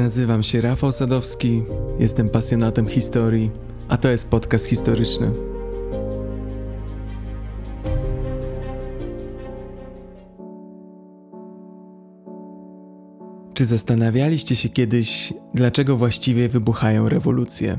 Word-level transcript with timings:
Nazywam 0.00 0.42
się 0.42 0.60
Rafał 0.60 0.92
Sadowski, 0.92 1.62
jestem 1.98 2.28
pasjonatem 2.28 2.88
historii, 2.88 3.50
a 3.88 3.96
to 3.96 4.08
jest 4.08 4.30
podcast 4.30 4.66
historyczny. 4.66 5.30
Czy 13.54 13.66
zastanawialiście 13.66 14.56
się 14.56 14.68
kiedyś, 14.68 15.32
dlaczego 15.54 15.96
właściwie 15.96 16.48
wybuchają 16.48 17.08
rewolucje? 17.08 17.78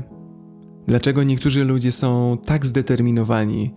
Dlaczego 0.86 1.22
niektórzy 1.22 1.64
ludzie 1.64 1.92
są 1.92 2.38
tak 2.44 2.66
zdeterminowani, 2.66 3.74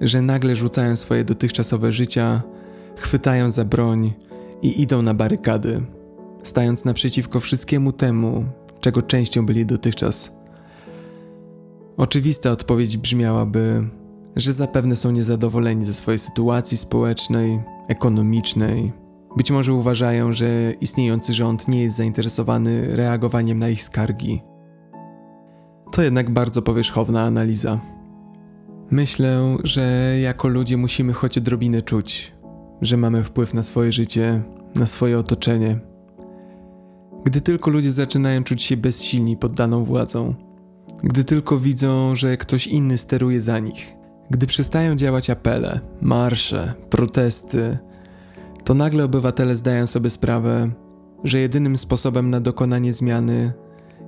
że 0.00 0.22
nagle 0.22 0.54
rzucają 0.54 0.96
swoje 0.96 1.24
dotychczasowe 1.24 1.92
życia, 1.92 2.42
chwytają 2.96 3.50
za 3.50 3.64
broń 3.64 4.12
i 4.62 4.82
idą 4.82 5.02
na 5.02 5.14
barykady, 5.14 5.82
stając 6.42 6.84
naprzeciwko 6.84 7.40
wszystkiemu 7.40 7.92
temu, 7.92 8.44
czego 8.80 9.02
częścią 9.02 9.46
byli 9.46 9.66
dotychczas? 9.66 10.38
Oczywista 11.96 12.50
odpowiedź 12.50 12.96
brzmiałaby, 12.96 13.88
że 14.36 14.52
zapewne 14.52 14.96
są 14.96 15.10
niezadowoleni 15.10 15.84
ze 15.84 15.94
swojej 15.94 16.18
sytuacji 16.18 16.76
społecznej, 16.76 17.60
ekonomicznej. 17.88 18.92
Być 19.36 19.50
może 19.50 19.72
uważają, 19.72 20.32
że 20.32 20.72
istniejący 20.80 21.34
rząd 21.34 21.68
nie 21.68 21.82
jest 21.82 21.96
zainteresowany 21.96 22.96
reagowaniem 22.96 23.58
na 23.58 23.68
ich 23.68 23.82
skargi. 23.82 24.40
To 25.92 26.02
jednak 26.02 26.30
bardzo 26.30 26.62
powierzchowna 26.62 27.22
analiza. 27.22 27.80
Myślę, 28.90 29.56
że 29.64 30.16
jako 30.22 30.48
ludzie 30.48 30.76
musimy 30.76 31.12
choć 31.12 31.38
odrobinę 31.38 31.82
czuć, 31.82 32.32
że 32.82 32.96
mamy 32.96 33.22
wpływ 33.22 33.54
na 33.54 33.62
swoje 33.62 33.92
życie, 33.92 34.42
na 34.76 34.86
swoje 34.86 35.18
otoczenie. 35.18 35.87
Gdy 37.24 37.40
tylko 37.40 37.70
ludzie 37.70 37.92
zaczynają 37.92 38.44
czuć 38.44 38.62
się 38.62 38.76
bezsilni 38.76 39.36
pod 39.36 39.52
daną 39.52 39.84
władzą, 39.84 40.34
gdy 41.02 41.24
tylko 41.24 41.58
widzą, 41.58 42.14
że 42.14 42.36
ktoś 42.36 42.66
inny 42.66 42.98
steruje 42.98 43.40
za 43.40 43.58
nich, 43.58 43.94
gdy 44.30 44.46
przestają 44.46 44.96
działać 44.96 45.30
apele, 45.30 45.80
marsze, 46.00 46.74
protesty, 46.90 47.78
to 48.64 48.74
nagle 48.74 49.04
obywatele 49.04 49.56
zdają 49.56 49.86
sobie 49.86 50.10
sprawę, 50.10 50.70
że 51.24 51.38
jedynym 51.38 51.76
sposobem 51.76 52.30
na 52.30 52.40
dokonanie 52.40 52.92
zmiany 52.92 53.52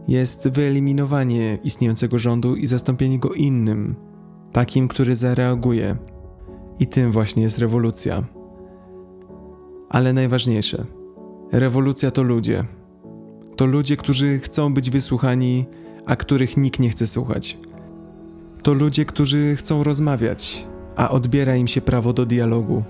jest 0.08 0.48
wyeliminowanie 0.48 1.58
istniejącego 1.64 2.18
rządu 2.18 2.56
i 2.56 2.66
zastąpienie 2.66 3.18
go 3.18 3.32
innym, 3.32 3.96
takim, 4.52 4.88
który 4.88 5.16
zareaguje. 5.16 5.96
I 6.80 6.86
tym 6.86 7.12
właśnie 7.12 7.42
jest 7.42 7.58
rewolucja. 7.58 8.24
Ale 9.88 10.12
najważniejsze, 10.12 10.86
rewolucja 11.52 12.10
to 12.10 12.22
ludzie. 12.22 12.64
To 13.60 13.66
ludzie, 13.66 13.96
którzy 13.96 14.38
chcą 14.38 14.74
być 14.74 14.90
wysłuchani, 14.90 15.64
a 16.06 16.16
których 16.16 16.56
nikt 16.56 16.80
nie 16.80 16.90
chce 16.90 17.06
słuchać. 17.06 17.58
To 18.62 18.72
ludzie, 18.72 19.04
którzy 19.04 19.56
chcą 19.56 19.84
rozmawiać, 19.84 20.66
a 20.96 21.10
odbiera 21.10 21.56
im 21.56 21.68
się 21.68 21.80
prawo 21.80 22.12
do 22.12 22.26
dialogu. 22.26 22.82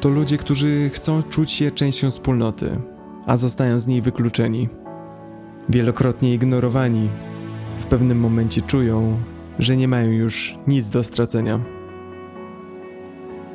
To 0.00 0.08
ludzie, 0.08 0.38
którzy 0.38 0.90
chcą 0.94 1.22
czuć 1.22 1.52
się 1.52 1.70
częścią 1.70 2.10
wspólnoty, 2.10 2.70
a 3.26 3.36
zostają 3.36 3.80
z 3.80 3.86
niej 3.86 4.02
wykluczeni. 4.02 4.68
Wielokrotnie 5.68 6.34
ignorowani, 6.34 7.08
w 7.80 7.86
pewnym 7.86 8.20
momencie 8.20 8.62
czują, 8.62 9.18
że 9.58 9.76
nie 9.76 9.88
mają 9.88 10.10
już 10.10 10.58
nic 10.66 10.88
do 10.88 11.04
stracenia. 11.04 11.60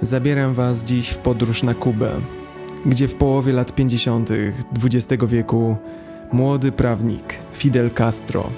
Zabieram 0.01 0.53
Was 0.53 0.83
dziś 0.83 1.09
w 1.09 1.17
podróż 1.17 1.63
na 1.63 1.73
Kubę, 1.73 2.11
gdzie 2.85 3.07
w 3.07 3.15
połowie 3.15 3.53
lat 3.53 3.75
50. 3.75 4.29
XX 4.83 5.23
wieku 5.27 5.77
młody 6.31 6.71
prawnik 6.71 7.39
Fidel 7.53 7.91
Castro, 7.91 8.49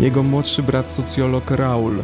jego 0.00 0.22
młodszy 0.22 0.62
brat 0.62 0.90
socjolog 0.90 1.50
Raul 1.50 2.02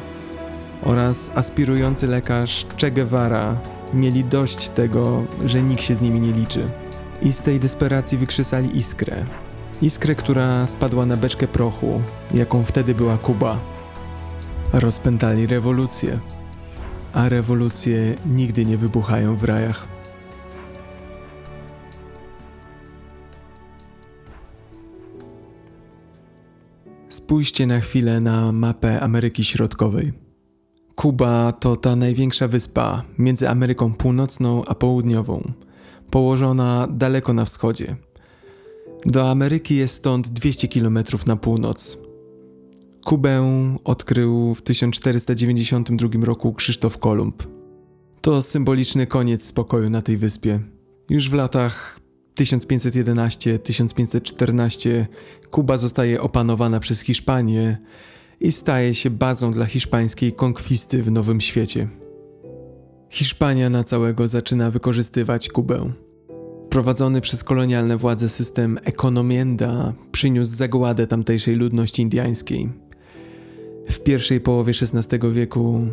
oraz 0.82 1.30
aspirujący 1.34 2.06
lekarz 2.06 2.66
Che 2.80 2.90
Guevara 2.90 3.56
mieli 3.94 4.24
dość 4.24 4.68
tego, 4.68 5.24
że 5.44 5.62
nikt 5.62 5.82
się 5.82 5.94
z 5.94 6.00
nimi 6.00 6.20
nie 6.20 6.32
liczy. 6.32 6.70
I 7.22 7.32
z 7.32 7.40
tej 7.40 7.60
desperacji 7.60 8.18
wykrzesali 8.18 8.78
iskrę. 8.78 9.24
Iskrę, 9.82 10.14
która 10.14 10.66
spadła 10.66 11.06
na 11.06 11.16
beczkę 11.16 11.48
prochu, 11.48 12.02
jaką 12.34 12.64
wtedy 12.64 12.94
była 12.94 13.18
Kuba. 13.18 13.58
Rozpętali 14.72 15.46
rewolucję, 15.46 16.18
a 17.12 17.28
rewolucje 17.28 18.14
nigdy 18.26 18.64
nie 18.64 18.76
wybuchają 18.78 19.36
w 19.36 19.44
rajach. 19.44 19.93
Spójrzcie 27.24 27.66
na 27.66 27.80
chwilę 27.80 28.20
na 28.20 28.52
mapę 28.52 29.00
Ameryki 29.00 29.44
Środkowej. 29.44 30.12
Kuba 30.94 31.52
to 31.52 31.76
ta 31.76 31.96
największa 31.96 32.48
wyspa 32.48 33.02
między 33.18 33.48
Ameryką 33.48 33.92
Północną 33.94 34.64
a 34.64 34.74
Południową, 34.74 35.52
położona 36.10 36.88
daleko 36.90 37.32
na 37.32 37.44
wschodzie. 37.44 37.96
Do 39.06 39.30
Ameryki 39.30 39.76
jest 39.76 39.94
stąd 39.94 40.28
200 40.28 40.68
km 40.68 40.98
na 41.26 41.36
północ. 41.36 41.98
Kubę 43.04 43.44
odkrył 43.84 44.54
w 44.54 44.62
1492 44.62 46.08
roku 46.22 46.52
Krzysztof 46.52 46.98
Kolumb. 46.98 47.42
To 48.20 48.42
symboliczny 48.42 49.06
koniec 49.06 49.44
spokoju 49.44 49.90
na 49.90 50.02
tej 50.02 50.16
wyspie. 50.16 50.60
Już 51.10 51.30
w 51.30 51.34
latach 51.34 52.00
1511-1514 52.38 55.04
Kuba 55.50 55.78
zostaje 55.78 56.20
opanowana 56.20 56.80
przez 56.80 57.00
Hiszpanię 57.00 57.78
i 58.40 58.52
staje 58.52 58.94
się 58.94 59.10
bazą 59.10 59.52
dla 59.52 59.66
hiszpańskiej 59.66 60.32
konkwisty 60.32 61.02
w 61.02 61.10
Nowym 61.10 61.40
Świecie. 61.40 61.88
Hiszpania 63.10 63.70
na 63.70 63.84
całego 63.84 64.28
zaczyna 64.28 64.70
wykorzystywać 64.70 65.48
Kubę. 65.48 65.92
Prowadzony 66.70 67.20
przez 67.20 67.44
kolonialne 67.44 67.96
władze 67.96 68.28
system 68.28 68.78
ekonomienda 68.84 69.92
przyniósł 70.12 70.54
zagładę 70.54 71.06
tamtejszej 71.06 71.56
ludności 71.56 72.02
indyjskiej. 72.02 72.68
W 73.90 74.00
pierwszej 74.00 74.40
połowie 74.40 74.72
XVI 74.82 75.18
wieku, 75.32 75.86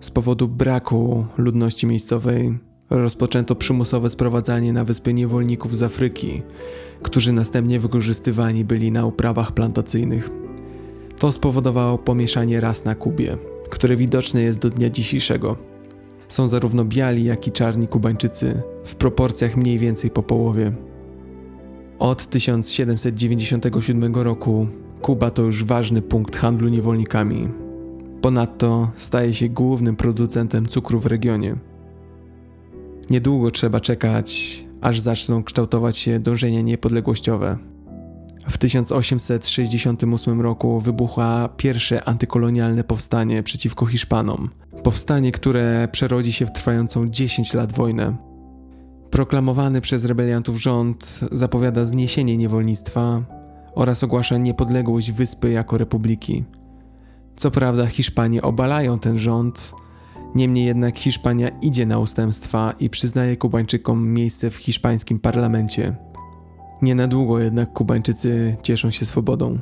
z 0.00 0.10
powodu 0.10 0.48
braku 0.48 1.26
ludności 1.36 1.86
miejscowej, 1.86 2.58
rozpoczęto 2.98 3.54
przymusowe 3.54 4.10
sprowadzanie 4.10 4.72
na 4.72 4.84
wyspy 4.84 5.14
niewolników 5.14 5.76
z 5.76 5.82
Afryki, 5.82 6.42
którzy 7.02 7.32
następnie 7.32 7.80
wykorzystywani 7.80 8.64
byli 8.64 8.92
na 8.92 9.06
uprawach 9.06 9.52
plantacyjnych. 9.52 10.30
To 11.18 11.32
spowodowało 11.32 11.98
pomieszanie 11.98 12.60
ras 12.60 12.84
na 12.84 12.94
Kubie, 12.94 13.36
które 13.70 13.96
widoczne 13.96 14.42
jest 14.42 14.58
do 14.58 14.70
dnia 14.70 14.90
dzisiejszego. 14.90 15.56
Są 16.28 16.48
zarówno 16.48 16.84
biali, 16.84 17.24
jak 17.24 17.46
i 17.46 17.52
czarni 17.52 17.88
Kubańczycy, 17.88 18.62
w 18.84 18.94
proporcjach 18.94 19.56
mniej 19.56 19.78
więcej 19.78 20.10
po 20.10 20.22
połowie. 20.22 20.72
Od 21.98 22.26
1797 22.26 24.14
roku 24.14 24.66
Kuba 25.02 25.30
to 25.30 25.42
już 25.42 25.64
ważny 25.64 26.02
punkt 26.02 26.36
handlu 26.36 26.68
niewolnikami. 26.68 27.48
Ponadto 28.20 28.90
staje 28.96 29.34
się 29.34 29.48
głównym 29.48 29.96
producentem 29.96 30.66
cukru 30.66 31.00
w 31.00 31.06
regionie. 31.06 31.71
Niedługo 33.12 33.50
trzeba 33.50 33.80
czekać, 33.80 34.58
aż 34.80 35.00
zaczną 35.00 35.44
kształtować 35.44 35.98
się 35.98 36.20
dążenia 36.20 36.60
niepodległościowe. 36.60 37.58
W 38.48 38.58
1868 38.58 40.40
roku 40.40 40.80
wybucha 40.80 41.48
pierwsze 41.56 42.04
antykolonialne 42.04 42.84
powstanie 42.84 43.42
przeciwko 43.42 43.86
Hiszpanom. 43.86 44.50
Powstanie, 44.82 45.32
które 45.32 45.88
przerodzi 45.92 46.32
się 46.32 46.46
w 46.46 46.52
trwającą 46.52 47.08
10 47.08 47.54
lat 47.54 47.72
wojnę. 47.72 48.16
Proklamowany 49.10 49.80
przez 49.80 50.04
rebeliantów 50.04 50.62
rząd 50.62 51.20
zapowiada 51.32 51.84
zniesienie 51.84 52.36
niewolnictwa 52.36 53.22
oraz 53.74 54.04
ogłasza 54.04 54.38
niepodległość 54.38 55.12
wyspy 55.12 55.50
jako 55.50 55.78
republiki. 55.78 56.44
Co 57.36 57.50
prawda 57.50 57.86
Hiszpanie 57.86 58.42
obalają 58.42 58.98
ten 58.98 59.18
rząd, 59.18 59.72
Niemniej 60.34 60.66
jednak 60.66 60.98
Hiszpania 60.98 61.48
idzie 61.48 61.86
na 61.86 61.98
ustępstwa 61.98 62.74
i 62.80 62.90
przyznaje 62.90 63.36
Kubańczykom 63.36 64.12
miejsce 64.12 64.50
w 64.50 64.56
hiszpańskim 64.56 65.18
parlamencie. 65.18 65.96
Nie 66.82 66.94
na 66.94 67.08
długo 67.08 67.38
jednak 67.38 67.72
Kubańczycy 67.72 68.56
cieszą 68.62 68.90
się 68.90 69.06
swobodą. 69.06 69.58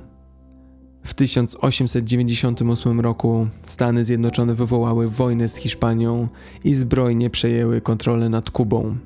W 1.05 1.15
1898 1.15 3.01
roku 3.01 3.47
Stany 3.63 4.05
Zjednoczone 4.05 4.55
wywołały 4.55 5.09
wojnę 5.09 5.49
z 5.49 5.57
Hiszpanią 5.57 6.29
i 6.65 6.75
zbrojnie 6.75 7.31
przejęły 7.31 7.81
kontrolę 7.81 8.29
nad 8.29 8.51
Kubą. 8.51 8.97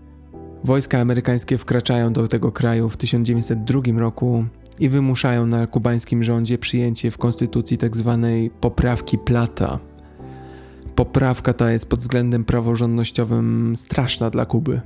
Wojska 0.65 1.01
amerykańskie 1.01 1.59
wkraczają 1.59 2.13
do 2.13 2.29
tego 2.29 2.53
kraju 2.53 2.89
w 2.89 2.97
1902 2.97 3.81
roku 3.97 4.45
i 4.79 4.89
wymuszają 4.89 5.47
na 5.47 5.67
kubańskim 5.67 6.23
rządzie 6.23 6.59
przyjęcie 6.59 7.11
w 7.11 7.19
konstytucji 7.19 7.79
tzw. 7.79 8.19
Tak 8.23 8.61
poprawki 8.61 9.19
Plata– 9.19 9.79
Poprawka 10.97 11.53
ta 11.53 11.73
jest 11.73 11.91
pod 11.91 12.01
względem 12.01 12.45
praworządnościowym 12.45 13.77
straszna 13.77 14.31
dla 14.31 14.47
Kuby. 14.47 14.81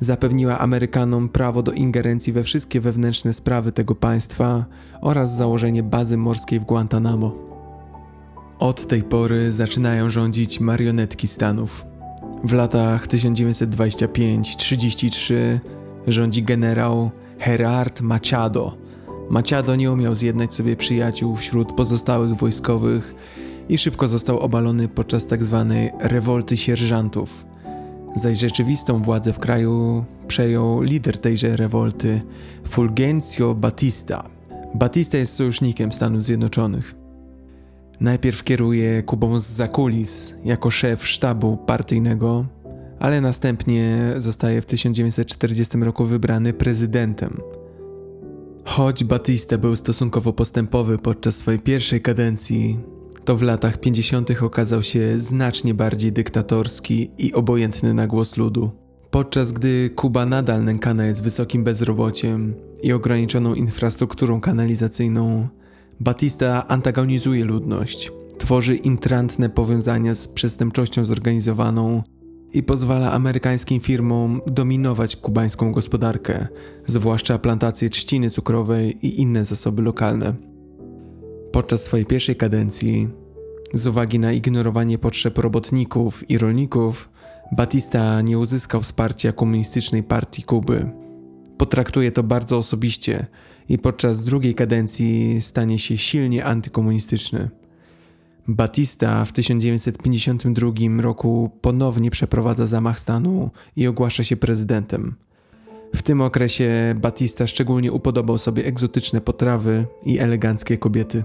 Zapewniła 0.00 0.58
Amerykanom 0.58 1.28
prawo 1.28 1.62
do 1.62 1.72
ingerencji 1.72 2.32
we 2.32 2.42
wszystkie 2.42 2.80
wewnętrzne 2.80 3.34
sprawy 3.34 3.72
tego 3.72 3.94
państwa 3.94 4.64
oraz 5.00 5.36
założenie 5.36 5.82
bazy 5.82 6.16
morskiej 6.16 6.60
w 6.60 6.64
Guantanamo. 6.64 7.34
Od 8.58 8.86
tej 8.86 9.02
pory 9.02 9.52
zaczynają 9.52 10.10
rządzić 10.10 10.60
marionetki 10.60 11.28
Stanów. 11.28 11.84
W 12.44 12.52
latach 12.52 13.08
1925-33 13.08 15.34
rządzi 16.06 16.42
generał 16.42 17.10
Gerard 17.46 18.00
Machado. 18.00 18.76
Machado 19.30 19.76
nie 19.76 19.92
umiał 19.92 20.14
zjednać 20.14 20.54
sobie 20.54 20.76
przyjaciół 20.76 21.36
wśród 21.36 21.72
pozostałych 21.72 22.34
wojskowych 22.34 23.14
i 23.70 23.78
szybko 23.78 24.08
został 24.08 24.38
obalony 24.38 24.88
podczas 24.88 25.26
tzw. 25.26 25.66
Tak 25.68 26.12
rewolty 26.12 26.56
sierżantów. 26.56 27.46
Zaś 28.16 28.38
rzeczywistą 28.38 29.02
władzę 29.02 29.32
w 29.32 29.38
kraju 29.38 30.04
przejął 30.26 30.82
lider 30.82 31.18
tejże 31.18 31.56
rewolty, 31.56 32.20
Fulgencio 32.68 33.54
Batista. 33.54 34.28
Batista 34.74 35.18
jest 35.18 35.34
sojusznikiem 35.34 35.92
Stanów 35.92 36.24
Zjednoczonych. 36.24 36.94
Najpierw 38.00 38.44
kieruje 38.44 39.02
Kubą 39.02 39.40
z 39.40 39.46
zakulis 39.46 40.34
jako 40.44 40.70
szef 40.70 41.06
sztabu 41.06 41.56
partyjnego, 41.56 42.46
ale 42.98 43.20
następnie 43.20 44.12
zostaje 44.16 44.62
w 44.62 44.66
1940 44.66 45.78
roku 45.78 46.04
wybrany 46.04 46.52
prezydentem. 46.52 47.40
Choć 48.64 49.04
Batista 49.04 49.58
był 49.58 49.76
stosunkowo 49.76 50.32
postępowy 50.32 50.98
podczas 50.98 51.36
swojej 51.36 51.60
pierwszej 51.60 52.00
kadencji, 52.00 52.78
to 53.30 53.36
w 53.36 53.42
latach 53.42 53.80
50. 53.80 54.30
okazał 54.42 54.82
się 54.82 55.18
znacznie 55.18 55.74
bardziej 55.74 56.12
dyktatorski 56.12 57.10
i 57.18 57.32
obojętny 57.32 57.94
na 57.94 58.06
głos 58.06 58.36
ludu. 58.36 58.70
Podczas 59.10 59.52
gdy 59.52 59.90
Kuba 59.90 60.26
nadal 60.26 60.64
nękana 60.64 61.06
jest 61.06 61.22
wysokim 61.22 61.64
bezrobociem 61.64 62.54
i 62.82 62.92
ograniczoną 62.92 63.54
infrastrukturą 63.54 64.40
kanalizacyjną, 64.40 65.48
Batista 66.00 66.68
antagonizuje 66.68 67.44
ludność, 67.44 68.12
tworzy 68.38 68.74
intrantne 68.74 69.48
powiązania 69.48 70.14
z 70.14 70.28
przestępczością 70.28 71.04
zorganizowaną 71.04 72.02
i 72.52 72.62
pozwala 72.62 73.12
amerykańskim 73.12 73.80
firmom 73.80 74.40
dominować 74.46 75.16
kubańską 75.16 75.72
gospodarkę, 75.72 76.46
zwłaszcza 76.86 77.38
plantacje 77.38 77.90
trzciny 77.90 78.30
cukrowej 78.30 79.06
i 79.06 79.20
inne 79.20 79.44
zasoby 79.44 79.82
lokalne. 79.82 80.34
Podczas 81.52 81.82
swojej 81.82 82.06
pierwszej 82.06 82.36
kadencji, 82.36 83.19
z 83.74 83.86
uwagi 83.86 84.18
na 84.18 84.32
ignorowanie 84.32 84.98
potrzeb 84.98 85.38
robotników 85.38 86.30
i 86.30 86.38
rolników, 86.38 87.08
Batista 87.52 88.20
nie 88.20 88.38
uzyskał 88.38 88.80
wsparcia 88.80 89.32
komunistycznej 89.32 90.02
partii 90.02 90.42
Kuby. 90.42 90.90
Potraktuje 91.58 92.12
to 92.12 92.22
bardzo 92.22 92.58
osobiście 92.58 93.26
i 93.68 93.78
podczas 93.78 94.22
drugiej 94.22 94.54
kadencji 94.54 95.40
stanie 95.42 95.78
się 95.78 95.96
silnie 95.96 96.44
antykomunistyczny. 96.44 97.50
Batista 98.48 99.24
w 99.24 99.32
1952 99.32 101.02
roku 101.02 101.50
ponownie 101.60 102.10
przeprowadza 102.10 102.66
zamach 102.66 103.00
stanu 103.00 103.50
i 103.76 103.86
ogłasza 103.86 104.24
się 104.24 104.36
prezydentem. 104.36 105.14
W 105.96 106.02
tym 106.02 106.20
okresie 106.20 106.94
Batista 107.00 107.46
szczególnie 107.46 107.92
upodobał 107.92 108.38
sobie 108.38 108.66
egzotyczne 108.66 109.20
potrawy 109.20 109.86
i 110.04 110.18
eleganckie 110.18 110.78
kobiety. 110.78 111.24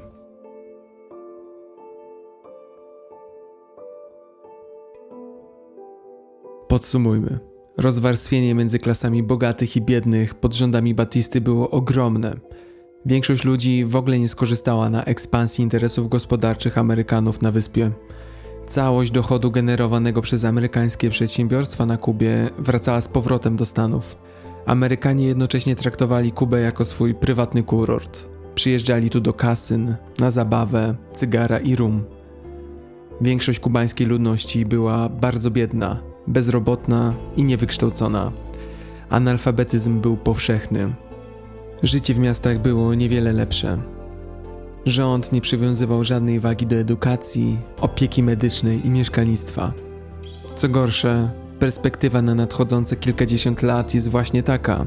Podsumujmy. 6.76 7.40
Rozwarstwienie 7.78 8.56
między 8.56 8.80
klasami 8.80 9.24
bogatych 9.24 9.76
i 9.76 9.82
biednych 9.82 10.36
pod 10.36 10.54
rządami 10.54 10.94
Batisty 10.94 11.42
było 11.42 11.70
ogromne. 11.70 12.34
Większość 13.06 13.44
ludzi 13.44 13.86
w 13.86 13.96
ogóle 13.96 14.20
nie 14.20 14.30
skorzystała 14.30 14.90
na 14.90 15.04
ekspansji 15.04 15.64
interesów 15.64 16.10
gospodarczych 16.10 16.78
Amerykanów 16.78 17.42
na 17.42 17.52
wyspie. 17.52 17.92
Całość 18.68 19.12
dochodu 19.12 19.52
generowanego 19.52 20.22
przez 20.22 20.46
amerykańskie 20.46 21.10
przedsiębiorstwa 21.10 21.86
na 21.86 21.98
Kubie 21.98 22.50
wracała 22.60 23.02
z 23.02 23.08
powrotem 23.08 23.56
do 23.56 23.66
Stanów. 23.66 24.18
Amerykanie 24.66 25.28
jednocześnie 25.28 25.76
traktowali 25.76 26.32
Kubę 26.32 26.62
jako 26.62 26.86
swój 26.86 27.14
prywatny 27.14 27.64
kurort. 27.64 28.30
Przyjeżdżali 28.56 29.10
tu 29.10 29.22
do 29.22 29.34
kasyn, 29.34 29.96
na 30.20 30.32
zabawę, 30.32 30.96
cygara 31.14 31.60
i 31.60 31.76
rum. 31.76 32.04
Większość 33.22 33.60
kubańskiej 33.60 34.08
ludności 34.08 34.66
była 34.66 35.10
bardzo 35.10 35.52
biedna, 35.52 36.15
bezrobotna 36.28 37.14
i 37.36 37.44
niewykształcona. 37.44 38.32
Analfabetyzm 39.10 40.02
był 40.02 40.18
powszechny. 40.18 40.94
Życie 41.84 42.14
w 42.14 42.20
miastach 42.20 42.62
było 42.62 42.94
niewiele 42.94 43.34
lepsze. 43.34 43.78
Rząd 44.86 45.32
nie 45.32 45.42
przywiązywał 45.42 46.04
żadnej 46.04 46.40
wagi 46.40 46.66
do 46.66 46.76
edukacji, 46.76 47.58
opieki 47.82 48.24
medycznej 48.24 48.88
i 48.88 48.90
mieszkalnictwa. 48.90 49.74
Co 50.56 50.70
gorsze, 50.70 51.30
perspektywa 51.60 52.22
na 52.22 52.36
nadchodzące 52.36 52.96
kilkadziesiąt 52.96 53.62
lat 53.62 53.94
jest 53.94 54.10
właśnie 54.10 54.44
taka, 54.44 54.86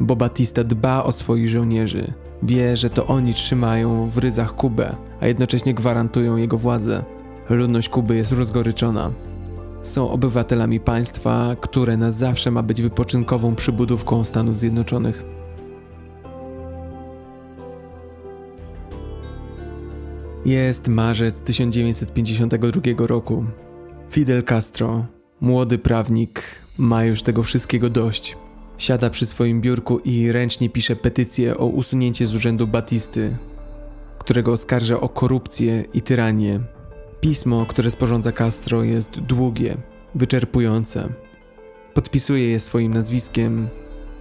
bo 0.00 0.16
Batista 0.16 0.64
dba 0.64 1.04
o 1.04 1.12
swoich 1.12 1.48
żołnierzy, 1.48 2.12
wie, 2.42 2.76
że 2.76 2.90
to 2.90 3.06
oni 3.06 3.34
trzymają 3.34 4.10
w 4.10 4.18
ryzach 4.18 4.54
Kubę, 4.54 4.96
a 5.20 5.26
jednocześnie 5.26 5.74
gwarantują 5.74 6.36
jego 6.36 6.58
władzę. 6.58 7.04
Ludność 7.50 7.88
Kuby 7.88 8.16
jest 8.16 8.32
rozgoryczona, 8.32 9.10
są 9.82 10.10
obywatelami 10.10 10.80
państwa, 10.80 11.56
które 11.60 11.96
na 11.96 12.12
zawsze 12.12 12.50
ma 12.50 12.62
być 12.62 12.82
wypoczynkową 12.82 13.54
przybudówką 13.54 14.24
Stanów 14.24 14.58
Zjednoczonych. 14.58 15.24
Jest 20.44 20.88
marzec 20.88 21.42
1952 21.42 23.06
roku. 23.06 23.44
Fidel 24.10 24.42
Castro, 24.42 25.06
młody 25.40 25.78
prawnik, 25.78 26.42
ma 26.78 27.04
już 27.04 27.22
tego 27.22 27.42
wszystkiego 27.42 27.90
dość. 27.90 28.36
Siada 28.78 29.10
przy 29.10 29.26
swoim 29.26 29.60
biurku 29.60 29.98
i 29.98 30.32
ręcznie 30.32 30.70
pisze 30.70 30.96
petycję 30.96 31.56
o 31.56 31.66
usunięcie 31.66 32.26
z 32.26 32.34
urzędu 32.34 32.66
Batisty, 32.66 33.36
którego 34.18 34.52
oskarża 34.52 35.00
o 35.00 35.08
korupcję 35.08 35.84
i 35.94 36.02
tyranię. 36.02 36.60
Pismo, 37.22 37.66
które 37.66 37.90
sporządza 37.90 38.32
Castro, 38.32 38.84
jest 38.84 39.20
długie, 39.20 39.76
wyczerpujące. 40.14 41.08
Podpisuje 41.94 42.48
je 42.50 42.60
swoim 42.60 42.94
nazwiskiem, 42.94 43.68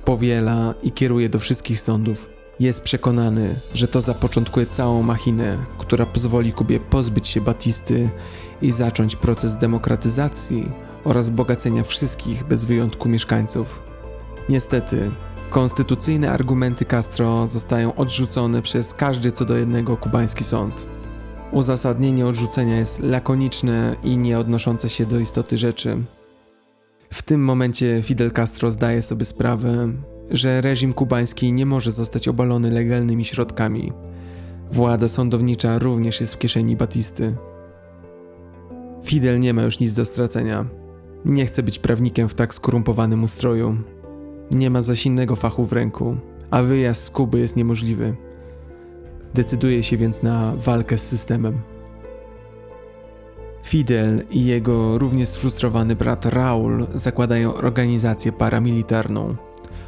powiela 0.06 0.74
i 0.84 0.92
kieruje 0.92 1.30
do 1.30 1.40
wszystkich 1.40 1.80
sądów. 1.80 2.30
Jest 2.60 2.84
przekonany, 2.84 3.60
że 3.74 3.88
to 3.88 4.02
zapoczątkuje 4.02 4.66
całą 4.66 5.04
machinę, 5.04 5.58
która 5.78 6.06
pozwoli 6.06 6.54
Kubie 6.54 6.80
pozbyć 6.80 7.28
się 7.28 7.42
Batisty 7.42 8.10
i 8.62 8.72
zacząć 8.72 9.16
proces 9.16 9.58
demokratyzacji 9.58 10.72
oraz 11.04 11.30
bogacenia 11.30 11.84
wszystkich 11.84 12.44
bez 12.44 12.66
wyjątku 12.66 13.10
mieszkańców. 13.10 13.82
Niestety, 14.50 15.12
konstytucyjne 15.50 16.32
argumenty 16.32 16.86
Castro 16.86 17.48
zostają 17.48 17.96
odrzucone 17.96 18.62
przez 18.62 18.94
każdy 18.94 19.32
co 19.32 19.46
do 19.46 19.58
jednego 19.58 19.98
kubański 19.98 20.44
sąd. 20.44 20.91
Uzasadnienie 21.52 22.28
odrzucenia 22.28 22.78
jest 22.78 23.00
lakoniczne 23.00 23.96
i 24.04 24.18
nie 24.18 24.40
odnoszące 24.40 24.90
się 24.90 25.06
do 25.06 25.20
istoty 25.20 25.58
rzeczy. 25.58 25.98
W 27.10 27.22
tym 27.24 27.44
momencie 27.44 28.02
Fidel 28.04 28.32
Castro 28.32 28.72
zdaje 28.72 29.02
sobie 29.02 29.26
sprawę, 29.26 29.90
że 30.32 30.62
reżim 30.62 30.94
kubański 30.94 31.54
nie 31.54 31.66
może 31.66 31.92
zostać 31.92 32.28
obalony 32.28 32.72
legalnymi 32.72 33.26
środkami. 33.26 33.94
Władza 34.72 35.08
sądownicza 35.08 35.80
również 35.80 36.22
jest 36.22 36.34
w 36.34 36.38
kieszeni 36.38 36.76
Batisty. 36.76 37.36
Fidel 39.04 39.40
nie 39.40 39.54
ma 39.54 39.64
już 39.64 39.80
nic 39.80 39.94
do 39.94 40.06
stracenia. 40.06 40.66
Nie 41.26 41.46
chce 41.46 41.64
być 41.64 41.80
prawnikiem 41.80 42.28
w 42.28 42.34
tak 42.34 42.54
skorumpowanym 42.54 43.24
ustroju. 43.24 43.78
Nie 44.52 44.70
ma 44.70 44.82
zaś 44.82 45.06
innego 45.06 45.36
fachu 45.36 45.66
w 45.66 45.74
ręku, 45.74 46.18
a 46.52 46.62
wyjazd 46.62 47.04
z 47.04 47.10
Kuby 47.10 47.40
jest 47.40 47.56
niemożliwy. 47.56 48.16
Decyduje 49.34 49.84
się 49.84 49.98
więc 49.98 50.24
na 50.24 50.54
walkę 50.56 50.98
z 50.98 51.08
systemem. 51.08 51.62
Fidel 53.64 54.26
i 54.30 54.46
jego 54.46 54.98
równie 54.98 55.26
sfrustrowany 55.26 55.96
brat 55.96 56.26
Raul 56.26 56.88
zakładają 56.96 57.54
organizację 57.54 58.32
paramilitarną. 58.32 59.36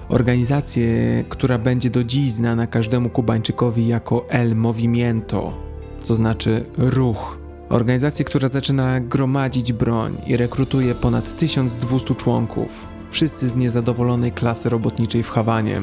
Organizację, 0.10 1.24
która 1.30 1.58
będzie 1.58 1.90
do 1.90 2.04
dziś 2.04 2.32
znana 2.32 2.68
każdemu 2.68 3.10
Kubańczykowi 3.10 3.88
jako 3.88 4.30
El 4.30 4.56
Movimiento, 4.56 5.54
co 6.02 6.16
znaczy 6.16 6.66
ruch. 6.78 7.38
Organizację, 7.70 8.26
która 8.26 8.48
zaczyna 8.48 9.00
gromadzić 9.00 9.74
broń 9.74 10.18
i 10.28 10.38
rekrutuje 10.38 10.96
ponad 10.96 11.38
1200 11.38 12.16
członków, 12.16 12.88
wszyscy 13.12 13.50
z 13.50 13.56
niezadowolonej 13.56 14.32
klasy 14.32 14.70
robotniczej 14.70 15.24
w 15.24 15.30
Hawanie. 15.30 15.82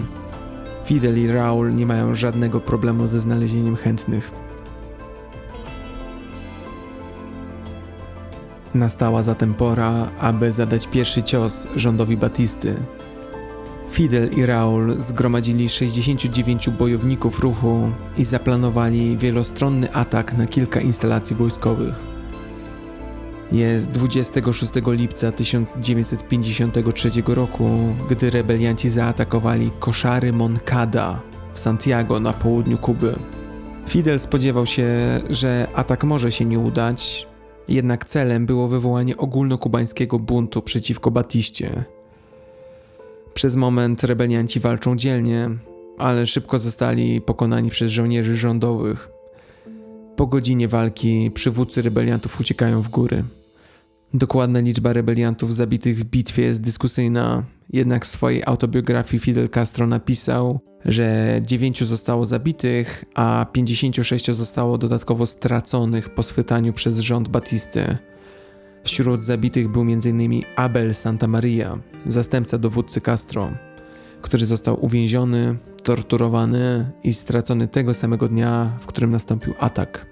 Fidel 0.91 1.19
i 1.19 1.27
Raul 1.27 1.75
nie 1.75 1.87
mają 1.87 2.15
żadnego 2.15 2.61
problemu 2.61 3.07
ze 3.07 3.21
znalezieniem 3.21 3.77
chętnych. 3.77 4.33
Nastała 8.75 9.23
zatem 9.23 9.55
pora, 9.55 10.11
aby 10.19 10.53
zadać 10.53 10.87
pierwszy 10.87 11.23
cios 11.23 11.67
rządowi 11.77 12.17
Batisty. 12.17 12.75
Fidel 13.91 14.31
i 14.37 14.47
Raul 14.47 14.99
zgromadzili 14.99 15.69
69 15.69 16.71
bojowników 16.71 17.41
ruchu 17.41 17.91
i 18.17 18.25
zaplanowali 18.25 19.17
wielostronny 19.17 19.93
atak 19.93 20.39
na 20.39 20.47
kilka 20.47 20.81
instalacji 20.81 21.37
wojskowych. 21.37 22.10
Jest 23.53 23.91
26 23.91 24.73
lipca 24.87 25.33
1953 25.33 27.11
roku, 27.27 27.69
gdy 28.11 28.31
rebelianci 28.31 28.91
zaatakowali 28.91 29.71
koszary 29.79 30.33
Moncada 30.33 31.21
w 31.55 31.61
Santiago 31.61 32.21
na 32.21 32.33
południu 32.33 32.79
Kuby. 32.79 33.17
Fidel 33.89 34.21
spodziewał 34.21 34.67
się, 34.67 35.21
że 35.31 35.69
atak 35.75 36.05
może 36.05 36.33
się 36.33 36.45
nie 36.45 36.59
udać, 36.59 37.27
jednak 37.69 38.05
celem 38.05 38.47
było 38.47 38.69
wywołanie 38.69 39.17
ogólnokubańskiego 39.17 40.19
buntu 40.19 40.63
przeciwko 40.63 41.11
Batiście. 41.11 41.85
Przez 43.35 43.57
moment 43.57 44.05
rebelianci 44.05 44.61
walczą 44.61 44.97
dzielnie, 44.97 45.51
ale 45.99 46.27
szybko 46.27 46.59
zostali 46.59 47.21
pokonani 47.21 47.71
przez 47.71 47.91
żołnierzy 47.91 48.35
rządowych. 48.35 49.09
Po 50.17 50.27
godzinie 50.27 50.69
walki 50.69 51.31
przywódcy 51.35 51.83
rebeliantów 51.83 52.41
uciekają 52.41 52.83
w 52.83 52.89
góry. 52.89 53.25
Dokładna 54.15 54.61
liczba 54.61 54.93
rebeliantów 54.93 55.55
zabitych 55.55 55.99
w 55.99 56.05
bitwie 56.05 56.43
jest 56.43 56.63
dyskusyjna, 56.63 57.45
jednak 57.73 58.05
w 58.05 58.09
swojej 58.09 58.43
autobiografii 58.47 59.21
Fidel 59.21 59.49
Castro 59.49 59.87
napisał, 59.87 60.61
że 60.85 61.41
9 61.47 61.85
zostało 61.85 62.25
zabitych, 62.25 63.05
a 63.15 63.47
56 63.53 64.31
zostało 64.31 64.79
dodatkowo 64.79 65.27
straconych 65.27 66.15
po 66.15 66.23
schwytaniu 66.23 66.73
przez 66.73 66.99
rząd 66.99 67.29
Batisty. 67.29 67.97
Wśród 68.85 69.23
zabitych 69.23 69.69
był 69.69 69.83
m.in. 69.83 70.43
Abel 70.57 70.95
Santa 70.95 71.27
Maria, 71.27 71.79
zastępca 72.07 72.59
dowódcy 72.59 73.01
Castro, 73.01 73.51
który 74.23 74.47
został 74.47 74.85
uwięziony, 74.85 75.59
torturowany 75.83 76.93
i 77.05 77.15
stracony 77.15 77.69
tego 77.69 77.95
samego 77.95 78.29
dnia, 78.29 78.73
w 78.81 78.87
którym 78.87 79.11
nastąpił 79.11 79.55
atak. 79.59 80.10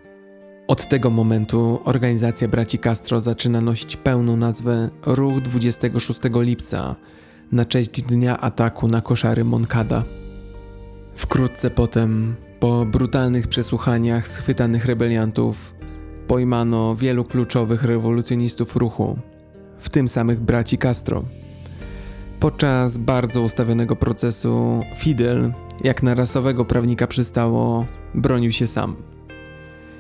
Od 0.69 0.89
tego 0.89 1.11
momentu 1.11 1.81
organizacja 1.85 2.49
braci 2.49 2.79
Castro 2.79 3.21
zaczyna 3.21 3.61
nosić 3.61 3.97
pełną 3.97 4.37
nazwę 4.37 4.91
Ruch 5.07 5.41
26 5.41 6.21
lipca 6.35 6.97
na 7.53 7.65
cześć 7.65 8.03
dnia 8.03 8.41
ataku 8.41 8.89
na 8.89 9.01
koszary 9.01 9.45
Moncada. 9.45 10.05
Wkrótce 11.15 11.71
potem, 11.71 12.35
po 12.61 12.87
brutalnych 12.87 13.49
przesłuchaniach 13.49 14.29
schwytanych 14.29 14.85
rebeliantów, 14.85 15.75
pojmano 16.27 16.97
wielu 16.97 17.25
kluczowych 17.25 17.85
rewolucjonistów 17.85 18.77
ruchu, 18.77 19.19
w 19.79 19.89
tym 19.89 20.09
samych 20.09 20.41
braci 20.41 20.79
Castro. 20.79 21.25
Podczas 22.41 22.99
bardzo 22.99 23.43
ustawionego 23.43 23.97
procesu 23.97 24.83
Fidel, 24.97 25.53
jak 25.85 26.03
na 26.03 26.15
rasowego 26.15 26.65
prawnika 26.65 27.07
przystało, 27.07 27.87
bronił 28.15 28.53
się 28.53 28.67
sam. 28.67 29.18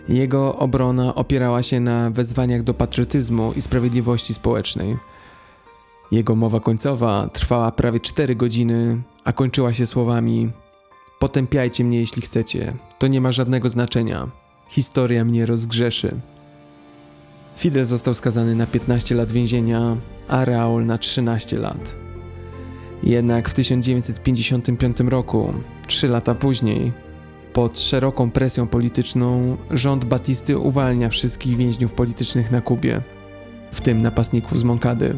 Jego 0.08 0.56
obrona 0.56 1.14
opierała 1.14 1.62
się 1.62 1.80
na 1.80 2.10
wezwaniach 2.10 2.62
do 2.62 2.74
patriotyzmu 2.74 3.52
i 3.56 3.62
sprawiedliwości 3.62 4.34
społecznej. 4.34 4.96
Jego 6.10 6.34
mowa 6.34 6.60
końcowa 6.60 7.28
trwała 7.32 7.72
prawie 7.72 8.00
4 8.00 8.36
godziny, 8.36 9.02
a 9.24 9.32
kończyła 9.32 9.72
się 9.72 9.86
słowami: 9.86 10.50
Potępiajcie 11.18 11.84
mnie, 11.84 12.00
jeśli 12.00 12.22
chcecie, 12.22 12.72
to 12.98 13.06
nie 13.06 13.20
ma 13.20 13.32
żadnego 13.32 13.70
znaczenia. 13.70 14.28
Historia 14.68 15.24
mnie 15.24 15.46
rozgrzeszy. 15.46 16.14
Fidel 17.56 17.86
został 17.86 18.14
skazany 18.14 18.54
na 18.54 18.66
15 18.66 19.14
lat 19.14 19.32
więzienia, 19.32 19.96
a 20.28 20.44
Raul 20.44 20.86
na 20.86 20.98
13 20.98 21.58
lat. 21.58 21.96
Jednak 23.02 23.48
w 23.48 23.54
1955 23.54 25.00
roku, 25.00 25.54
3 25.86 26.08
lata 26.08 26.34
później, 26.34 26.92
pod 27.58 27.80
szeroką 27.80 28.30
presją 28.30 28.66
polityczną, 28.66 29.56
rząd 29.70 30.04
Batisty 30.04 30.58
uwalnia 30.58 31.08
wszystkich 31.08 31.56
więźniów 31.56 31.92
politycznych 31.92 32.50
na 32.50 32.60
Kubie, 32.60 33.00
w 33.72 33.80
tym 33.80 34.02
napastników 34.02 34.58
z 34.58 34.64
Moncady. 34.64 35.14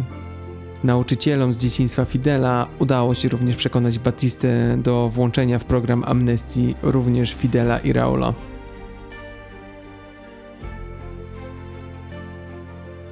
Nauczycielom 0.85 1.55
z 1.55 1.59
dzieciństwa 1.59 2.05
Fidela 2.05 2.67
udało 2.79 3.15
się 3.15 3.29
również 3.29 3.57
przekonać 3.57 3.99
Batistę 3.99 4.79
do 4.83 5.09
włączenia 5.09 5.59
w 5.59 5.65
program 5.65 6.05
amnestii 6.07 6.75
również 6.83 7.35
Fidela 7.35 7.79
i 7.79 7.93
Raula. 7.93 8.35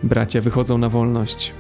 Bracia 0.03 0.41
wychodzą 0.41 0.79
na 0.79 0.89
wolność. 0.89 1.53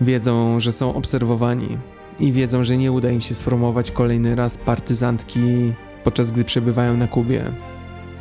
Wiedzą, 0.00 0.60
że 0.60 0.72
są 0.72 0.94
obserwowani 0.94 1.78
i 2.20 2.32
wiedzą, 2.32 2.64
że 2.64 2.76
nie 2.76 2.92
uda 2.92 3.10
im 3.10 3.20
się 3.20 3.34
sformować 3.34 3.90
kolejny 3.90 4.34
raz 4.34 4.58
partyzantki, 4.58 5.72
podczas 6.04 6.30
gdy 6.30 6.44
przebywają 6.44 6.96
na 6.96 7.06
Kubie. 7.06 7.44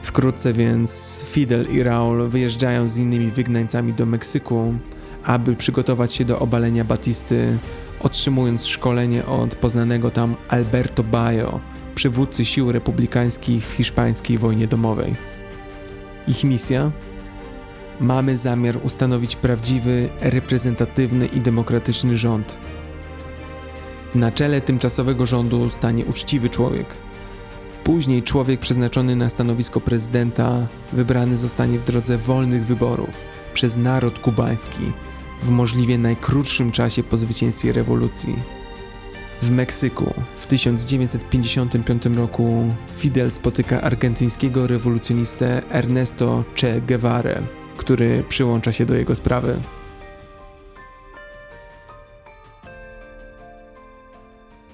Wkrótce 0.02 0.54
więc 0.54 1.22
Fidel 1.32 1.68
i 1.72 1.84
Raul 1.84 2.30
wyjeżdżają 2.30 2.88
z 2.88 2.98
innymi 2.98 3.32
wygnańcami 3.32 3.94
do 3.94 4.06
Meksyku, 4.06 4.74
aby 5.24 5.56
przygotować 5.56 6.14
się 6.14 6.26
do 6.26 6.40
obalenia 6.40 6.84
Batisty, 6.84 7.58
otrzymując 8.00 8.66
szkolenie 8.66 9.26
od 9.26 9.56
poznanego 9.56 10.12
tam 10.12 10.36
Alberto 10.50 11.04
Bayo, 11.04 11.60
przywódcy 11.96 12.46
sił 12.46 12.72
republikańskich 12.72 13.68
w 13.68 13.72
hiszpańskiej 13.72 14.38
wojnie 14.38 14.68
domowej. 14.68 15.16
Ich 16.28 16.44
misja? 16.44 16.92
Mamy 18.00 18.38
zamiar 18.38 18.78
ustanowić 18.84 19.36
prawdziwy, 19.36 20.10
reprezentatywny 20.22 21.26
i 21.26 21.40
demokratyczny 21.40 22.18
rząd. 22.18 22.58
Na 24.16 24.32
czele 24.32 24.62
tymczasowego 24.62 25.26
rządu 25.26 25.70
stanie 25.70 26.06
uczciwy 26.06 26.50
człowiek. 26.50 26.86
Później 27.84 28.24
człowiek 28.24 28.60
przeznaczony 28.60 29.16
na 29.16 29.30
stanowisko 29.30 29.82
prezydenta 29.82 30.68
wybrany 30.94 31.38
zostanie 31.38 31.80
w 31.80 31.86
drodze 31.86 32.18
wolnych 32.18 32.66
wyborów 32.66 33.24
przez 33.54 33.78
naród 33.78 34.20
kubański 34.20 34.92
w 35.42 35.50
możliwie 35.50 35.98
najkrótszym 35.98 36.72
czasie 36.72 37.04
po 37.04 37.18
zwycięstwie 37.18 37.72
rewolucji. 37.72 38.36
W 39.42 39.52
Meksyku 39.52 40.14
w 40.42 40.48
1955 40.48 42.06
roku 42.06 42.76
Fidel 42.98 43.32
spotyka 43.32 43.82
argentyńskiego 43.82 44.68
rewolucjonistę 44.68 45.62
Ernesto 45.72 46.44
Che 46.62 46.82
Guevara, 46.82 47.42
który 47.78 48.24
przyłącza 48.30 48.72
się 48.72 48.86
do 48.86 48.96
jego 48.96 49.16
sprawy. 49.16 49.56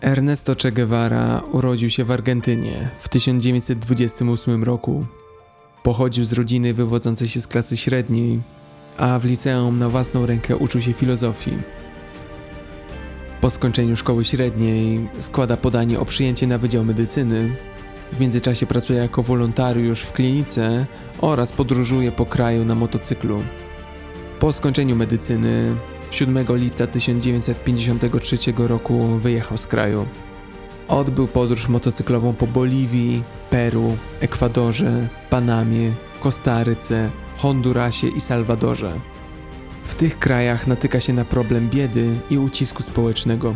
Ernesto 0.02 0.56
Che 0.56 0.72
Guevara 0.72 1.42
urodził 1.52 1.90
się 1.90 2.04
w 2.04 2.12
Argentynie 2.12 2.90
w 3.00 3.10
1928 3.10 4.64
roku. 4.64 5.06
Pochodził 5.84 6.26
z 6.26 6.34
rodziny 6.34 6.74
wywodzącej 6.74 7.28
się 7.28 7.42
z 7.42 7.48
klasy 7.48 7.78
średniej, 7.78 8.40
a 8.98 9.20
w 9.20 9.26
liceum 9.26 9.80
na 9.80 9.90
własną 9.90 10.26
rękę 10.26 10.58
uczył 10.58 10.82
się 10.82 10.94
filozofii. 10.94 11.58
Po 13.42 13.50
skończeniu 13.50 13.96
szkoły 13.96 14.26
średniej 14.26 15.10
składa 15.20 15.58
podanie 15.58 16.00
o 16.00 16.06
przyjęcie 16.06 16.48
na 16.48 16.58
Wydział 16.58 16.86
Medycyny. 16.86 17.56
W 18.14 18.20
międzyczasie 18.20 18.66
pracuje 18.66 19.00
jako 19.00 19.24
wolontariusz 19.24 20.02
w 20.02 20.12
klinice 20.12 20.86
oraz 21.22 21.52
podróżuje 21.52 22.12
po 22.12 22.26
kraju 22.26 22.66
na 22.66 22.76
motocyklu. 22.76 23.42
Po 24.40 24.54
skończeniu 24.54 24.96
medycyny 24.96 25.76
7 26.12 26.46
lipca 26.50 26.88
1953 26.88 28.38
roku 28.58 29.08
wyjechał 29.08 29.58
z 29.58 29.68
kraju. 29.68 30.06
Odbył 30.88 31.28
podróż 31.28 31.68
motocyklową 31.68 32.34
po 32.34 32.48
Boliwii, 32.48 33.24
Peru, 33.50 33.98
Ekwadorze, 34.20 35.08
Panamie, 35.30 35.92
Kostaryce, 36.22 37.10
Hondurasie 37.38 38.08
i 38.08 38.22
Salwadorze. 38.22 38.94
W 39.84 39.96
tych 39.96 40.20
krajach 40.20 40.68
natyka 40.68 41.00
się 41.00 41.14
na 41.14 41.26
problem 41.26 41.70
biedy 41.70 42.16
i 42.30 42.38
ucisku 42.38 42.84
społecznego. 42.84 43.56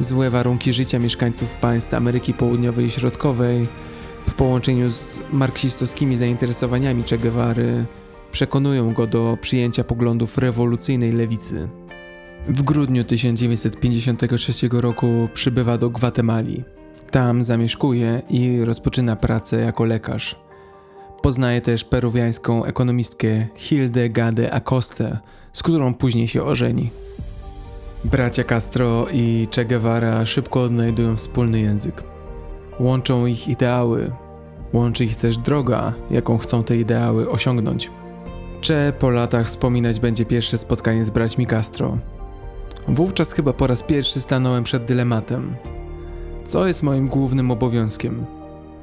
Złe 0.00 0.30
warunki 0.30 0.72
życia 0.72 0.98
mieszkańców 0.98 1.48
państw 1.48 1.94
Ameryki 1.94 2.34
Południowej 2.34 2.86
i 2.86 2.90
Środkowej 2.90 3.66
w 4.28 4.32
połączeniu 4.32 4.90
z 4.90 5.18
marksistowskimi 5.32 6.16
zainteresowaniami 6.16 7.04
Che 7.04 7.18
Guevary 7.18 7.84
przekonują 8.38 8.94
go 8.94 9.06
do 9.06 9.38
przyjęcia 9.40 9.84
poglądów 9.84 10.38
rewolucyjnej 10.38 11.12
lewicy. 11.12 11.68
W 12.48 12.62
grudniu 12.62 13.04
1953 13.04 14.68
roku 14.72 15.28
przybywa 15.34 15.78
do 15.78 15.90
Gwatemali. 15.90 16.64
Tam 17.10 17.44
zamieszkuje 17.44 18.22
i 18.30 18.64
rozpoczyna 18.64 19.16
pracę 19.16 19.60
jako 19.60 19.84
lekarz. 19.84 20.36
Poznaje 21.22 21.60
też 21.60 21.84
peruwiańską 21.84 22.64
ekonomistkę 22.64 23.46
Hilde 23.56 24.10
Gade 24.10 24.54
Acosta, 24.54 25.20
z 25.52 25.62
którą 25.62 25.94
później 25.94 26.28
się 26.28 26.42
ożeni. 26.42 26.90
Bracia 28.04 28.44
Castro 28.44 29.06
i 29.12 29.48
Che 29.54 29.64
Guevara 29.64 30.26
szybko 30.26 30.62
odnajdują 30.62 31.16
wspólny 31.16 31.60
język. 31.60 32.02
Łączą 32.80 33.26
ich 33.26 33.48
ideały, 33.48 34.10
łączy 34.72 35.04
ich 35.04 35.16
też 35.16 35.36
droga, 35.36 35.92
jaką 36.10 36.38
chcą 36.38 36.64
te 36.64 36.76
ideały 36.76 37.30
osiągnąć. 37.30 37.90
Che 38.60 38.92
po 38.98 39.10
latach 39.10 39.46
wspominać 39.46 40.00
będzie 40.00 40.24
pierwsze 40.24 40.58
spotkanie 40.58 41.04
z 41.04 41.10
braćmi 41.10 41.46
Castro. 41.46 41.98
Wówczas 42.88 43.32
chyba 43.32 43.52
po 43.52 43.66
raz 43.66 43.82
pierwszy 43.82 44.20
stanąłem 44.20 44.64
przed 44.64 44.84
dylematem. 44.84 45.56
Co 46.44 46.66
jest 46.66 46.82
moim 46.82 47.08
głównym 47.08 47.50
obowiązkiem? 47.50 48.26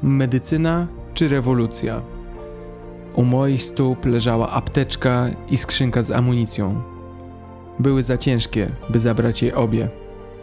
Medycyna 0.04 0.88
czy 1.14 1.28
rewolucja? 1.28 2.02
U 3.16 3.24
moich 3.24 3.64
stóp 3.64 4.06
leżała 4.06 4.50
apteczka 4.50 5.28
i 5.50 5.58
skrzynka 5.58 6.04
z 6.04 6.12
amunicją. 6.12 6.82
Były 7.80 8.04
za 8.04 8.18
ciężkie, 8.18 8.70
by 8.90 9.00
zabrać 9.00 9.44
je 9.44 9.56
obie. 9.56 9.90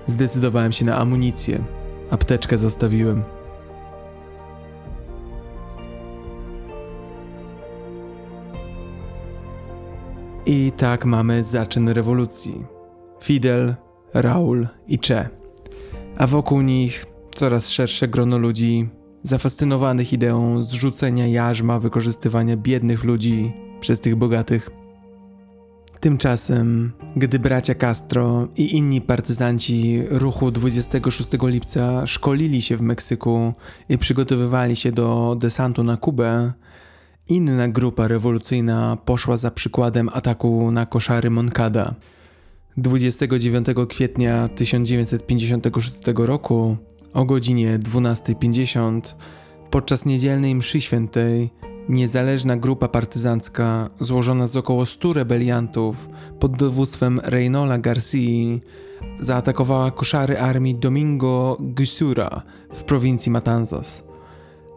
Zdecydowałem 0.06 0.72
się 0.72 0.84
na 0.84 0.98
amunicję. 0.98 1.58
Apteczkę 2.10 2.58
zostawiłem. 2.58 3.22
I 10.46 10.72
tak 10.76 11.04
mamy 11.04 11.44
zaczyn 11.44 11.88
rewolucji. 11.88 12.64
Fidel, 13.22 13.74
Raul 14.14 14.68
i 14.88 14.98
Che. 14.98 15.28
A 16.16 16.26
wokół 16.26 16.60
nich 16.60 17.06
coraz 17.34 17.68
szersze 17.68 18.08
grono 18.08 18.38
ludzi 18.38 18.88
zafascynowanych 19.22 20.12
ideą 20.12 20.62
zrzucenia 20.62 21.26
jarzma 21.26 21.78
wykorzystywania 21.78 22.56
biednych 22.56 23.04
ludzi 23.04 23.52
przez 23.80 24.00
tych 24.00 24.16
bogatych. 24.16 24.70
Tymczasem, 26.00 26.92
gdy 27.16 27.38
bracia 27.38 27.74
Castro 27.74 28.48
i 28.56 28.76
inni 28.76 29.00
partyzanci 29.00 30.02
ruchu 30.10 30.50
26 30.50 31.30
lipca 31.42 32.06
szkolili 32.06 32.62
się 32.62 32.76
w 32.76 32.80
Meksyku 32.80 33.52
i 33.88 33.98
przygotowywali 33.98 34.76
się 34.76 34.92
do 34.92 35.36
desantu 35.40 35.84
na 35.84 35.96
Kubę, 35.96 36.52
inna 37.28 37.68
grupa 37.68 38.08
rewolucyjna 38.08 38.96
poszła 39.04 39.36
za 39.36 39.50
przykładem 39.50 40.08
ataku 40.12 40.70
na 40.70 40.86
koszary 40.86 41.30
Moncada. 41.30 41.94
29 42.76 43.66
kwietnia 43.88 44.48
1956 44.48 46.00
roku 46.14 46.76
o 47.14 47.24
godzinie 47.24 47.78
12.50 47.78 49.00
podczas 49.70 50.04
niedzielnej 50.06 50.54
mszy 50.54 50.80
świętej 50.80 51.50
niezależna 51.88 52.56
grupa 52.56 52.88
partyzancka 52.88 53.90
złożona 54.00 54.46
z 54.46 54.56
około 54.56 54.86
100 54.86 55.12
rebeliantów 55.12 56.08
pod 56.40 56.56
dowództwem 56.56 57.20
Reynola 57.24 57.78
Garcia 57.78 58.58
zaatakowała 59.20 59.90
koszary 59.90 60.38
armii 60.38 60.74
Domingo 60.74 61.56
Gusura 61.60 62.42
w 62.74 62.82
prowincji 62.82 63.32
Matanzas. 63.32 64.11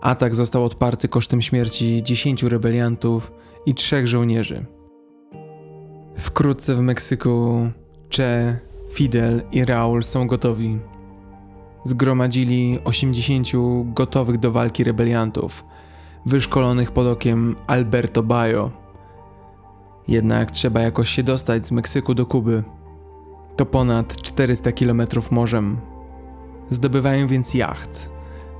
Atak 0.02 0.36
został 0.36 0.66
odparty 0.66 1.08
kosztem 1.08 1.42
śmierci 1.42 2.04
10 2.04 2.44
rebeliantów 2.44 3.32
i 3.66 3.74
trzech 3.74 4.08
żołnierzy. 4.08 4.66
Wkrótce 6.18 6.76
w 6.76 6.80
Meksyku 6.80 7.70
Che, 8.16 8.60
Fidel 8.94 9.42
i 9.52 9.66
Raul 9.66 10.04
są 10.04 10.28
gotowi 10.28 10.80
zgromadzili 11.86 12.80
80 12.84 13.48
gotowych 13.94 14.38
do 14.38 14.52
walki 14.52 14.84
rebeliantów, 14.84 15.66
wyszkolonych 16.26 16.92
pod 16.92 17.08
okiem 17.08 17.56
Alberto 17.68 18.24
Bayo. 18.24 18.72
Jednak 20.08 20.52
trzeba 20.52 20.82
jakoś 20.82 21.10
się 21.10 21.24
dostać 21.24 21.68
z 21.68 21.72
Meksyku 21.72 22.14
do 22.14 22.26
Kuby. 22.26 22.64
To 23.56 23.66
ponad 23.66 24.22
400 24.22 24.72
km 24.72 25.02
morzem. 25.32 25.78
Zdobywają 26.70 27.28
więc 27.28 27.54
jacht, 27.54 28.10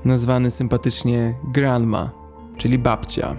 nazwany 0.04 0.50
sympatycznie 0.50 1.34
Grandma, 1.44 2.10
czyli 2.56 2.78
babcia. 2.78 3.36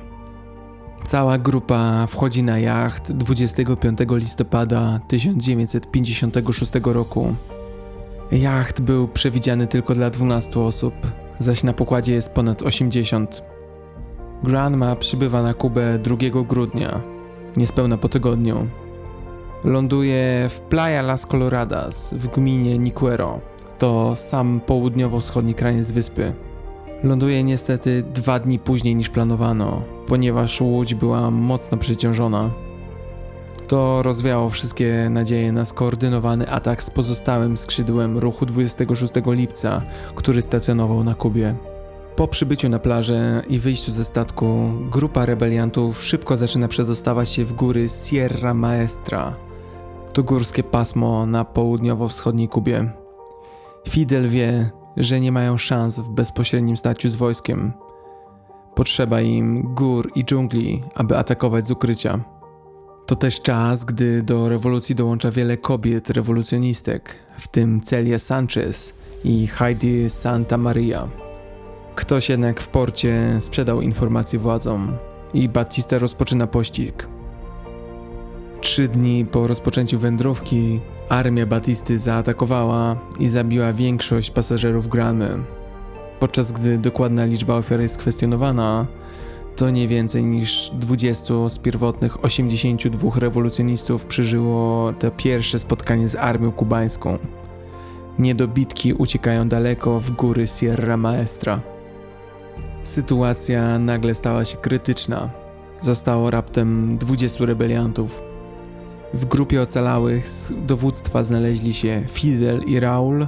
Cała 1.06 1.38
grupa 1.38 2.08
wchodzi 2.08 2.44
na 2.44 2.60
jacht 2.60 3.12
25 3.12 4.00
listopada 4.10 5.00
1956 5.08 6.72
roku 6.84 7.36
Jacht 8.32 8.82
był 8.82 9.08
przewidziany 9.08 9.68
tylko 9.68 9.96
dla 9.96 10.10
12 10.10 10.60
osób, 10.60 10.94
zaś 11.40 11.64
na 11.64 11.74
pokładzie 11.74 12.14
jest 12.14 12.36
ponad 12.36 12.62
80. 12.62 13.44
Granma 14.44 14.96
przybywa 14.96 15.44
na 15.44 15.54
Kubę 15.54 16.00
2 16.00 16.16
grudnia, 16.48 17.02
niespełna 17.58 17.98
po 17.98 18.10
tygodniu. 18.10 18.68
Ląduje 19.64 20.50
w 20.50 20.60
Playa 20.60 21.02
Las 21.02 21.26
Coloradas 21.26 22.14
w 22.14 22.28
gminie 22.28 22.78
Niquero. 22.78 23.40
To 23.80 24.16
sam 24.16 24.62
południowo-wschodni 24.66 25.56
kraniec 25.56 25.92
wyspy. 25.92 26.34
Ląduje 27.04 27.44
niestety 27.44 28.04
dwa 28.14 28.40
dni 28.40 28.60
później 28.60 28.96
niż 28.96 29.10
planowano, 29.10 29.82
ponieważ 30.08 30.62
łódź 30.62 30.94
była 30.94 31.32
mocno 31.32 31.78
przeciążona. 31.78 32.50
To 33.68 34.04
rozwiało 34.04 34.50
wszystkie 34.50 35.08
nadzieje 35.10 35.52
na 35.52 35.66
skoordynowany 35.66 36.50
atak 36.50 36.84
z 36.84 36.90
pozostałym 36.90 37.58
skrzydłem 37.58 38.18
ruchu 38.18 38.46
26 38.46 39.14
lipca, 39.28 39.82
który 40.16 40.42
stacjonował 40.42 41.04
na 41.04 41.16
Kubie. 41.16 41.56
Po 42.16 42.28
przybyciu 42.28 42.70
na 42.70 42.80
plażę 42.80 43.42
i 43.50 43.60
wyjściu 43.60 43.92
ze 43.92 44.06
statku, 44.06 44.72
grupa 44.92 45.26
rebeliantów 45.26 46.04
szybko 46.04 46.38
zaczyna 46.38 46.68
przedostawać 46.68 47.30
się 47.30 47.46
w 47.46 47.54
góry 47.54 47.88
Sierra 47.90 48.54
Maestra. 48.54 49.34
To 50.14 50.24
górskie 50.24 50.64
pasmo 50.64 51.26
na 51.26 51.46
południowo-wschodniej 51.46 52.50
Kubie. 52.50 52.92
Fidel 53.90 54.30
wie, 54.30 54.70
że 54.98 55.20
nie 55.20 55.32
mają 55.32 55.58
szans 55.58 56.00
w 56.00 56.10
bezpośrednim 56.10 56.78
starciu 56.78 57.10
z 57.10 57.16
wojskiem. 57.16 57.74
Potrzeba 58.76 59.22
im 59.22 59.74
gór 59.76 60.12
i 60.16 60.26
dżungli, 60.26 60.84
aby 60.96 61.18
atakować 61.18 61.68
z 61.68 61.72
ukrycia. 61.72 62.20
To 63.06 63.16
też 63.16 63.42
czas, 63.42 63.86
gdy 63.86 64.24
do 64.24 64.50
rewolucji 64.50 64.96
dołącza 64.96 65.32
wiele 65.32 65.58
kobiet 65.58 66.10
rewolucjonistek, 66.10 67.16
w 67.38 67.48
tym 67.48 67.82
Celia 67.82 68.20
Sanchez 68.20 68.94
i 69.24 69.48
Heidi 69.48 70.10
Santa 70.10 70.58
Maria. 70.58 71.08
Ktoś 71.96 72.30
jednak 72.30 72.62
w 72.62 72.68
porcie 72.68 73.38
sprzedał 73.40 73.82
informacje 73.82 74.40
władzom 74.40 74.98
i 75.34 75.50
Batista 75.50 75.98
rozpoczyna 75.98 76.48
pościg. 76.48 77.08
Trzy 78.62 78.88
dni 78.88 79.26
po 79.26 79.48
rozpoczęciu 79.48 80.00
wędrówki 80.00 80.80
armia 81.10 81.46
Batisty 81.46 81.98
zaatakowała 81.98 82.96
i 83.20 83.30
zabiła 83.30 83.74
większość 83.74 84.32
pasażerów 84.32 84.88
Gramy. 84.88 85.30
Podczas 86.20 86.52
gdy 86.52 86.78
dokładna 86.78 87.26
liczba 87.26 87.56
ofiar 87.56 87.82
jest 87.82 87.98
kwestionowana, 87.98 88.88
to 89.56 89.70
nie 89.70 89.88
więcej 89.88 90.26
niż 90.26 90.72
20 90.74 91.50
z 91.50 91.60
pierwotnych 91.60 92.26
82 92.26 93.20
rewolucjonistów 93.20 94.06
przeżyło 94.06 94.94
to 94.94 95.12
pierwsze 95.12 95.60
spotkanie 95.60 96.10
z 96.10 96.16
armią 96.16 96.52
kubańską. 96.52 97.18
Niedobitki 98.20 98.94
uciekają 98.94 99.50
daleko 99.50 100.00
w 100.00 100.12
góry 100.12 100.48
Sierra 100.48 100.98
Maestra. 100.98 101.60
Sytuacja 102.84 103.80
nagle 103.80 104.16
stała 104.16 104.46
się 104.46 104.58
krytyczna. 104.58 105.30
Zostało 105.82 106.32
raptem 106.32 106.98
20 106.98 107.46
rebeliantów. 107.46 108.27
W 109.14 109.26
grupie 109.26 109.62
ocalałych 109.62 110.30
z 110.30 110.54
dowództwa 110.66 111.24
znaleźli 111.24 111.74
się 111.74 112.04
Fidel 112.12 112.62
i 112.68 112.80
Raul, 112.80 113.28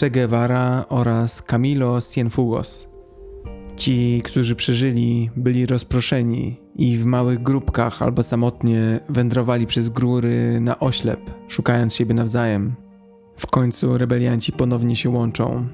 Che 0.00 0.10
Guevara 0.10 0.84
oraz 0.88 1.42
Camilo 1.42 2.00
Cienfugos. 2.00 2.88
Ci, 3.76 4.22
którzy 4.24 4.56
przeżyli, 4.56 5.30
byli 5.36 5.66
rozproszeni 5.66 6.60
i 6.76 6.98
w 6.98 7.04
małych 7.04 7.42
grupkach 7.42 8.02
albo 8.02 8.22
samotnie 8.22 9.00
wędrowali 9.08 9.66
przez 9.66 9.88
góry 9.88 10.60
na 10.60 10.80
oślep, 10.80 11.20
szukając 11.48 11.94
siebie 11.94 12.14
nawzajem. 12.14 12.74
W 13.36 13.46
końcu 13.46 13.98
rebelianci 13.98 14.52
ponownie 14.52 14.96
się 14.96 15.10
łączą. 15.10 15.68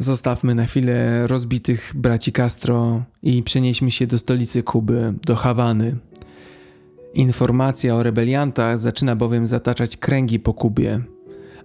Zostawmy 0.00 0.54
na 0.54 0.66
chwilę 0.66 1.26
rozbitych 1.26 1.92
braci 1.94 2.32
Castro 2.32 3.02
i 3.22 3.42
przenieśmy 3.42 3.90
się 3.90 4.06
do 4.06 4.18
stolicy 4.18 4.62
Kuby, 4.62 5.14
do 5.26 5.36
Hawany. 5.36 5.96
Informacja 7.14 7.94
o 7.94 8.02
rebeliantach 8.02 8.78
zaczyna 8.78 9.16
bowiem 9.16 9.46
zataczać 9.46 9.96
kręgi 9.96 10.38
po 10.38 10.54
Kubie 10.54 11.00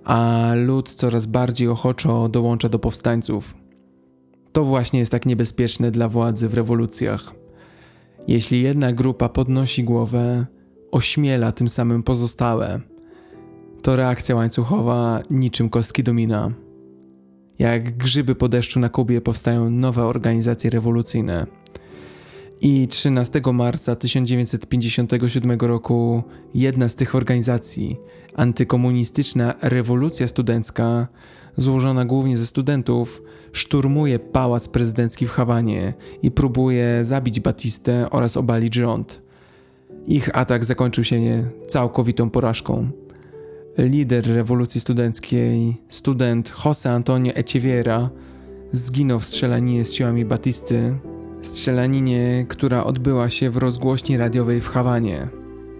a 0.06 0.52
lud 0.56 0.90
coraz 0.90 1.26
bardziej 1.26 1.68
ochoczo 1.68 2.30
dołącza 2.30 2.70
do 2.70 2.80
powstańców. 2.80 3.54
To 4.52 4.66
właśnie 4.66 5.00
jest 5.00 5.12
tak 5.12 5.26
niebezpieczne 5.26 5.92
dla 5.92 6.10
władzy 6.10 6.50
w 6.50 6.54
rewolucjach. 6.54 7.34
Jeśli 8.28 8.64
jedna 8.64 8.94
grupa 8.94 9.30
podnosi 9.30 9.84
głowę, 9.84 10.46
ośmiela 10.92 11.52
tym 11.52 11.70
samym 11.70 12.04
pozostałe, 12.04 12.80
to 13.82 13.96
reakcja 13.96 14.36
łańcuchowa 14.36 15.22
niczym 15.30 15.70
kostki 15.70 16.04
domina. 16.04 16.52
Jak 17.60 17.98
grzyby 17.98 18.36
po 18.36 18.50
deszczu 18.50 18.80
na 18.80 18.90
Kubie 18.90 19.22
powstają 19.22 19.70
nowe 19.70 20.06
organizacje 20.06 20.70
rewolucyjne. 20.70 21.46
I 22.62 22.88
13 22.88 23.42
marca 23.54 23.96
1957 23.96 25.60
roku 25.60 26.24
jedna 26.54 26.90
z 26.90 26.96
tych 26.96 27.16
organizacji, 27.16 27.98
Antykomunistyczna 28.36 29.54
rewolucja 29.62 30.28
studencka, 30.28 31.08
złożona 31.58 32.06
głównie 32.06 32.38
ze 32.38 32.46
studentów, 32.46 33.22
szturmuje 33.52 34.20
pałac 34.20 34.68
prezydencki 34.68 35.26
w 35.26 35.30
Hawanie 35.30 35.94
i 36.22 36.32
próbuje 36.32 37.04
zabić 37.04 37.40
Batistę 37.40 38.10
oraz 38.10 38.38
obalić 38.38 38.76
rząd, 38.76 39.26
Ich 40.08 40.38
atak 40.38 40.66
zakończył 40.66 41.04
się 41.04 41.50
całkowitą 41.68 42.30
porażką. 42.30 42.90
Lider 43.78 44.26
rewolucji 44.26 44.82
studenckiej, 44.82 45.78
student 45.90 46.52
José 46.52 46.90
Antonio 46.90 47.34
Echeviera, 47.34 48.10
zginął 48.72 49.20
w 49.20 49.26
strzelaninie 49.26 49.86
z 49.86 49.94
siłami 49.94 50.26
Batisty, 50.26 50.96
strzelaninie, 51.42 52.46
która 52.50 52.84
odbyła 52.84 53.30
się 53.30 53.50
w 53.50 53.58
rozgłośni 53.58 54.18
radiowej 54.18 54.62
w 54.62 54.68
Hawanie. 54.68 55.28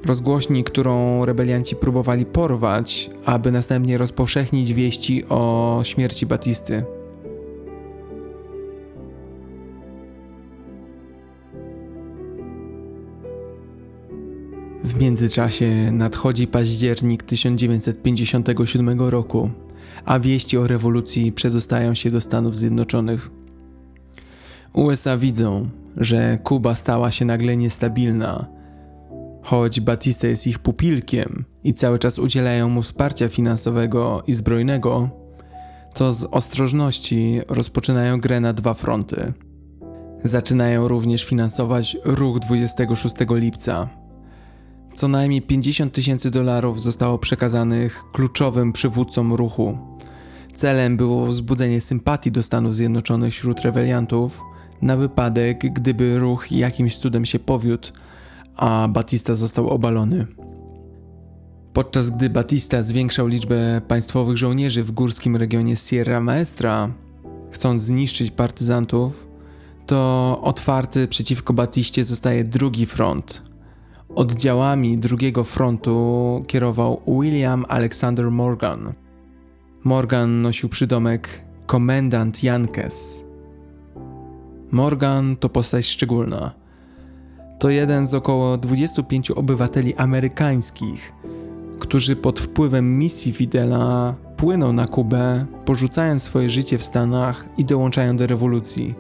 Rozgłośni, 0.06 0.64
którą 0.64 1.26
rebelianci 1.26 1.76
próbowali 1.76 2.26
porwać, 2.26 3.10
aby 3.26 3.52
następnie 3.52 3.98
rozpowszechnić 3.98 4.74
wieści 4.74 5.26
o 5.30 5.80
śmierci 5.84 6.26
Batisty. 6.26 6.84
W 14.86 15.00
międzyczasie 15.00 15.92
nadchodzi 15.92 16.48
październik 16.48 17.24
1957 17.24 19.00
roku, 19.00 19.50
a 20.06 20.20
wieści 20.20 20.58
o 20.58 20.68
rewolucji 20.68 21.32
przedostają 21.32 21.94
się 21.96 22.12
do 22.12 22.22
Stanów 22.22 22.58
Zjednoczonych. 22.58 23.32
USA 24.74 25.18
widzą, 25.18 25.70
że 25.98 26.40
Kuba 26.44 26.76
stała 26.76 27.12
się 27.12 27.26
nagle 27.26 27.58
niestabilna. 27.58 28.48
Choć 29.44 29.80
Batista 29.80 30.28
jest 30.28 30.48
ich 30.48 30.60
pupilkiem 30.60 31.46
i 31.64 31.74
cały 31.74 32.00
czas 32.00 32.20
udzielają 32.20 32.70
mu 32.70 32.82
wsparcia 32.82 33.30
finansowego 33.30 34.24
i 34.28 34.34
zbrojnego, 34.34 35.10
to 35.94 36.14
z 36.14 36.24
ostrożności 36.24 37.42
rozpoczynają 37.48 38.20
grę 38.20 38.40
na 38.40 38.54
dwa 38.54 38.74
fronty. 38.74 39.34
Zaczynają 40.24 40.88
również 40.88 41.24
finansować 41.24 41.98
ruch 42.04 42.40
26 42.40 43.16
lipca 43.30 44.05
co 44.96 45.08
najmniej 45.08 45.42
50 45.42 45.94
tysięcy 45.94 46.32
dolarów 46.32 46.84
zostało 46.84 47.18
przekazanych 47.18 48.04
kluczowym 48.14 48.74
przywódcom 48.74 49.34
ruchu. 49.34 49.78
Celem 50.54 50.98
było 50.98 51.26
wzbudzenie 51.26 51.82
sympatii 51.82 52.32
do 52.32 52.44
Stanów 52.44 52.76
Zjednoczonych 52.76 53.34
wśród 53.34 53.60
rebeliantów 53.60 54.42
na 54.82 54.98
wypadek, 54.98 55.74
gdyby 55.74 56.20
ruch 56.20 56.52
jakimś 56.52 56.98
cudem 56.98 57.26
się 57.26 57.40
powiódł, 57.40 57.88
a 58.56 58.88
Batista 58.88 59.36
został 59.36 59.70
obalony. 59.70 60.28
Podczas 61.74 62.10
gdy 62.10 62.30
Batista 62.30 62.82
zwiększał 62.82 63.28
liczbę 63.28 63.82
państwowych 63.88 64.38
żołnierzy 64.38 64.84
w 64.84 64.92
górskim 64.92 65.36
regionie 65.36 65.76
Sierra 65.76 66.20
Maestra, 66.20 66.90
chcąc 67.52 67.82
zniszczyć 67.82 68.32
partyzantów, 68.32 69.28
to 69.86 70.40
otwarty 70.44 71.08
przeciwko 71.08 71.54
Batiście 71.54 72.04
zostaje 72.04 72.44
drugi 72.44 72.86
front, 72.86 73.45
Oddziałami 74.16 74.98
drugiego 74.98 75.44
frontu 75.44 76.44
kierował 76.48 77.02
William 77.08 77.66
Alexander 77.70 78.32
Morgan. 78.32 78.94
Morgan 79.84 80.42
nosił 80.42 80.70
przydomek 80.70 81.42
komendant 81.66 82.44
Jankes. 82.44 83.22
Morgan 84.72 85.36
to 85.36 85.50
postać 85.50 85.86
szczególna. 85.86 86.52
To 87.60 87.70
jeden 87.70 88.08
z 88.08 88.14
około 88.14 88.58
25 88.58 89.32
obywateli 89.32 89.96
amerykańskich, 89.96 91.14
którzy 91.80 92.16
pod 92.16 92.40
wpływem 92.40 93.00
misji 93.00 93.34
Fidela 93.34 94.16
płyną 94.38 94.74
na 94.74 94.88
Kubę, 94.88 95.46
porzucając 95.66 96.24
swoje 96.24 96.50
życie 96.50 96.78
w 96.78 96.84
Stanach 96.84 97.50
i 97.58 97.66
dołączają 97.66 98.18
do 98.18 98.28
rewolucji. 98.28 98.96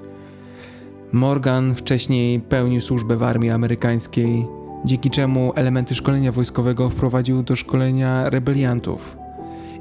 Morgan 1.11 1.75
wcześniej 1.75 2.39
pełnił 2.39 2.81
służbę 2.81 3.17
w 3.17 3.23
armii 3.23 3.49
amerykańskiej 3.49 4.45
dzięki 4.85 5.09
czemu 5.09 5.53
elementy 5.55 5.95
szkolenia 5.95 6.31
wojskowego 6.31 6.89
wprowadził 6.89 7.43
do 7.43 7.55
szkolenia 7.55 8.29
rebeliantów. 8.29 9.17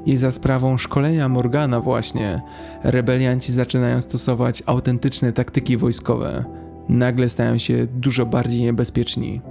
I 0.05 0.17
za 0.17 0.31
sprawą 0.31 0.77
szkolenia 0.77 1.29
Morgana 1.29 1.81
właśnie 1.81 2.41
rebelianci 2.83 3.53
zaczynają 3.53 4.01
stosować 4.01 4.63
autentyczne 4.65 5.33
taktyki 5.33 5.77
wojskowe. 5.77 6.45
Nagle 6.89 7.29
stają 7.29 7.57
się 7.57 7.87
dużo 7.87 8.25
bardziej 8.25 8.61
niebezpieczni. 8.61 9.41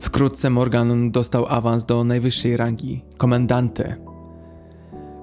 Wkrótce 0.00 0.50
Morgan 0.50 1.10
dostał 1.10 1.46
awans 1.48 1.84
do 1.84 2.04
najwyższej 2.04 2.56
rangi 2.56 3.04
komendante. 3.16 3.96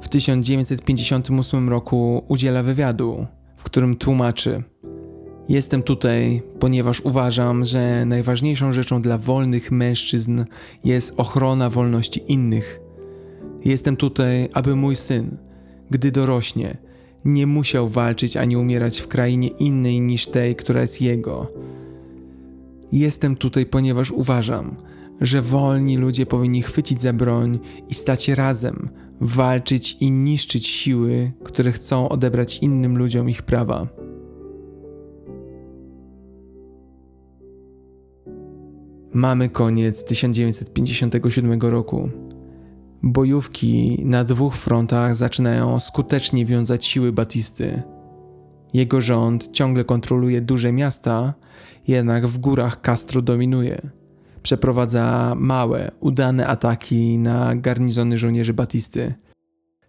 W 0.01 0.09
1958 0.09 1.69
roku 1.69 2.23
udziela 2.27 2.63
wywiadu, 2.63 3.25
w 3.57 3.63
którym 3.63 3.95
tłumaczy, 3.95 4.63
Jestem 5.49 5.83
tutaj, 5.83 6.41
ponieważ 6.59 7.01
uważam, 7.01 7.65
że 7.65 8.05
najważniejszą 8.05 8.71
rzeczą 8.71 9.01
dla 9.01 9.17
wolnych 9.17 9.71
mężczyzn 9.71 10.43
jest 10.83 11.19
ochrona 11.19 11.69
wolności 11.69 12.21
innych. 12.27 12.79
Jestem 13.65 13.97
tutaj, 13.97 14.49
aby 14.53 14.75
mój 14.75 14.95
syn, 14.95 15.37
gdy 15.91 16.11
dorośnie, 16.11 16.77
nie 17.25 17.47
musiał 17.47 17.89
walczyć 17.89 18.37
ani 18.37 18.57
umierać 18.57 18.99
w 18.99 19.07
krainie 19.07 19.47
innej 19.47 20.01
niż 20.01 20.25
tej, 20.25 20.55
która 20.55 20.81
jest 20.81 21.01
jego. 21.01 21.47
Jestem 22.91 23.35
tutaj, 23.35 23.65
ponieważ 23.65 24.11
uważam, 24.11 24.75
że 25.21 25.41
wolni 25.41 25.97
ludzie 25.97 26.25
powinni 26.25 26.61
chwycić 26.61 27.01
za 27.01 27.13
broń 27.13 27.59
i 27.89 27.93
stać 27.93 28.27
razem, 28.27 28.89
walczyć 29.21 29.97
i 29.99 30.11
niszczyć 30.11 30.67
siły, 30.67 31.31
które 31.43 31.71
chcą 31.71 32.09
odebrać 32.09 32.57
innym 32.57 32.97
ludziom 32.97 33.29
ich 33.29 33.41
prawa. 33.41 34.02
Mamy 39.13 39.49
koniec 39.49 40.05
1957 40.05 41.61
roku. 41.61 42.09
Bojówki 43.03 44.01
na 44.05 44.23
dwóch 44.23 44.55
frontach 44.55 45.15
zaczynają 45.15 45.79
skutecznie 45.79 46.45
wiązać 46.45 46.85
siły 46.85 47.11
Batisty. 47.11 47.83
Jego 48.73 49.01
rząd 49.01 49.51
ciągle 49.51 49.83
kontroluje 49.83 50.41
duże 50.41 50.71
miasta, 50.71 51.33
jednak 51.87 52.27
w 52.27 52.37
górach 52.37 52.81
Castro 52.81 53.21
dominuje. 53.21 53.81
Przeprowadza 54.43 55.33
małe, 55.37 55.91
udane 55.99 56.47
ataki 56.47 57.17
na 57.19 57.55
garnizony 57.55 58.17
żołnierzy 58.17 58.53
Batisty. 58.53 59.13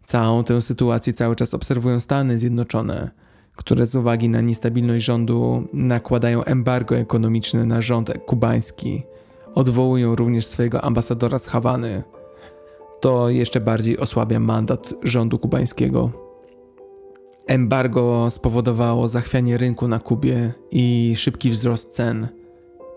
Całą 0.02 0.44
tę 0.44 0.60
sytuację 0.60 1.12
cały 1.12 1.36
czas 1.36 1.54
obserwują 1.54 2.00
Stany 2.00 2.38
Zjednoczone, 2.38 3.10
które 3.56 3.86
z 3.86 3.94
uwagi 3.94 4.28
na 4.28 4.40
niestabilność 4.40 5.04
rządu 5.04 5.68
nakładają 5.72 6.44
embargo 6.44 6.96
ekonomiczne 6.96 7.64
na 7.66 7.80
rząd 7.80 8.12
kubański– 8.26 9.02
odwołują 9.54 10.14
również 10.14 10.46
swojego 10.46 10.80
ambasadora 10.84 11.38
z 11.38 11.46
Hawany. 11.46 12.02
To 13.00 13.28
jeszcze 13.30 13.60
bardziej 13.60 13.98
osłabia 13.98 14.40
mandat 14.40 14.94
rządu 15.02 15.38
kubańskiego. 15.38 16.10
Embargo 17.46 18.30
spowodowało 18.30 19.08
zachwianie 19.08 19.56
rynku 19.56 19.88
na 19.88 19.98
Kubie 19.98 20.52
i 20.70 21.14
szybki 21.16 21.50
wzrost 21.50 21.92
cen. 21.92 22.28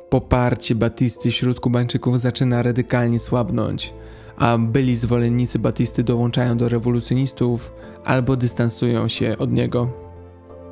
Poparcie 0.09 0.75
Batisty 0.75 1.31
wśród 1.31 1.59
Kubańczyków 1.59 2.21
zaczyna 2.21 2.63
radykalnie 2.63 3.19
słabnąć, 3.19 3.93
a 4.37 4.57
byli 4.57 4.95
zwolennicy 4.95 5.59
Batisty 5.59 6.03
dołączają 6.03 6.57
do 6.57 6.69
rewolucjonistów 6.69 7.71
albo 8.03 8.35
dystansują 8.35 9.07
się 9.07 9.37
od 9.37 9.51
niego. 9.51 9.89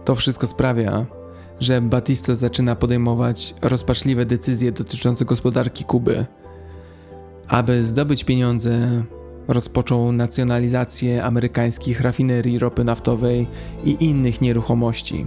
To 0.05 0.15
wszystko 0.15 0.47
sprawia, 0.47 1.05
że 1.59 1.81
Batista 1.81 2.33
zaczyna 2.33 2.75
podejmować 2.75 3.55
rozpaczliwe 3.61 4.25
decyzje 4.25 4.71
dotyczące 4.71 5.25
gospodarki 5.25 5.83
Kuby. 5.83 6.25
Aby 7.47 7.83
zdobyć 7.83 8.23
pieniądze, 8.23 9.03
rozpoczął 9.47 10.11
nacjonalizację 10.11 11.23
amerykańskich 11.23 12.01
rafinerii 12.01 12.59
ropy 12.59 12.83
naftowej 12.83 13.47
i 13.83 14.05
innych 14.05 14.41
nieruchomości. 14.41 15.25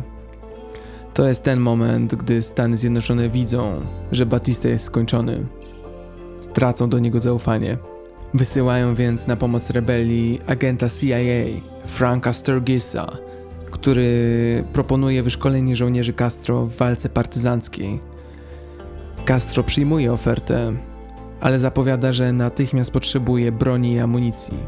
To 1.14 1.28
jest 1.28 1.42
ten 1.42 1.60
moment, 1.60 2.14
gdy 2.14 2.42
Stany 2.42 2.76
Zjednoczone 2.76 3.28
widzą, 3.28 3.80
że 4.12 4.26
Batista 4.26 4.68
jest 4.68 4.84
skończony. 4.84 5.46
Stracą 6.40 6.88
do 6.88 6.98
niego 6.98 7.20
zaufanie. 7.20 7.78
Wysyłają 8.34 8.94
więc 8.94 9.26
na 9.26 9.36
pomoc 9.36 9.70
rebelii 9.70 10.40
agenta 10.46 10.88
CIA, 10.88 11.60
Franka 11.86 12.32
Sturgisa, 12.32 13.27
który 13.70 14.64
proponuje 14.72 15.22
wyszkolenie 15.22 15.76
żołnierzy 15.76 16.12
Castro 16.12 16.66
w 16.66 16.76
walce 16.76 17.08
partyzanckiej. 17.08 18.00
Castro 19.24 19.62
przyjmuje 19.62 20.12
ofertę, 20.12 20.72
ale 21.40 21.58
zapowiada, 21.58 22.12
że 22.12 22.32
natychmiast 22.32 22.90
potrzebuje 22.90 23.52
broni 23.52 23.92
i 23.92 23.98
amunicji. 23.98 24.58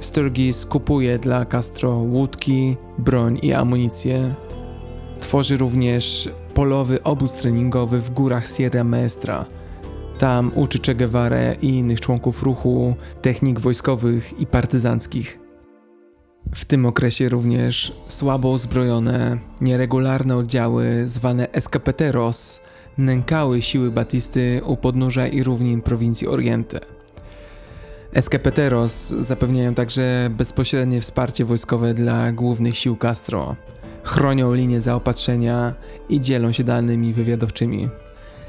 Sturgis 0.00 0.66
kupuje 0.66 1.18
dla 1.18 1.44
Castro 1.44 1.90
łódki, 1.90 2.76
broń 2.98 3.38
i 3.42 3.52
amunicję. 3.52 4.34
Tworzy 5.20 5.56
również 5.56 6.28
polowy 6.54 7.02
obóz 7.02 7.32
treningowy 7.32 7.98
w 7.98 8.10
górach 8.10 8.48
Sierra 8.48 8.84
Maestra. 8.84 9.46
Tam 10.18 10.52
uczy 10.54 10.78
Che 10.78 10.94
Guevara 10.94 11.52
i 11.52 11.68
innych 11.68 12.00
członków 12.00 12.42
ruchu 12.42 12.94
technik 13.22 13.60
wojskowych 13.60 14.40
i 14.40 14.46
partyzanckich. 14.46 15.43
W 16.52 16.64
tym 16.64 16.86
okresie 16.86 17.28
również 17.28 17.92
słabo 18.08 18.48
uzbrojone, 18.48 19.38
nieregularne 19.60 20.36
oddziały 20.36 21.06
zwane 21.06 21.52
escapeteros 21.52 22.64
nękały 22.98 23.62
siły 23.62 23.90
Batisty 23.90 24.60
u 24.64 24.76
podnóża 24.76 25.26
i 25.26 25.42
równin 25.42 25.82
prowincji 25.82 26.28
Oriente. 26.28 26.80
Escapeteros 28.12 29.08
zapewniają 29.08 29.74
także 29.74 30.30
bezpośrednie 30.30 31.00
wsparcie 31.00 31.44
wojskowe 31.44 31.94
dla 31.94 32.32
głównych 32.32 32.78
sił 32.78 32.96
Castro, 32.96 33.56
chronią 34.02 34.54
linię 34.54 34.80
zaopatrzenia 34.80 35.74
i 36.08 36.20
dzielą 36.20 36.52
się 36.52 36.64
danymi 36.64 37.12
wywiadowczymi. 37.12 37.88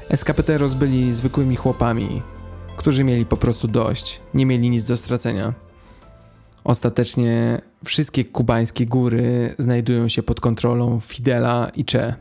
Escapeteros 0.08 0.74
byli 0.74 1.14
zwykłymi 1.14 1.56
chłopami, 1.56 2.22
którzy 2.76 3.04
mieli 3.04 3.26
po 3.26 3.36
prostu 3.36 3.68
dość, 3.68 4.20
nie 4.34 4.46
mieli 4.46 4.70
nic 4.70 4.84
do 4.84 4.96
stracenia. 4.96 5.65
Ostatecznie 6.66 7.60
wszystkie 7.84 8.24
kubańskie 8.24 8.86
góry 8.86 9.54
znajdują 9.58 10.08
się 10.08 10.22
pod 10.22 10.40
kontrolą 10.40 11.00
Fidela 11.00 11.70
i 11.76 11.84
Che. 11.84 12.14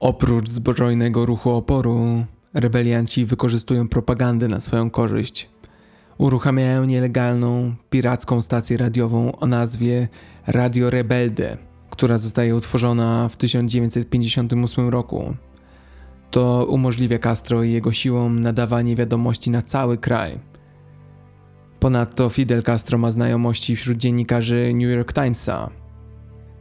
Oprócz 0.00 0.48
zbrojnego 0.48 1.26
ruchu 1.26 1.50
oporu, 1.50 2.24
rebelianci 2.54 3.24
wykorzystują 3.24 3.88
propagandę 3.88 4.48
na 4.48 4.60
swoją 4.60 4.90
korzyść. 4.90 5.48
Uruchamiają 6.18 6.84
nielegalną, 6.84 7.74
piracką 7.90 8.42
stację 8.42 8.76
radiową 8.76 9.32
o 9.36 9.46
nazwie 9.46 10.08
Radio 10.46 10.90
Rebelde, 10.90 11.56
która 11.90 12.18
zostaje 12.18 12.56
utworzona 12.56 13.28
w 13.28 13.36
1958 13.36 14.88
roku. 14.88 15.34
To 16.30 16.66
umożliwia 16.68 17.18
Castro 17.18 17.62
i 17.62 17.72
jego 17.72 17.92
siłom 17.92 18.40
nadawanie 18.40 18.96
wiadomości 18.96 19.50
na 19.50 19.62
cały 19.62 19.98
kraj. 19.98 20.38
Ponadto 21.80 22.28
Fidel 22.28 22.62
Castro 22.62 22.98
ma 22.98 23.10
znajomości 23.10 23.76
wśród 23.76 23.98
dziennikarzy 23.98 24.72
New 24.74 24.96
York 24.96 25.12
Timesa. 25.12 25.70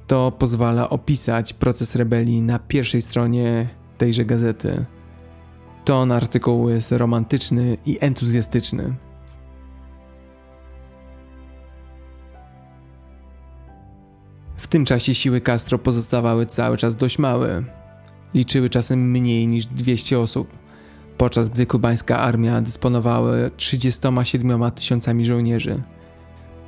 To 0.07 0.31
pozwala 0.31 0.89
opisać 0.89 1.53
proces 1.53 1.95
rebelii 1.95 2.41
na 2.41 2.59
pierwszej 2.59 3.01
stronie 3.01 3.69
tejże 3.97 4.25
gazety. 4.25 4.85
Ton 5.85 6.11
artykułu 6.11 6.69
jest 6.69 6.91
romantyczny 6.91 7.77
i 7.85 7.97
entuzjastyczny. 8.01 8.95
W 14.57 14.67
tym 14.67 14.85
czasie 14.85 15.15
siły 15.15 15.41
Castro 15.41 15.79
pozostawały 15.79 16.45
cały 16.45 16.77
czas 16.77 16.95
dość 16.95 17.19
małe. 17.19 17.63
Liczyły 18.33 18.69
czasem 18.69 19.11
mniej 19.11 19.47
niż 19.47 19.65
200 19.65 20.19
osób, 20.19 20.56
podczas 21.17 21.49
gdy 21.49 21.65
kubańska 21.65 22.19
armia 22.19 22.61
dysponowała 22.61 23.33
37 23.57 24.71
tysiącami 24.71 25.25
żołnierzy. 25.25 25.81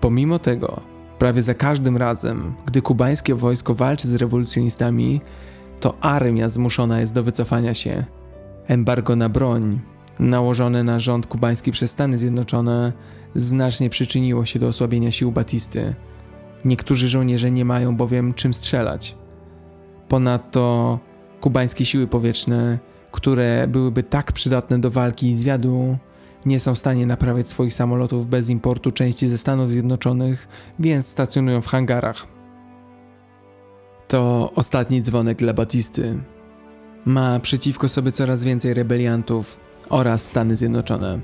Pomimo 0.02 0.40
tego, 0.40 0.82
prawie 1.20 1.44
za 1.44 1.54
każdym 1.54 1.98
razem, 1.98 2.54
gdy 2.66 2.82
kubańskie 2.82 3.36
wojsko 3.36 3.76
walczy 3.76 4.08
z 4.08 4.16
rewolucjonistami, 4.16 5.22
to 5.80 5.98
armia 6.02 6.50
zmuszona 6.50 7.00
jest 7.00 7.14
do 7.14 7.24
wycofania 7.24 7.74
się. 7.74 8.06
Embargo 8.68 9.16
na 9.16 9.30
broń, 9.30 9.80
nałożone 10.20 10.84
na 10.84 11.00
rząd 11.00 11.28
kubański 11.28 11.72
przez 11.72 11.92
Stany 11.92 12.18
Zjednoczone, 12.18 12.94
znacznie 13.36 13.90
przyczyniło 13.90 14.46
się 14.46 14.60
do 14.60 14.68
osłabienia 14.68 15.12
sił 15.12 15.32
Batisty. 15.32 15.96
Niektórzy 16.66 17.10
żołnierze 17.10 17.52
nie 17.52 17.66
mają 17.66 17.96
bowiem 17.96 18.34
czym 18.34 18.54
strzelać. 18.54 19.18
Ponadto 20.08 21.00
kubańskie 21.42 21.86
siły 21.86 22.08
powietrzne, 22.08 22.80
które 23.12 23.68
byłyby 23.68 24.04
tak 24.04 24.32
przydatne 24.32 24.80
do 24.80 24.92
walki 24.92 25.28
i 25.28 25.36
zwiadu, 25.36 25.98
nie 26.46 26.60
są 26.60 26.76
w 26.76 26.80
stanie 26.80 27.06
naprawiać 27.06 27.50
swoich 27.50 27.74
samolotów 27.74 28.28
bez 28.28 28.50
importu 28.50 28.92
części 28.92 29.28
ze 29.28 29.38
Stanów 29.38 29.72
Zjednoczonych, 29.72 30.48
więc 30.80 31.08
stacjonują 31.08 31.62
w 31.62 31.68
hangarach. 31.68 32.28
To 34.08 34.52
ostatni 34.56 35.02
dzwonek 35.02 35.38
dla 35.38 35.54
Batisty. 35.54 36.18
Ma 37.06 37.40
przeciwko 37.40 37.90
sobie 37.90 38.12
coraz 38.12 38.44
więcej 38.44 38.74
rebeliantów 38.74 39.60
oraz 39.90 40.26
Stany 40.26 40.56
Zjednoczone. 40.56 41.20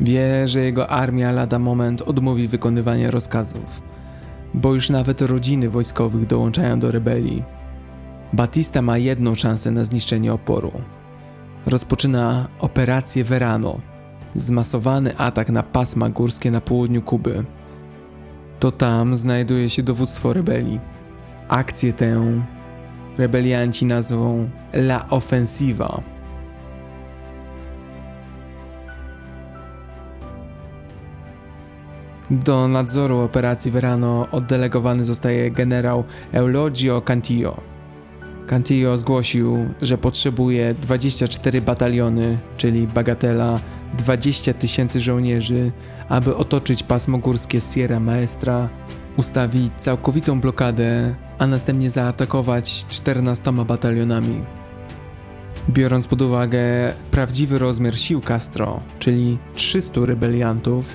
Wie, 0.00 0.48
że 0.48 0.60
jego 0.60 0.88
armia 0.88 1.32
lada 1.32 1.58
moment 1.58 2.00
odmówi 2.00 2.48
wykonywania 2.48 3.10
rozkazów, 3.10 3.82
bo 4.54 4.74
już 4.74 4.90
nawet 4.90 5.22
rodziny 5.22 5.70
wojskowych 5.70 6.26
dołączają 6.26 6.80
do 6.80 6.90
rebelii. 6.92 7.57
Batista 8.32 8.82
ma 8.82 8.98
jedną 8.98 9.34
szansę 9.34 9.70
na 9.70 9.84
zniszczenie 9.84 10.32
oporu. 10.32 10.72
Rozpoczyna 11.66 12.48
operację 12.60 13.24
Verano, 13.24 13.80
zmasowany 14.34 15.16
atak 15.16 15.50
na 15.50 15.62
pasma 15.62 16.08
górskie 16.08 16.50
na 16.50 16.60
południu 16.60 17.02
Kuby. 17.02 17.44
To 18.60 18.70
tam 18.70 19.16
znajduje 19.16 19.70
się 19.70 19.82
dowództwo 19.82 20.32
rebelii. 20.32 20.80
Akcję 21.48 21.92
tę 21.92 22.42
rebelianci 23.18 23.86
nazwą 23.86 24.48
La 24.72 25.10
Offensiva. 25.10 26.00
Do 32.30 32.68
nadzoru 32.68 33.18
operacji 33.18 33.70
Verano 33.70 34.26
oddelegowany 34.32 35.04
zostaje 35.04 35.50
generał 35.50 36.04
Eulogio 36.32 37.00
Cantillo. 37.00 37.77
Cantillo 38.48 38.96
zgłosił, 38.96 39.68
że 39.82 39.98
potrzebuje 39.98 40.74
24 40.74 41.60
bataliony, 41.60 42.38
czyli 42.56 42.86
bagatela 42.86 43.60
20 43.98 44.52
tysięcy 44.52 45.00
żołnierzy, 45.00 45.72
aby 46.08 46.36
otoczyć 46.36 46.82
pasmo 46.82 47.18
górskie 47.18 47.60
Sierra 47.60 48.00
Maestra, 48.00 48.68
ustawić 49.16 49.72
całkowitą 49.78 50.40
blokadę, 50.40 51.14
a 51.38 51.46
następnie 51.46 51.90
zaatakować 51.90 52.86
14 52.88 53.52
batalionami. 53.52 54.40
Biorąc 55.70 56.06
pod 56.06 56.22
uwagę 56.22 56.92
prawdziwy 57.10 57.58
rozmiar 57.58 57.98
sił 57.98 58.20
Castro, 58.20 58.80
czyli 58.98 59.38
300 59.54 60.00
rebeliantów, 60.04 60.86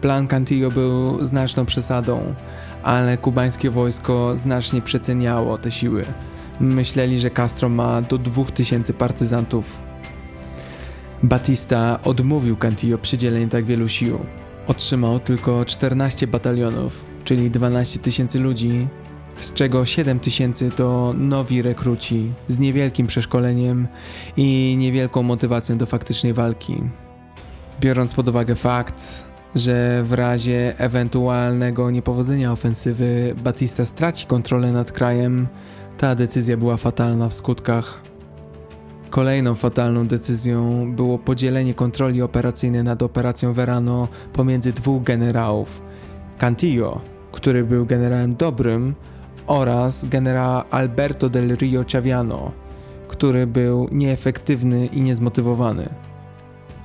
plan 0.00 0.28
Cantillo 0.28 0.70
był 0.70 1.24
znaczną 1.24 1.66
przesadą, 1.66 2.34
ale 2.82 3.18
kubańskie 3.18 3.70
wojsko 3.70 4.36
znacznie 4.36 4.82
przeceniało 4.82 5.58
te 5.58 5.70
siły. 5.70 6.04
Myśleli, 6.60 7.20
że 7.20 7.30
Castro 7.30 7.68
ma 7.68 8.02
do 8.02 8.18
2000 8.18 8.92
partyzantów. 8.92 9.80
Batista 11.22 11.98
odmówił 12.04 12.56
Cantillo 12.56 12.98
przydzielenie 12.98 13.48
tak 13.48 13.64
wielu 13.64 13.88
sił. 13.88 14.18
Otrzymał 14.66 15.20
tylko 15.20 15.64
14 15.64 16.26
batalionów, 16.26 17.04
czyli 17.24 17.50
12 17.50 17.98
tysięcy 17.98 18.38
ludzi, 18.38 18.88
z 19.40 19.52
czego 19.52 19.84
7 19.84 20.20
tysięcy 20.20 20.70
to 20.70 21.14
nowi 21.18 21.62
rekruci 21.62 22.32
z 22.48 22.58
niewielkim 22.58 23.06
przeszkoleniem 23.06 23.88
i 24.36 24.76
niewielką 24.78 25.22
motywacją 25.22 25.78
do 25.78 25.86
faktycznej 25.86 26.32
walki. 26.32 26.76
Biorąc 27.80 28.14
pod 28.14 28.28
uwagę 28.28 28.54
fakt, 28.54 29.22
że 29.54 30.02
w 30.02 30.12
razie 30.12 30.74
ewentualnego 30.78 31.90
niepowodzenia 31.90 32.52
ofensywy 32.52 33.34
Batista 33.44 33.84
straci 33.84 34.26
kontrolę 34.26 34.72
nad 34.72 34.92
krajem, 34.92 35.46
ta 35.98 36.14
decyzja 36.14 36.56
była 36.56 36.76
fatalna 36.76 37.28
w 37.28 37.34
skutkach. 37.34 38.00
Kolejną 39.10 39.54
fatalną 39.54 40.06
decyzją 40.06 40.92
było 40.92 41.18
podzielenie 41.18 41.74
kontroli 41.74 42.22
operacyjnej 42.22 42.84
nad 42.84 43.02
operacją 43.02 43.52
Verano 43.52 44.08
pomiędzy 44.32 44.72
dwóch 44.72 45.02
generałów: 45.02 45.82
Cantillo, 46.38 47.00
który 47.32 47.64
był 47.64 47.86
generałem 47.86 48.34
dobrym, 48.34 48.94
oraz 49.46 50.08
generała 50.08 50.64
Alberto 50.70 51.28
del 51.28 51.56
Rio 51.56 51.84
Chaviano, 51.92 52.52
który 53.08 53.46
był 53.46 53.88
nieefektywny 53.92 54.86
i 54.86 55.00
niezmotywowany. 55.00 55.88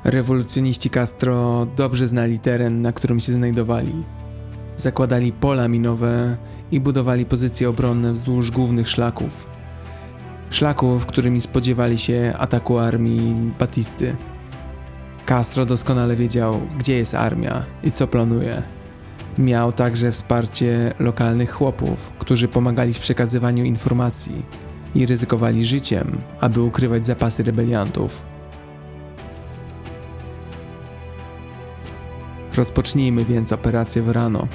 Rewolucjoniści 0.03 0.89
Castro 0.89 1.67
dobrze 1.75 2.07
znali 2.07 2.39
teren, 2.39 2.81
na 2.81 2.91
którym 2.91 3.19
się 3.19 3.31
znajdowali. 3.31 4.03
Zakładali 4.77 5.31
pola 5.31 5.67
minowe 5.67 6.37
i 6.71 6.79
budowali 6.79 7.25
pozycje 7.25 7.69
obronne 7.69 8.11
wzdłuż 8.13 8.51
głównych 8.51 8.89
szlaków. 8.89 9.47
Szlaków, 10.49 11.05
którymi 11.05 11.41
spodziewali 11.41 11.97
się 11.97 12.33
ataku 12.37 12.77
armii 12.77 13.51
Batisty. 13.59 14.15
Castro 15.25 15.65
doskonale 15.65 16.15
wiedział, 16.15 16.61
gdzie 16.79 16.97
jest 16.97 17.15
armia 17.15 17.65
i 17.83 17.91
co 17.91 18.07
planuje. 18.07 18.63
Miał 19.37 19.73
także 19.73 20.11
wsparcie 20.11 20.93
lokalnych 20.99 21.51
chłopów, 21.51 22.13
którzy 22.19 22.47
pomagali 22.47 22.93
w 22.93 22.99
przekazywaniu 22.99 23.63
informacji 23.63 24.45
i 24.95 25.05
ryzykowali 25.05 25.65
życiem, 25.65 26.17
aby 26.39 26.61
ukrywać 26.61 27.05
zapasy 27.05 27.43
rebeliantów. 27.43 28.23
Rozpocznijmy 32.55 33.25
więc 33.25 33.53
operację 33.53 34.01
w 34.01 34.09
rano. 34.09 34.47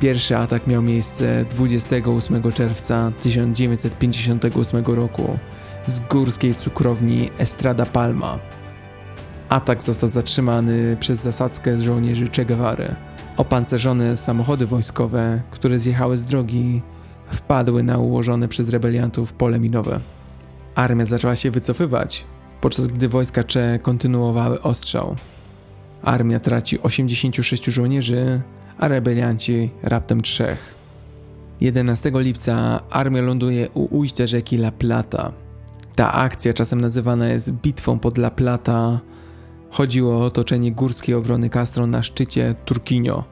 Pierwszy 0.00 0.36
atak 0.36 0.66
miał 0.66 0.82
miejsce 0.82 1.44
28 1.50 2.52
czerwca 2.52 3.12
1958 3.20 4.84
roku 4.84 5.38
z 5.86 6.00
górskiej 6.00 6.54
cukrowni 6.54 7.30
Estrada 7.38 7.86
Palma. 7.86 8.38
Atak 9.48 9.82
został 9.82 10.08
zatrzymany 10.08 10.96
przez 11.00 11.20
zasadzkę 11.20 11.78
żołnierzy 11.78 12.28
Che 12.28 12.44
Guevary. 12.44 12.94
Opancerzone 13.36 14.16
samochody 14.16 14.66
wojskowe, 14.66 15.42
które 15.50 15.78
zjechały 15.78 16.16
z 16.16 16.24
drogi, 16.24 16.82
wpadły 17.30 17.82
na 17.82 17.98
ułożone 17.98 18.48
przez 18.48 18.68
rebeliantów 18.68 19.32
pole 19.32 19.60
minowe. 19.60 20.00
Armia 20.74 21.04
zaczęła 21.04 21.36
się 21.36 21.50
wycofywać, 21.50 22.24
podczas 22.60 22.86
gdy 22.86 23.08
wojska 23.08 23.44
Cze 23.44 23.78
kontynuowały 23.82 24.62
ostrzał. 24.62 25.16
Armia 26.02 26.40
traci 26.40 26.82
86 26.82 27.64
żołnierzy, 27.64 28.40
a 28.78 28.88
rebelianci 28.88 29.70
raptem 29.82 30.20
trzech. 30.20 30.74
11 31.60 32.12
lipca 32.14 32.80
armia 32.90 33.22
ląduje 33.22 33.68
u 33.74 33.98
ujścia 33.98 34.26
rzeki 34.26 34.56
La 34.56 34.72
Plata. 34.72 35.32
Ta 35.94 36.12
akcja 36.12 36.52
czasem 36.52 36.80
nazywana 36.80 37.28
jest 37.28 37.52
bitwą 37.52 37.98
pod 37.98 38.18
La 38.18 38.30
Plata. 38.30 39.00
Chodziło 39.70 40.14
o 40.14 40.24
otoczenie 40.24 40.72
górskiej 40.72 41.14
obrony 41.14 41.50
Castro 41.50 41.86
na 41.86 42.02
szczycie 42.02 42.54
Turquinho. 42.64 43.24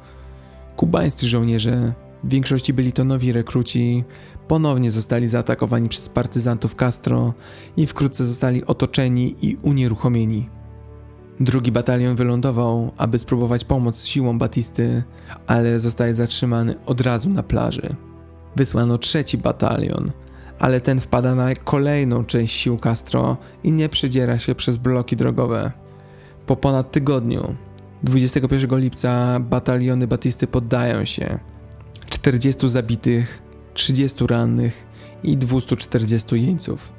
Kubańscy 0.77 1.29
żołnierze, 1.29 1.93
w 2.25 2.29
większości 2.29 2.73
byli 2.73 2.93
to 2.93 3.05
nowi 3.05 3.33
rekruci, 3.33 4.05
ponownie 4.49 4.91
zostali 4.91 5.29
zaatakowani 5.29 5.89
przez 5.89 6.09
partyzantów 6.09 6.75
Castro 6.75 7.35
i 7.77 7.87
wkrótce 7.87 8.25
zostali 8.25 8.65
otoczeni 8.65 9.35
i 9.43 9.57
unieruchomieni. 9.63 10.58
Drugi 11.41 11.73
batalion 11.73 12.17
wylądował, 12.17 12.93
aby 12.97 13.19
spróbować 13.19 13.65
pomóc 13.65 14.05
siłom 14.05 14.39
Batisty, 14.39 15.03
ale 15.47 15.79
zostaje 15.79 16.15
zatrzymany 16.15 16.75
od 16.87 17.01
razu 17.01 17.31
na 17.31 17.43
plaży. 17.43 17.97
Wysłano 18.57 18.99
trzeci 18.99 19.39
batalion, 19.39 20.11
ale 20.59 20.81
ten 20.81 21.01
wpada 21.01 21.35
na 21.35 21.55
kolejną 21.55 22.25
część 22.25 22.57
sił 22.57 22.79
Castro 22.79 23.37
i 23.65 23.73
nie 23.73 23.89
przedziera 23.89 24.39
się 24.39 24.55
przez 24.55 24.77
bloki 24.77 25.17
drogowe. 25.17 25.73
Po 26.47 26.57
ponad 26.57 26.91
tygodniu, 26.91 27.55
21 28.03 28.81
lipca, 28.81 29.41
bataliony 29.41 30.07
Batisty 30.07 30.47
poddają 30.47 31.05
się. 31.05 31.39
40 32.09 32.69
zabitych, 32.69 33.43
30 33.75 34.27
rannych 34.27 34.87
i 35.23 35.37
240 35.37 36.43
jeńców. 36.47 36.98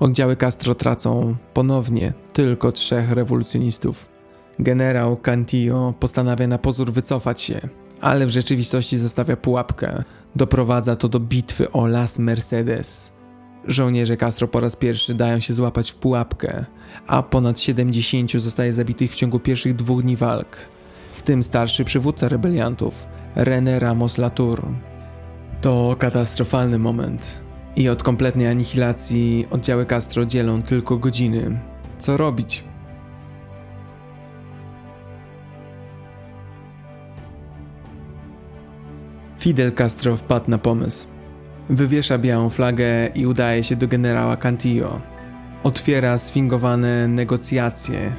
Oddziały 0.00 0.36
Castro 0.36 0.74
tracą 0.74 1.36
ponownie 1.54 2.12
tylko 2.32 2.72
trzech 2.72 3.12
rewolucjonistów. 3.12 4.08
Generał 4.58 5.16
Cantillo 5.16 5.94
postanawia 6.00 6.46
na 6.46 6.58
pozór 6.58 6.92
wycofać 6.92 7.42
się, 7.42 7.60
ale 8.00 8.26
w 8.26 8.30
rzeczywistości 8.30 8.98
zostawia 8.98 9.36
pułapkę. 9.36 10.02
Doprowadza 10.36 10.96
to 10.96 11.08
do 11.08 11.20
bitwy 11.20 11.72
o 11.72 11.86
Las 11.86 12.18
Mercedes. 12.18 13.12
Żołnierze 13.68 14.16
Castro 14.16 14.48
po 14.48 14.60
raz 14.60 14.76
pierwszy 14.76 15.14
dają 15.14 15.40
się 15.40 15.54
złapać 15.54 15.90
w 15.90 15.94
pułapkę, 15.94 16.64
a 17.06 17.22
ponad 17.22 17.60
70 17.60 18.32
zostaje 18.32 18.72
zabitych 18.72 19.12
w 19.12 19.16
ciągu 19.16 19.40
pierwszych 19.40 19.74
dwóch 19.74 20.02
dni 20.02 20.16
walk, 20.16 20.56
w 21.14 21.22
tym 21.22 21.42
starszy 21.42 21.84
przywódca 21.84 22.28
rebeliantów, 22.28 23.06
René 23.36 23.78
Ramos 23.78 24.18
Latour. 24.18 24.62
To 25.60 25.96
katastrofalny 25.98 26.78
moment 26.78 27.43
i 27.76 27.88
od 27.88 28.02
kompletnej 28.02 28.46
anihilacji 28.46 29.46
oddziały 29.50 29.86
Castro 29.86 30.26
dzielą 30.26 30.62
tylko 30.62 30.96
godziny. 30.96 31.60
Co 31.98 32.16
robić? 32.16 32.64
Fidel 39.38 39.72
Castro 39.72 40.16
wpadł 40.16 40.50
na 40.50 40.58
pomysł. 40.58 41.08
Wywiesza 41.68 42.18
białą 42.18 42.50
flagę 42.50 43.06
i 43.14 43.26
udaje 43.26 43.62
się 43.62 43.76
do 43.76 43.88
generała 43.88 44.36
Cantillo. 44.36 45.00
Otwiera 45.62 46.18
sfingowane 46.18 47.08
negocjacje. 47.08 48.12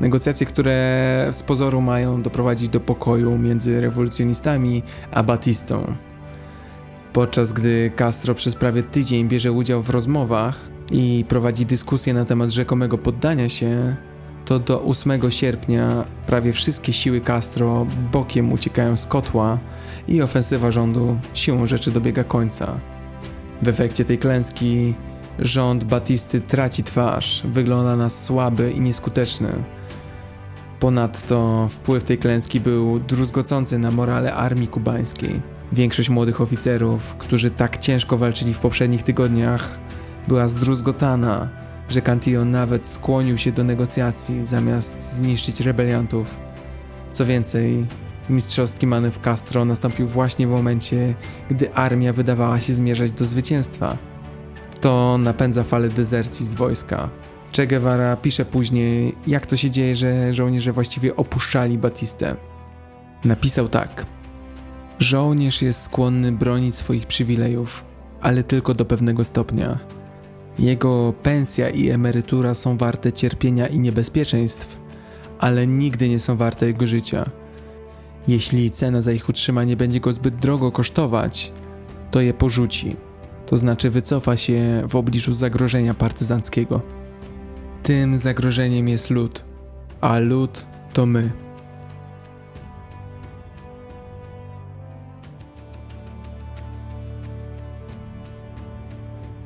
Negocjacje, 0.00 0.46
które 0.46 1.28
z 1.32 1.42
pozoru 1.42 1.80
mają 1.80 2.22
doprowadzić 2.22 2.68
do 2.68 2.80
pokoju 2.80 3.38
między 3.38 3.80
rewolucjonistami 3.80 4.82
a 5.10 5.22
Batistą. 5.22 5.96
Podczas 7.12 7.52
gdy 7.52 7.90
Castro 7.96 8.34
przez 8.34 8.56
prawie 8.56 8.82
tydzień 8.82 9.28
bierze 9.28 9.52
udział 9.52 9.82
w 9.82 9.90
rozmowach 9.90 10.68
i 10.90 11.24
prowadzi 11.28 11.66
dyskusję 11.66 12.14
na 12.14 12.24
temat 12.24 12.50
rzekomego 12.50 12.98
poddania 12.98 13.48
się, 13.48 13.96
to 14.44 14.58
do 14.58 14.82
8 14.82 15.30
sierpnia 15.30 16.04
prawie 16.26 16.52
wszystkie 16.52 16.92
siły 16.92 17.20
Castro 17.20 17.86
bokiem 18.12 18.52
uciekają 18.52 18.96
z 18.96 19.06
kotła 19.06 19.58
i 20.08 20.22
ofensywa 20.22 20.70
rządu 20.70 21.18
siłą 21.34 21.66
rzeczy 21.66 21.90
dobiega 21.90 22.24
końca. 22.24 22.80
W 23.62 23.68
efekcie 23.68 24.04
tej 24.04 24.18
klęski 24.18 24.94
rząd 25.38 25.84
Batisty 25.84 26.40
traci 26.40 26.84
twarz, 26.84 27.42
wygląda 27.44 27.96
na 27.96 28.10
słaby 28.10 28.70
i 28.70 28.80
nieskuteczny. 28.80 29.48
Ponadto 30.80 31.68
wpływ 31.70 32.04
tej 32.04 32.18
klęski 32.18 32.60
był 32.60 33.00
druzgocący 33.00 33.78
na 33.78 33.90
morale 33.90 34.34
armii 34.34 34.68
kubańskiej. 34.68 35.61
Większość 35.72 36.08
młodych 36.08 36.40
oficerów, 36.40 37.14
którzy 37.14 37.50
tak 37.50 37.78
ciężko 37.80 38.18
walczyli 38.18 38.54
w 38.54 38.58
poprzednich 38.58 39.02
tygodniach, 39.02 39.78
była 40.28 40.48
zdruzgotana, 40.48 41.48
że 41.88 42.02
Cantillon 42.02 42.50
nawet 42.50 42.86
skłonił 42.86 43.38
się 43.38 43.52
do 43.52 43.64
negocjacji 43.64 44.46
zamiast 44.46 45.02
zniszczyć 45.16 45.60
rebeliantów. 45.60 46.40
Co 47.12 47.24
więcej, 47.24 47.86
mistrzowski 48.30 48.86
manewr 48.86 49.20
Castro 49.20 49.64
nastąpił 49.64 50.08
właśnie 50.08 50.46
w 50.46 50.50
momencie, 50.50 51.14
gdy 51.50 51.74
armia 51.74 52.12
wydawała 52.12 52.60
się 52.60 52.74
zmierzać 52.74 53.10
do 53.10 53.24
zwycięstwa. 53.24 53.96
To 54.80 55.18
napędza 55.18 55.64
falę 55.64 55.88
dezercji 55.88 56.46
z 56.46 56.54
wojska. 56.54 57.08
Che 57.56 57.66
Guevara 57.66 58.16
pisze 58.16 58.44
później, 58.44 59.14
jak 59.26 59.46
to 59.46 59.56
się 59.56 59.70
dzieje, 59.70 59.94
że 59.94 60.34
żołnierze 60.34 60.72
właściwie 60.72 61.16
opuszczali 61.16 61.78
Batistę. 61.78 62.36
Napisał 63.24 63.68
tak. 63.68 64.06
Żołnierz 65.02 65.62
jest 65.62 65.82
skłonny 65.82 66.32
bronić 66.32 66.74
swoich 66.74 67.06
przywilejów, 67.06 67.84
ale 68.20 68.42
tylko 68.42 68.74
do 68.74 68.84
pewnego 68.84 69.24
stopnia. 69.24 69.78
Jego 70.58 71.14
pensja 71.22 71.70
i 71.70 71.90
emerytura 71.90 72.54
są 72.54 72.76
warte 72.76 73.12
cierpienia 73.12 73.66
i 73.66 73.78
niebezpieczeństw, 73.78 74.78
ale 75.38 75.66
nigdy 75.66 76.08
nie 76.08 76.18
są 76.18 76.36
warte 76.36 76.66
jego 76.66 76.86
życia. 76.86 77.30
Jeśli 78.28 78.70
cena 78.70 79.02
za 79.02 79.12
ich 79.12 79.28
utrzymanie 79.28 79.76
będzie 79.76 80.00
go 80.00 80.12
zbyt 80.12 80.36
drogo 80.36 80.72
kosztować, 80.72 81.52
to 82.10 82.20
je 82.20 82.34
porzuci, 82.34 82.96
to 83.46 83.56
znaczy 83.56 83.90
wycofa 83.90 84.36
się 84.36 84.82
w 84.88 84.96
obliczu 84.96 85.34
zagrożenia 85.34 85.94
partyzanckiego. 85.94 86.80
Tym 87.82 88.18
zagrożeniem 88.18 88.88
jest 88.88 89.10
lud, 89.10 89.44
a 90.00 90.18
lud 90.18 90.66
to 90.92 91.06
my. 91.06 91.51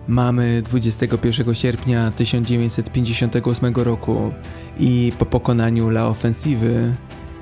Mamy 0.09 0.63
21 0.63 1.55
sierpnia 1.55 2.11
1958 2.11 3.75
roku 3.75 4.33
i 4.79 5.13
po 5.19 5.27
pokonaniu 5.27 5.89
La 5.89 6.07
Ofensywy 6.07 6.95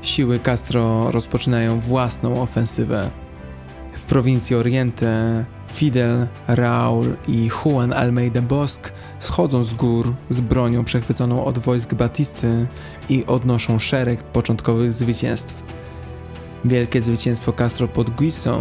siły 0.03 0.38
Castro 0.38 1.11
rozpoczynają 1.11 1.81
własną 1.81 2.42
ofensywę. 2.42 3.11
W 3.92 4.00
prowincji 4.00 4.57
Oriente 4.57 5.44
Fidel, 5.72 6.27
Raul 6.48 7.16
i 7.29 7.50
Juan 7.64 7.92
Almeida 7.92 8.42
Bosk 8.42 8.92
schodzą 9.18 9.62
z 9.62 9.74
gór 9.74 10.14
z 10.31 10.40
bronią 10.40 10.85
przechwyconą 10.85 11.44
od 11.44 11.59
wojsk 11.59 11.94
Batisty 11.94 12.66
i 13.09 13.27
odnoszą 13.27 13.79
szereg 13.79 14.22
początkowych 14.22 14.92
zwycięstw. 14.92 15.62
Wielkie 16.64 17.00
zwycięstwo 17.00 17.53
Castro 17.53 17.88
pod 17.88 18.11
Guisą 18.11 18.61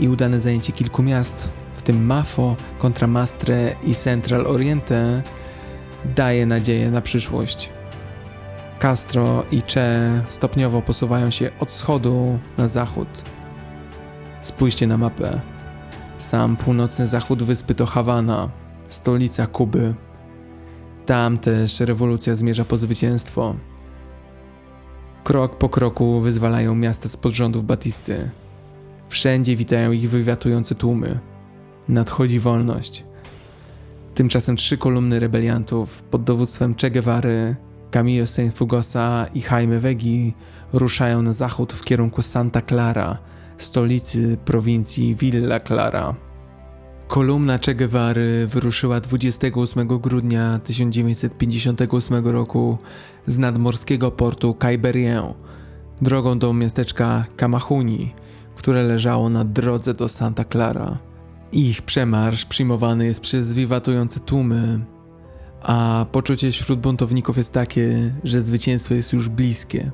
i 0.00 0.08
udane 0.08 0.40
zajęcie 0.40 0.72
kilku 0.72 1.02
miast 1.02 1.48
tym 1.84 2.06
Mafo, 2.06 2.56
Contramastre 2.78 3.74
i 3.86 3.94
Central 3.94 4.46
Oriente, 4.46 5.22
daje 6.16 6.46
nadzieję 6.46 6.90
na 6.90 7.00
przyszłość. 7.00 7.68
Castro 8.78 9.44
i 9.50 9.62
Che 9.62 10.22
stopniowo 10.28 10.82
posuwają 10.82 11.30
się 11.30 11.50
od 11.60 11.70
wschodu 11.70 12.38
na 12.58 12.68
zachód. 12.68 13.08
Spójrzcie 14.40 14.86
na 14.86 14.98
mapę. 14.98 15.40
Sam 16.18 16.56
północny 16.56 17.06
zachód 17.06 17.42
wyspy 17.42 17.74
to 17.74 17.86
Hawana, 17.86 18.48
stolica 18.88 19.46
Kuby. 19.46 19.94
Tam 21.06 21.38
też 21.38 21.80
rewolucja 21.80 22.34
zmierza 22.34 22.64
po 22.64 22.76
zwycięstwo. 22.76 23.54
Krok 25.24 25.58
po 25.58 25.68
kroku 25.68 26.20
wyzwalają 26.20 26.74
miasta 26.74 27.08
z 27.08 27.18
rządów 27.30 27.66
Batisty. 27.66 28.30
Wszędzie 29.08 29.56
witają 29.56 29.92
ich 29.92 30.10
wywiatujące 30.10 30.74
tłumy. 30.74 31.18
Nadchodzi 31.88 32.40
wolność. 32.40 33.04
Tymczasem 34.14 34.56
trzy 34.56 34.76
kolumny 34.76 35.20
rebeliantów 35.20 36.02
pod 36.02 36.24
dowództwem 36.24 36.74
Che 36.74 36.90
Guevary, 36.90 37.56
Camillo 37.90 38.26
Fugosa 38.54 39.26
i 39.34 39.42
Jaime 39.50 39.78
Vegi 39.78 40.34
ruszają 40.72 41.22
na 41.22 41.32
zachód 41.32 41.72
w 41.72 41.84
kierunku 41.84 42.22
Santa 42.22 42.62
Clara, 42.62 43.18
stolicy 43.58 44.36
prowincji 44.44 45.14
Villa 45.14 45.60
Clara. 45.60 46.14
Kolumna 47.08 47.58
Che 47.58 47.74
Guevary 47.74 48.46
wyruszyła 48.46 49.00
28 49.00 49.88
grudnia 49.88 50.60
1958 50.64 52.26
roku 52.26 52.78
z 53.26 53.38
nadmorskiego 53.38 54.10
portu 54.10 54.54
Caiberien 54.54 55.34
drogą 56.02 56.38
do 56.38 56.52
miasteczka 56.52 57.24
Camachuni, 57.36 58.14
które 58.56 58.82
leżało 58.82 59.28
na 59.28 59.44
drodze 59.44 59.94
do 59.94 60.08
Santa 60.08 60.44
Clara. 60.44 60.98
Ich 61.54 61.82
przemarsz 61.82 62.44
przyjmowany 62.44 63.06
jest 63.06 63.20
przez 63.20 63.52
wiwatujące 63.52 64.20
tłumy, 64.20 64.80
a 65.62 66.06
poczucie 66.12 66.50
wśród 66.52 66.80
buntowników 66.80 67.36
jest 67.36 67.52
takie, 67.52 68.14
że 68.24 68.42
zwycięstwo 68.42 68.94
jest 68.94 69.12
już 69.12 69.28
bliskie. 69.28 69.90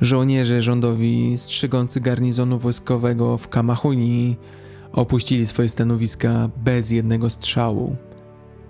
Żołnierze 0.00 0.62
rządowi 0.62 1.34
strzegący 1.38 2.00
garnizonu 2.00 2.58
wojskowego 2.58 3.38
w 3.38 3.48
Kamahuni 3.48 4.36
opuścili 4.92 5.46
swoje 5.46 5.68
stanowiska 5.68 6.50
bez 6.56 6.90
jednego 6.90 7.30
strzału. 7.30 7.96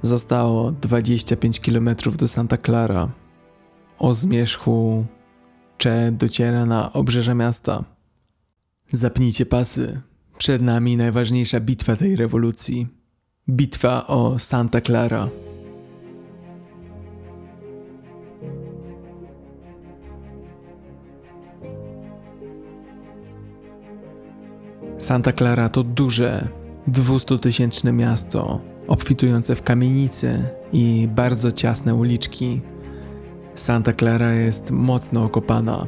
Zostało 0.02 0.72
25 0.72 1.60
km 1.60 1.88
do 2.16 2.28
Santa 2.28 2.56
Clara. 2.56 3.08
O 3.98 4.14
zmierzchu 4.14 5.06
Cze 5.78 6.12
dociera 6.12 6.66
na 6.66 6.92
obrzeże 6.92 7.34
miasta. 7.34 7.84
Zapnijcie 8.86 9.46
pasy. 9.46 10.00
Przed 10.38 10.62
nami 10.62 10.96
najważniejsza 10.96 11.60
bitwa 11.60 11.96
tej 11.96 12.16
rewolucji. 12.16 12.86
Bitwa 13.48 14.06
o 14.06 14.38
Santa 14.38 14.80
Clara. 14.80 15.28
Santa 24.98 25.32
Clara 25.32 25.68
to 25.68 25.82
duże, 25.82 26.48
200-tysięczne 26.88 27.92
miasto, 27.92 28.60
obfitujące 28.86 29.54
w 29.54 29.62
kamienice 29.62 30.42
i 30.72 31.08
bardzo 31.14 31.52
ciasne 31.52 31.94
uliczki. 31.94 32.60
Santa 33.54 33.92
Clara 33.92 34.34
jest 34.34 34.70
mocno 34.70 35.24
okopana. 35.24 35.86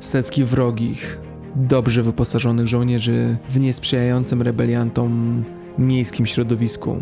Setki 0.00 0.44
wrogich, 0.44 1.18
dobrze 1.56 2.02
wyposażonych 2.02 2.66
żołnierzy 2.66 3.36
w 3.48 3.60
niesprzyjającym 3.60 4.42
rebeliantom 4.42 5.44
miejskim 5.78 6.26
środowisku. 6.26 6.96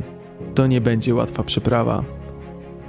To 0.54 0.66
nie 0.66 0.80
będzie 0.80 1.14
łatwa 1.14 1.42
przeprawa. 1.42 2.04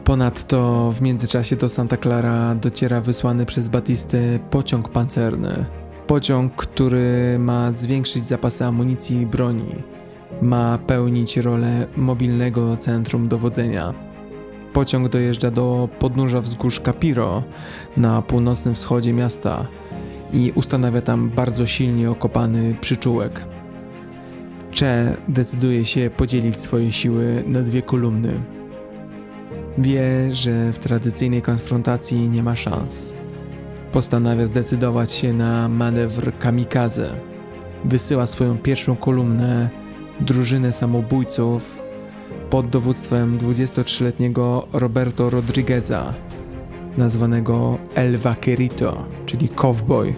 Ponadto 0.04 0.92
w 0.92 1.02
międzyczasie 1.02 1.56
do 1.56 1.70
Santa 1.70 1.98
Clara 1.98 2.56
dociera 2.56 3.02
wysłany 3.02 3.46
przez 3.46 3.68
Batistę 3.68 4.40
pociąg 4.50 4.90
pancerny. 4.90 5.66
Pociąg, 6.08 6.56
który 6.56 7.40
ma 7.40 7.72
zwiększyć 7.72 8.28
zapasy 8.28 8.66
amunicji 8.66 9.22
i 9.22 9.26
broni. 9.26 9.76
Ma 10.42 10.80
pełnić 10.88 11.38
rolę 11.38 11.88
mobilnego 11.98 12.78
centrum 12.78 13.28
dowodzenia. 13.28 13.94
Pociąg 14.74 15.10
dojeżdża 15.10 15.52
do 15.52 15.90
podnóża 16.00 16.42
wzgórz 16.42 16.80
Capiro 16.80 17.44
na 17.98 18.22
północnym 18.22 18.76
wschodzie 18.76 19.14
miasta 19.14 19.68
i 20.34 20.52
ustanawia 20.56 21.02
tam 21.02 21.30
bardzo 21.30 21.66
silnie 21.66 22.12
okopany 22.12 22.76
przyczółek. 22.82 23.46
Cze 24.72 25.18
decyduje 25.28 25.86
się 25.86 26.10
podzielić 26.18 26.60
swoje 26.60 26.92
siły 26.92 27.44
na 27.48 27.62
dwie 27.62 27.82
kolumny. 27.82 28.40
Wie, 29.78 30.34
że 30.34 30.74
w 30.74 30.80
tradycyjnej 30.80 31.42
konfrontacji 31.42 32.30
nie 32.30 32.44
ma 32.44 32.56
szans. 32.56 33.14
Postanawia 33.92 34.46
zdecydować 34.46 35.12
się 35.12 35.34
na 35.34 35.70
manewr 35.70 36.38
kamikaze. 36.40 37.10
Wysyła 37.86 38.26
swoją 38.26 38.58
pierwszą 38.58 38.96
kolumnę, 38.96 39.70
drużynę 40.20 40.74
samobójców 40.74 41.80
pod 42.50 42.70
dowództwem 42.70 43.38
23-letniego 43.38 44.64
Roberto 44.74 45.30
Rodrigueza, 45.30 46.14
nazwanego 46.98 47.78
El 47.96 48.18
Vaquerito, 48.18 49.06
czyli 49.26 49.50
cowboy. 49.50 50.16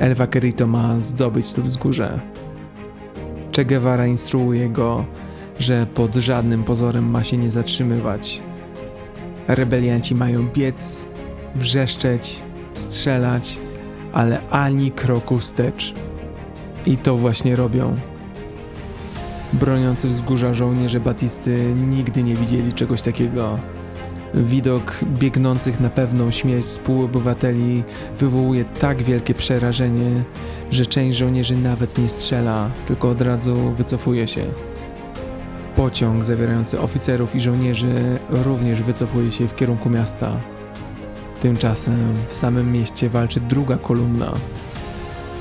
El 0.00 0.14
Vaquerito 0.14 0.66
ma 0.66 1.00
zdobyć 1.00 1.52
to 1.52 1.62
wzgórze. 1.62 2.20
Che 3.52 3.64
Guevara 3.64 4.06
instruuje 4.06 4.68
go, 4.68 5.04
że 5.58 5.86
pod 5.86 6.14
żadnym 6.14 6.64
pozorem 6.64 7.10
ma 7.10 7.24
się 7.24 7.36
nie 7.36 7.50
zatrzymywać. 7.50 8.42
Rebelianci 9.48 10.14
mają 10.14 10.48
biec, 10.54 11.04
wrzeszczeć, 11.54 12.36
strzelać, 12.74 13.58
ale 14.12 14.40
ani 14.50 14.90
kroku 14.90 15.38
wstecz. 15.38 15.94
I 16.86 16.96
to 16.96 17.16
właśnie 17.16 17.56
robią. 17.56 17.94
Broniący 19.52 20.08
wzgórza 20.08 20.54
żołnierze 20.54 21.00
Batisty 21.00 21.74
nigdy 21.90 22.22
nie 22.22 22.34
widzieli 22.34 22.72
czegoś 22.72 23.02
takiego. 23.02 23.58
Widok 24.34 25.00
biegnących 25.04 25.80
na 25.80 25.90
pewną 25.90 26.30
śmierć 26.30 26.66
współobywateli 26.66 27.84
wywołuje 28.18 28.64
tak 28.64 29.02
wielkie 29.02 29.34
przerażenie, 29.34 30.22
że 30.70 30.86
część 30.86 31.18
żołnierzy 31.18 31.56
nawet 31.56 31.98
nie 31.98 32.08
strzela, 32.08 32.70
tylko 32.86 33.08
od 33.08 33.20
razu 33.20 33.54
wycofuje 33.78 34.26
się. 34.26 34.44
Pociąg 35.76 36.24
zawierający 36.24 36.80
oficerów 36.80 37.36
i 37.36 37.40
żołnierzy 37.40 38.18
również 38.30 38.82
wycofuje 38.82 39.30
się 39.30 39.48
w 39.48 39.56
kierunku 39.56 39.90
miasta. 39.90 40.32
Tymczasem 41.42 42.14
w 42.28 42.34
samym 42.34 42.72
mieście 42.72 43.08
walczy 43.08 43.40
druga 43.40 43.76
kolumna. 43.76 44.32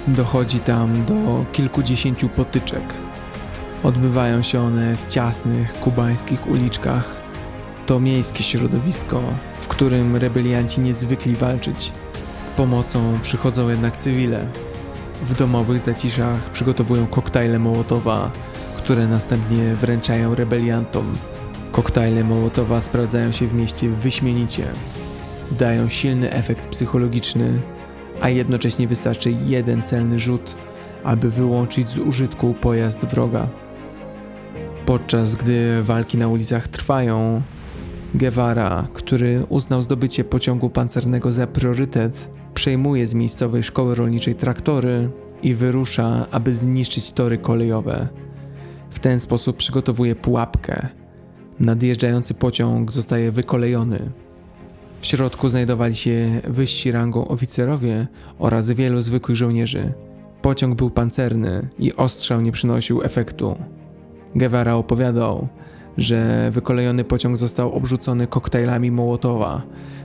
Dochodzi 0.07 0.59
tam 0.59 1.05
do 1.05 1.45
kilkudziesięciu 1.51 2.29
potyczek. 2.29 2.83
Odbywają 3.83 4.41
się 4.41 4.61
one 4.61 4.95
w 4.95 5.09
ciasnych 5.09 5.73
kubańskich 5.73 6.47
uliczkach. 6.47 7.16
To 7.87 7.99
miejskie 7.99 8.43
środowisko, 8.43 9.21
w 9.61 9.67
którym 9.67 10.15
rebelianci 10.15 10.81
niezwykli 10.81 11.35
walczyć. 11.35 11.91
Z 12.37 12.49
pomocą 12.49 13.19
przychodzą 13.23 13.69
jednak 13.69 13.97
cywile. 13.97 14.47
W 15.23 15.37
domowych 15.37 15.83
zaciszach 15.83 16.39
przygotowują 16.39 17.07
koktajle 17.07 17.59
Mołotowa, 17.59 18.31
które 18.77 19.07
następnie 19.07 19.75
wręczają 19.75 20.35
rebeliantom. 20.35 21.17
Koktajle 21.71 22.23
Mołotowa 22.23 22.81
sprawdzają 22.81 23.31
się 23.31 23.47
w 23.47 23.53
mieście 23.53 23.89
wyśmienicie. 23.89 24.67
Dają 25.51 25.89
silny 25.89 26.31
efekt 26.31 26.67
psychologiczny, 26.67 27.61
a 28.21 28.29
jednocześnie 28.29 28.87
wystarczy 28.87 29.35
jeden 29.45 29.83
celny 29.83 30.19
rzut, 30.19 30.55
aby 31.03 31.29
wyłączyć 31.29 31.89
z 31.89 31.97
użytku 31.97 32.53
pojazd 32.53 33.05
wroga. 33.05 33.47
Podczas 34.85 35.35
gdy 35.35 35.83
walki 35.83 36.17
na 36.17 36.27
ulicach 36.27 36.67
trwają, 36.67 37.41
Guevara, 38.15 38.87
który 38.93 39.43
uznał 39.49 39.81
zdobycie 39.81 40.23
pociągu 40.23 40.69
pancernego 40.69 41.31
za 41.31 41.47
priorytet, 41.47 42.29
przejmuje 42.53 43.05
z 43.05 43.13
miejscowej 43.13 43.63
szkoły 43.63 43.95
rolniczej 43.95 44.35
traktory 44.35 45.09
i 45.43 45.53
wyrusza, 45.53 46.25
aby 46.31 46.53
zniszczyć 46.53 47.11
tory 47.11 47.37
kolejowe. 47.37 48.07
W 48.89 48.99
ten 48.99 49.19
sposób 49.19 49.57
przygotowuje 49.57 50.15
pułapkę. 50.15 50.87
Nadjeżdżający 51.59 52.33
pociąg 52.33 52.91
zostaje 52.91 53.31
wykolejony. 53.31 53.99
W 55.01 55.05
środku 55.05 55.49
znajdowali 55.49 55.95
się 55.95 56.41
wyżsi 56.47 56.91
rangą 56.91 57.27
oficerowie 57.27 58.07
oraz 58.39 58.69
wielu 58.69 59.01
zwykłych 59.01 59.37
żołnierzy. 59.37 59.93
Pociąg 60.41 60.75
był 60.75 60.89
pancerny 60.89 61.67
i 61.79 61.93
ostrzał 61.93 62.41
nie 62.41 62.51
przynosił 62.51 63.01
efektu. 63.03 63.55
Guevara 64.35 64.75
opowiadał, 64.75 65.47
że 65.97 66.51
wykolejony 66.51 67.03
pociąg 67.03 67.37
został 67.37 67.73
obrzucony 67.73 68.27
koktajlami 68.27 68.91
Mołotowa, 68.91 69.61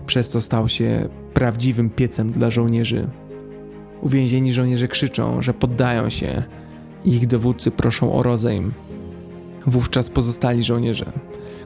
przez 0.07 0.29
co 0.29 0.41
stał 0.41 0.69
się 0.69 1.09
prawdziwym 1.35 1.91
piecem 1.91 2.31
dla 2.31 2.51
żołnierzy. 2.51 3.07
Uwięzieni 4.01 4.53
żołnierze 4.53 4.89
krzyczą, 4.89 5.43
że 5.43 5.55
poddają 5.55 6.11
się 6.11 6.43
ich 7.05 7.27
dowódcy 7.27 7.71
proszą 7.71 8.13
o 8.13 8.23
rozejm. 8.23 8.73
Wówczas 9.67 10.11
pozostali 10.11 10.65
żołnierze, 10.65 11.13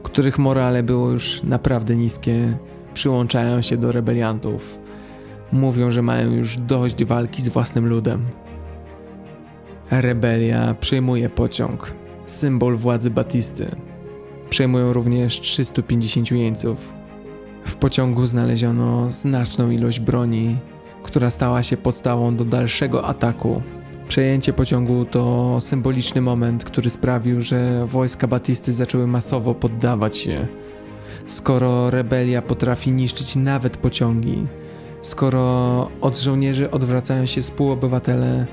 których 0.03 0.39
morale 0.39 0.83
było 0.83 1.11
już 1.11 1.43
naprawdę 1.43 1.95
niskie, 1.95 2.57
przyłączają 2.93 3.61
się 3.61 3.77
do 3.77 3.91
rebeliantów. 3.91 4.79
Mówią, 5.51 5.91
że 5.91 6.01
mają 6.01 6.31
już 6.31 6.57
dość 6.57 7.05
walki 7.05 7.41
z 7.41 7.47
własnym 7.47 7.87
ludem. 7.87 8.25
Rebelia 9.91 10.73
przejmuje 10.73 11.29
pociąg, 11.29 11.93
symbol 12.25 12.75
władzy 12.75 13.09
Batisty. 13.09 13.71
Przejmują 14.49 14.93
również 14.93 15.39
350 15.39 16.31
jeńców. 16.31 16.93
W 17.63 17.75
pociągu 17.75 18.27
znaleziono 18.27 19.11
znaczną 19.11 19.69
ilość 19.71 19.99
broni, 19.99 20.57
która 21.03 21.29
stała 21.29 21.63
się 21.63 21.77
podstawą 21.77 22.35
do 22.35 22.45
dalszego 22.45 23.05
ataku. 23.05 23.61
Przejęcie 24.07 24.53
pociągu 24.53 25.05
to 25.05 25.57
symboliczny 25.61 26.21
moment, 26.21 26.63
który 26.63 26.89
sprawił, 26.89 27.41
że 27.41 27.85
wojska 27.85 28.27
Batisty 28.27 28.73
zaczęły 28.73 29.07
masowo 29.07 29.53
poddawać 29.53 30.17
się. 30.17 30.47
Skoro 31.27 31.89
rebelia 31.89 32.41
potrafi 32.41 32.91
niszczyć 32.91 33.35
nawet 33.35 33.77
pociągi, 33.77 34.47
skoro 35.01 35.41
od 36.01 36.19
żołnierzy 36.19 36.71
odwracają 36.71 37.25
się 37.25 37.41
współobywatele, 37.41 38.45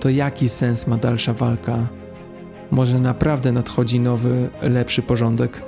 to 0.00 0.08
jaki 0.08 0.48
sens 0.48 0.86
ma 0.86 0.96
dalsza 0.96 1.32
walka? 1.32 1.78
Może 2.70 2.98
naprawdę 2.98 3.52
nadchodzi 3.52 4.00
nowy, 4.00 4.48
lepszy 4.62 5.02
porządek? 5.02 5.62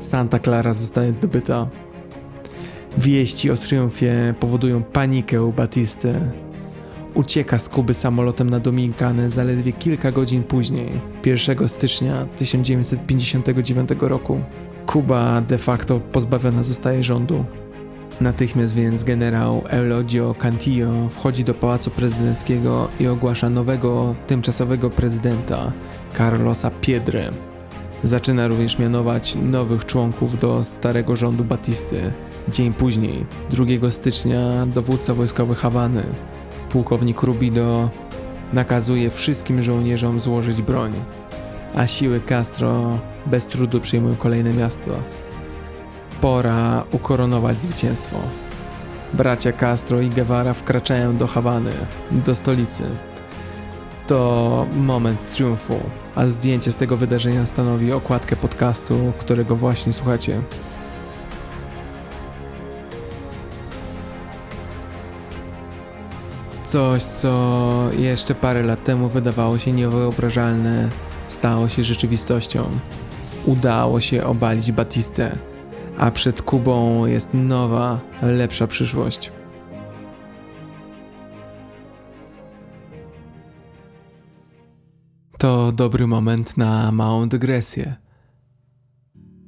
Santa 0.00 0.38
Clara 0.38 0.72
zostaje 0.72 1.12
zdobyta. 1.12 1.66
Wieści 2.98 3.50
o 3.50 3.56
triumfie 3.56 4.34
powodują 4.40 4.82
panikę 4.82 5.42
u 5.42 5.52
Batisty. 5.52 6.14
Ucieka 7.14 7.58
z 7.58 7.68
Kuby 7.68 7.94
samolotem 7.94 8.50
na 8.50 8.60
Dominikanę 8.60 9.30
zaledwie 9.30 9.72
kilka 9.72 10.12
godzin 10.12 10.42
później, 10.42 10.88
1 11.24 11.68
stycznia 11.68 12.26
1959 12.38 13.90
roku. 14.00 14.40
Kuba 14.86 15.40
de 15.40 15.58
facto 15.58 16.00
pozbawiona 16.00 16.62
zostaje 16.62 17.02
rządu. 17.02 17.44
Natychmiast 18.20 18.74
więc 18.74 19.04
generał 19.04 19.62
Elodio 19.68 20.34
Cantillo 20.38 21.08
wchodzi 21.08 21.44
do 21.44 21.54
pałacu 21.54 21.90
prezydenckiego 21.90 22.88
i 23.00 23.06
ogłasza 23.06 23.50
nowego, 23.50 24.14
tymczasowego 24.26 24.90
prezydenta 24.90 25.72
Carlosa 26.16 26.70
Piedry. 26.80 27.24
Zaczyna 28.04 28.48
również 28.48 28.78
mianować 28.78 29.34
nowych 29.42 29.86
członków 29.86 30.38
do 30.38 30.64
starego 30.64 31.16
rządu 31.16 31.44
Batisty. 31.44 32.12
Dzień 32.48 32.72
później, 32.72 33.26
2 33.50 33.90
stycznia, 33.90 34.66
dowódca 34.66 35.14
wojskowy 35.14 35.54
Hawany, 35.54 36.02
pułkownik 36.70 37.22
Rubido, 37.22 37.90
nakazuje 38.52 39.10
wszystkim 39.10 39.62
żołnierzom 39.62 40.20
złożyć 40.20 40.62
broń, 40.62 40.92
a 41.74 41.86
siły 41.86 42.20
Castro 42.20 42.98
bez 43.26 43.46
trudu 43.46 43.80
przyjmują 43.80 44.16
kolejne 44.16 44.52
miasto. 44.52 44.90
Pora 46.24 46.84
ukoronować 46.92 47.62
zwycięstwo. 47.62 48.16
Bracia 49.12 49.52
Castro 49.52 50.00
i 50.00 50.08
Guevara 50.08 50.54
wkraczają 50.54 51.16
do 51.16 51.26
Hawany, 51.26 51.72
do 52.10 52.34
stolicy. 52.34 52.82
To 54.06 54.66
moment 54.76 55.30
triumfu, 55.30 55.80
a 56.14 56.26
zdjęcie 56.26 56.72
z 56.72 56.76
tego 56.76 56.96
wydarzenia 56.96 57.46
stanowi 57.46 57.92
okładkę 57.92 58.36
podcastu, 58.36 59.12
którego 59.18 59.56
właśnie 59.56 59.92
słuchacie. 59.92 60.40
Coś, 66.64 67.02
co 67.02 67.90
jeszcze 67.98 68.34
parę 68.34 68.62
lat 68.62 68.84
temu 68.84 69.08
wydawało 69.08 69.58
się 69.58 69.72
niewyobrażalne, 69.72 70.88
stało 71.28 71.68
się 71.68 71.82
rzeczywistością. 71.82 72.64
Udało 73.46 74.00
się 74.00 74.24
obalić 74.24 74.72
Batistę, 74.72 75.38
a 75.98 76.10
przed 76.10 76.42
Kubą 76.42 77.06
jest 77.06 77.34
nowa, 77.34 78.00
lepsza 78.22 78.66
przyszłość. 78.66 79.32
To 85.38 85.72
dobry 85.72 86.06
moment 86.06 86.56
na 86.56 86.92
małą 86.92 87.28
dygresję. 87.28 87.94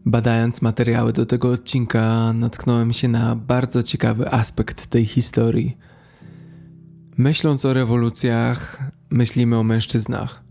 Badając 0.07 0.63
materiały 0.63 1.13
do 1.13 1.27
tego 1.27 1.51
odcinka, 1.51 2.33
natknąłem 2.33 2.93
się 2.93 3.09
na 3.09 3.37
bardzo 3.37 3.83
ciekawy 3.83 4.33
aspekt 4.33 4.87
tej 4.87 5.07
historii. 5.07 5.77
Myśląc 7.17 7.65
o 7.65 7.73
rewolucjach, 7.73 8.91
myślimy 9.11 9.59
o 9.59 9.63
mężczyznach. 9.63 10.45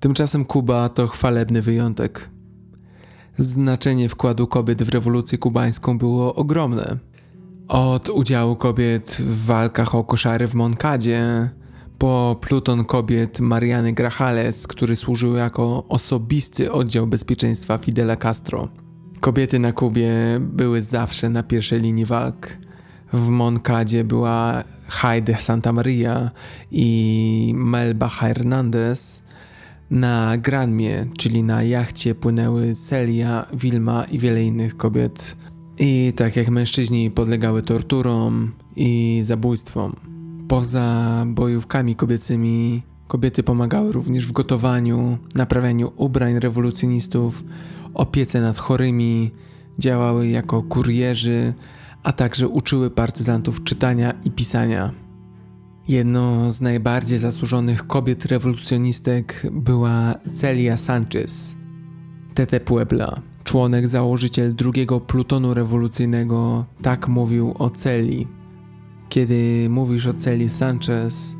Tymczasem 0.00 0.44
Kuba 0.44 0.88
to 0.88 1.06
chwalebny 1.06 1.62
wyjątek. 1.62 2.33
Znaczenie 3.38 4.08
wkładu 4.08 4.46
kobiet 4.46 4.82
w 4.82 4.88
rewolucję 4.88 5.38
kubańską 5.38 5.98
było 5.98 6.34
ogromne. 6.34 6.98
Od 7.68 8.08
udziału 8.08 8.56
kobiet 8.56 9.16
w 9.20 9.44
walkach 9.44 9.94
o 9.94 10.04
koszary 10.04 10.48
w 10.48 10.54
Moncadzie, 10.54 11.50
po 11.98 12.36
pluton 12.40 12.84
kobiet 12.84 13.40
Mariany 13.40 13.92
Grajales, 13.92 14.66
który 14.66 14.96
służył 14.96 15.36
jako 15.36 15.84
osobisty 15.88 16.72
oddział 16.72 17.06
bezpieczeństwa 17.06 17.78
Fidela 17.78 18.16
Castro. 18.16 18.68
Kobiety 19.20 19.58
na 19.58 19.72
Kubie 19.72 20.12
były 20.40 20.82
zawsze 20.82 21.28
na 21.30 21.42
pierwszej 21.42 21.80
linii 21.80 22.04
walk. 22.04 22.48
W 23.12 23.28
Moncadzie 23.28 24.04
była 24.04 24.64
Heide 24.88 25.36
Santa 25.40 25.72
Maria 25.72 26.30
i 26.70 27.52
Melba 27.56 28.08
Hernandez. 28.08 29.23
Na 29.90 30.36
Granmie, 30.36 31.06
czyli 31.18 31.42
na 31.42 31.62
jachcie, 31.62 32.14
płynęły 32.14 32.74
Celia, 32.74 33.46
Wilma 33.52 34.04
i 34.04 34.18
wiele 34.18 34.44
innych 34.44 34.76
kobiet. 34.76 35.36
I 35.78 36.12
tak 36.16 36.36
jak 36.36 36.48
mężczyźni 36.48 37.10
podlegały 37.10 37.62
torturom 37.62 38.52
i 38.76 39.20
zabójstwom. 39.24 39.96
Poza 40.48 41.24
bojówkami 41.26 41.96
kobiecymi, 41.96 42.82
kobiety 43.08 43.42
pomagały 43.42 43.92
również 43.92 44.26
w 44.26 44.32
gotowaniu, 44.32 45.18
naprawianiu 45.34 45.92
ubrań 45.96 46.38
rewolucjonistów, 46.38 47.44
opiece 47.94 48.40
nad 48.40 48.58
chorymi, 48.58 49.30
działały 49.78 50.28
jako 50.28 50.62
kurierzy, 50.62 51.54
a 52.02 52.12
także 52.12 52.48
uczyły 52.48 52.90
partyzantów 52.90 53.64
czytania 53.64 54.14
i 54.24 54.30
pisania. 54.30 55.03
Jedną 55.88 56.50
z 56.50 56.60
najbardziej 56.60 57.18
zasłużonych 57.18 57.86
kobiet 57.86 58.24
rewolucjonistek 58.24 59.46
była 59.52 60.14
Celia 60.34 60.76
Sanchez, 60.76 61.54
Tete 62.34 62.60
Puebla. 62.60 63.20
Członek 63.44 63.88
założyciel 63.88 64.54
drugiego 64.54 65.00
plutonu 65.00 65.54
rewolucyjnego 65.54 66.64
tak 66.82 67.08
mówił 67.08 67.54
o 67.58 67.70
Celi. 67.70 68.28
Kiedy 69.08 69.66
mówisz 69.70 70.06
o 70.06 70.12
Celi 70.12 70.48
Sanchez, 70.48 71.34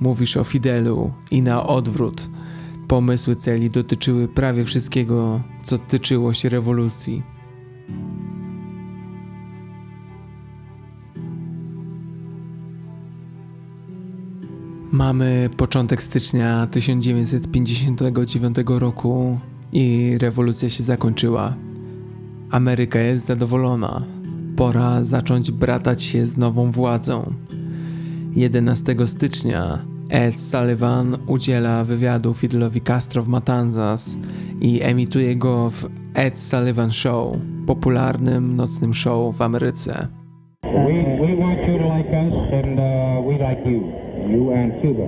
mówisz 0.00 0.36
o 0.36 0.44
Fidelu 0.44 1.12
i 1.30 1.42
na 1.42 1.66
odwrót. 1.66 2.30
Pomysły 2.88 3.36
Celi 3.36 3.70
dotyczyły 3.70 4.28
prawie 4.28 4.64
wszystkiego, 4.64 5.40
co 5.64 5.78
tyczyło 5.78 6.32
się 6.32 6.48
rewolucji. 6.48 7.33
Mamy 14.94 15.50
początek 15.56 16.02
stycznia 16.02 16.66
1959 16.66 18.56
roku 18.66 19.38
i 19.72 20.16
rewolucja 20.20 20.68
się 20.68 20.82
zakończyła. 20.82 21.54
Ameryka 22.50 22.98
jest 22.98 23.26
zadowolona. 23.26 24.02
Pora 24.56 25.02
zacząć 25.02 25.50
bratać 25.50 26.02
się 26.02 26.26
z 26.26 26.36
nową 26.36 26.70
władzą. 26.70 27.32
11 28.36 28.96
stycznia 29.06 29.78
Ed 30.10 30.40
Sullivan 30.40 31.16
udziela 31.26 31.84
wywiadu 31.84 32.34
Fidelowi 32.34 32.80
Castro 32.80 33.22
w 33.22 33.28
Matanzas 33.28 34.18
i 34.60 34.82
emituje 34.82 35.36
go 35.36 35.70
w 35.70 35.88
Ed 36.14 36.40
Sullivan 36.40 36.90
Show, 36.90 37.36
popularnym 37.66 38.56
nocnym 38.56 38.94
show 38.94 39.36
w 39.36 39.42
Ameryce. 39.42 40.08
We, 40.62 41.26
we 41.26 41.36
want 41.36 41.58
you 41.68 41.78
to 41.78 41.96
like 41.96 42.10
us 42.10 42.34
and 42.64 42.78
uh, 42.78 43.26
we 43.26 43.50
like 43.50 43.70
you. 43.70 44.03
You 44.30 44.52
and 44.52 44.80
Cuba. 44.80 45.06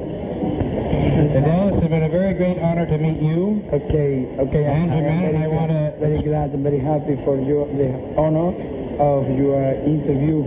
It's 1.79 1.89
been 1.89 2.03
a 2.03 2.09
very 2.09 2.35
great 2.35 2.59
honor 2.59 2.87
to 2.87 2.99
meet 2.99 3.23
you. 3.23 3.63
Okay, 3.73 4.27
okay. 4.39 4.65
And 4.65 4.91
I, 4.93 4.99
I, 4.99 5.45
I 5.45 5.49
want 5.49 5.71
to 5.71 5.87
very 6.01 6.23
glad 6.23 6.55
and 6.55 6.63
very 6.63 6.81
happy 6.81 7.17
for 7.25 7.37
you 7.49 7.59
the 7.81 7.91
honor 8.17 8.49
of 8.99 9.23
your 9.39 9.63
interview. 9.87 10.45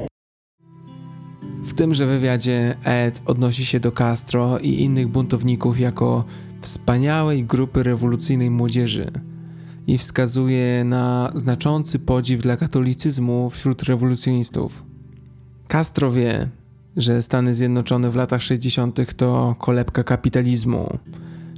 W 1.63 1.73
tymże 1.73 2.05
wywiadzie 2.05 2.75
Ed 2.85 3.21
odnosi 3.25 3.65
się 3.65 3.79
do 3.79 3.91
Castro 3.91 4.59
i 4.59 4.83
innych 4.83 5.07
buntowników 5.07 5.79
jako 5.79 6.25
wspaniałej 6.61 7.43
grupy 7.43 7.83
rewolucyjnej 7.83 8.49
młodzieży 8.49 9.11
i 9.87 9.97
wskazuje 9.97 10.83
na 10.83 11.31
znaczący 11.35 11.99
podziw 11.99 12.41
dla 12.41 12.57
katolicyzmu 12.57 13.49
wśród 13.49 13.83
rewolucjonistów. 13.83 14.83
Castro 15.67 16.11
wie, 16.11 16.47
że 16.99 17.21
Stany 17.21 17.53
Zjednoczone 17.53 18.09
w 18.09 18.15
latach 18.15 18.41
60. 18.41 19.15
to 19.15 19.55
kolebka 19.59 20.03
kapitalizmu, 20.03 20.97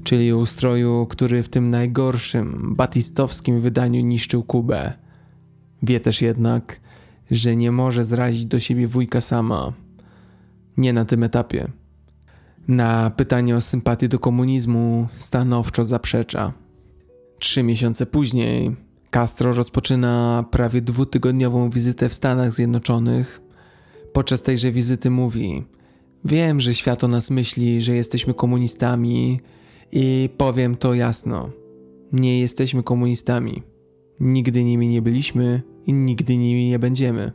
czyli 0.03 0.33
ustroju, 0.33 1.07
który 1.09 1.43
w 1.43 1.49
tym 1.49 1.69
najgorszym, 1.69 2.75
batistowskim 2.75 3.61
wydaniu 3.61 4.01
niszczył 4.01 4.43
Kubę. 4.43 4.93
Wie 5.83 5.99
też 5.99 6.21
jednak, 6.21 6.79
że 7.31 7.55
nie 7.55 7.71
może 7.71 8.03
zrazić 8.03 8.45
do 8.45 8.59
siebie 8.59 8.87
wujka 8.87 9.21
sama. 9.21 9.73
Nie 10.77 10.93
na 10.93 11.05
tym 11.05 11.23
etapie. 11.23 11.67
Na 12.67 13.09
pytanie 13.09 13.55
o 13.55 13.61
sympatię 13.61 14.07
do 14.07 14.19
komunizmu 14.19 15.07
stanowczo 15.13 15.83
zaprzecza. 15.83 16.53
Trzy 17.39 17.63
miesiące 17.63 18.05
później 18.05 18.75
Castro 19.11 19.53
rozpoczyna 19.53 20.45
prawie 20.51 20.81
dwutygodniową 20.81 21.69
wizytę 21.69 22.09
w 22.09 22.13
Stanach 22.13 22.51
Zjednoczonych 22.51 23.40
Podczas 24.13 24.43
tejże 24.43 24.71
wizyty 24.71 25.09
mówi: 25.09 25.63
Wiem, 26.25 26.59
że 26.59 26.75
świat 26.75 27.03
o 27.03 27.07
nas 27.07 27.31
myśli, 27.31 27.81
że 27.81 27.95
jesteśmy 27.95 28.33
komunistami 28.33 29.39
i 29.91 30.29
powiem 30.37 30.75
to 30.75 30.93
jasno. 30.93 31.49
Nie 32.11 32.39
jesteśmy 32.39 32.83
komunistami. 32.83 33.63
Nigdy 34.19 34.63
nimi 34.63 34.87
nie 34.87 35.01
byliśmy 35.01 35.61
i 35.85 35.93
nigdy 35.93 36.37
nimi 36.37 36.69
nie 36.69 36.79
będziemy. 36.79 37.31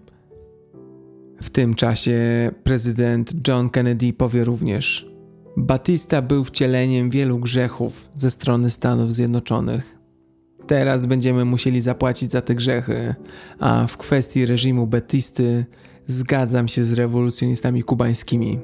W 1.42 1.50
tym 1.50 1.74
czasie 1.74 2.50
prezydent 2.64 3.48
John 3.48 3.70
Kennedy 3.70 4.12
powie 4.12 4.44
również: 4.44 5.10
Batista 5.56 6.22
był 6.22 6.44
wcieleniem 6.44 7.10
wielu 7.10 7.38
grzechów 7.38 8.08
ze 8.14 8.30
strony 8.30 8.70
Stanów 8.70 9.12
Zjednoczonych. 9.14 9.96
Teraz 10.66 11.06
będziemy 11.06 11.44
musieli 11.44 11.80
zapłacić 11.80 12.30
za 12.30 12.42
te 12.42 12.54
grzechy, 12.54 13.14
a 13.58 13.86
w 13.86 13.96
kwestii 13.96 14.46
reżimu 14.46 14.86
Betisty 14.86 15.64
zgadzam 16.06 16.68
się 16.68 16.84
z 16.84 16.92
rewolucjonistami 16.92 17.82
kubańskimi. 17.82 18.58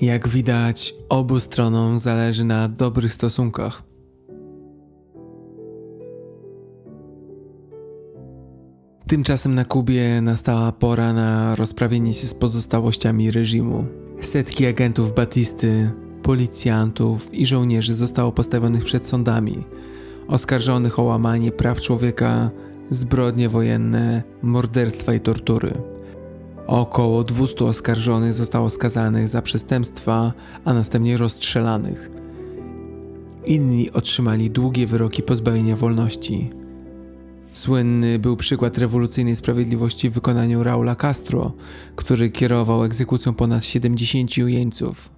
Jak 0.00 0.28
widać, 0.28 0.94
obu 1.08 1.40
stronom 1.40 1.98
zależy 1.98 2.44
na 2.44 2.68
dobrych 2.68 3.14
stosunkach. 3.14 3.82
Tymczasem 9.06 9.54
na 9.54 9.64
Kubie 9.64 10.20
nastała 10.20 10.72
pora 10.72 11.12
na 11.12 11.56
rozprawienie 11.56 12.12
się 12.12 12.26
z 12.26 12.34
pozostałościami 12.34 13.30
reżimu. 13.30 13.84
Setki 14.20 14.66
agentów 14.66 15.14
Batisty, 15.14 15.90
policjantów 16.22 17.34
i 17.34 17.46
żołnierzy 17.46 17.94
zostało 17.94 18.32
postawionych 18.32 18.84
przed 18.84 19.06
sądami, 19.06 19.64
oskarżonych 20.28 20.98
o 20.98 21.02
łamanie 21.02 21.52
praw 21.52 21.80
człowieka, 21.80 22.50
zbrodnie 22.90 23.48
wojenne, 23.48 24.22
morderstwa 24.42 25.14
i 25.14 25.20
tortury. 25.20 25.93
Około 26.66 27.24
200 27.24 27.64
oskarżonych 27.64 28.32
zostało 28.32 28.70
skazanych 28.70 29.28
za 29.28 29.42
przestępstwa, 29.42 30.32
a 30.64 30.74
następnie 30.74 31.16
rozstrzelanych. 31.16 32.10
Inni 33.46 33.90
otrzymali 33.90 34.50
długie 34.50 34.86
wyroki 34.86 35.22
pozbawienia 35.22 35.76
wolności. 35.76 36.50
Słynny 37.52 38.18
był 38.18 38.36
przykład 38.36 38.78
rewolucyjnej 38.78 39.36
sprawiedliwości 39.36 40.10
w 40.10 40.12
wykonaniu 40.12 40.62
Raula 40.62 40.94
Castro, 40.94 41.52
który 41.96 42.30
kierował 42.30 42.84
egzekucją 42.84 43.34
ponad 43.34 43.64
70 43.64 44.36
jeńców. 44.36 45.10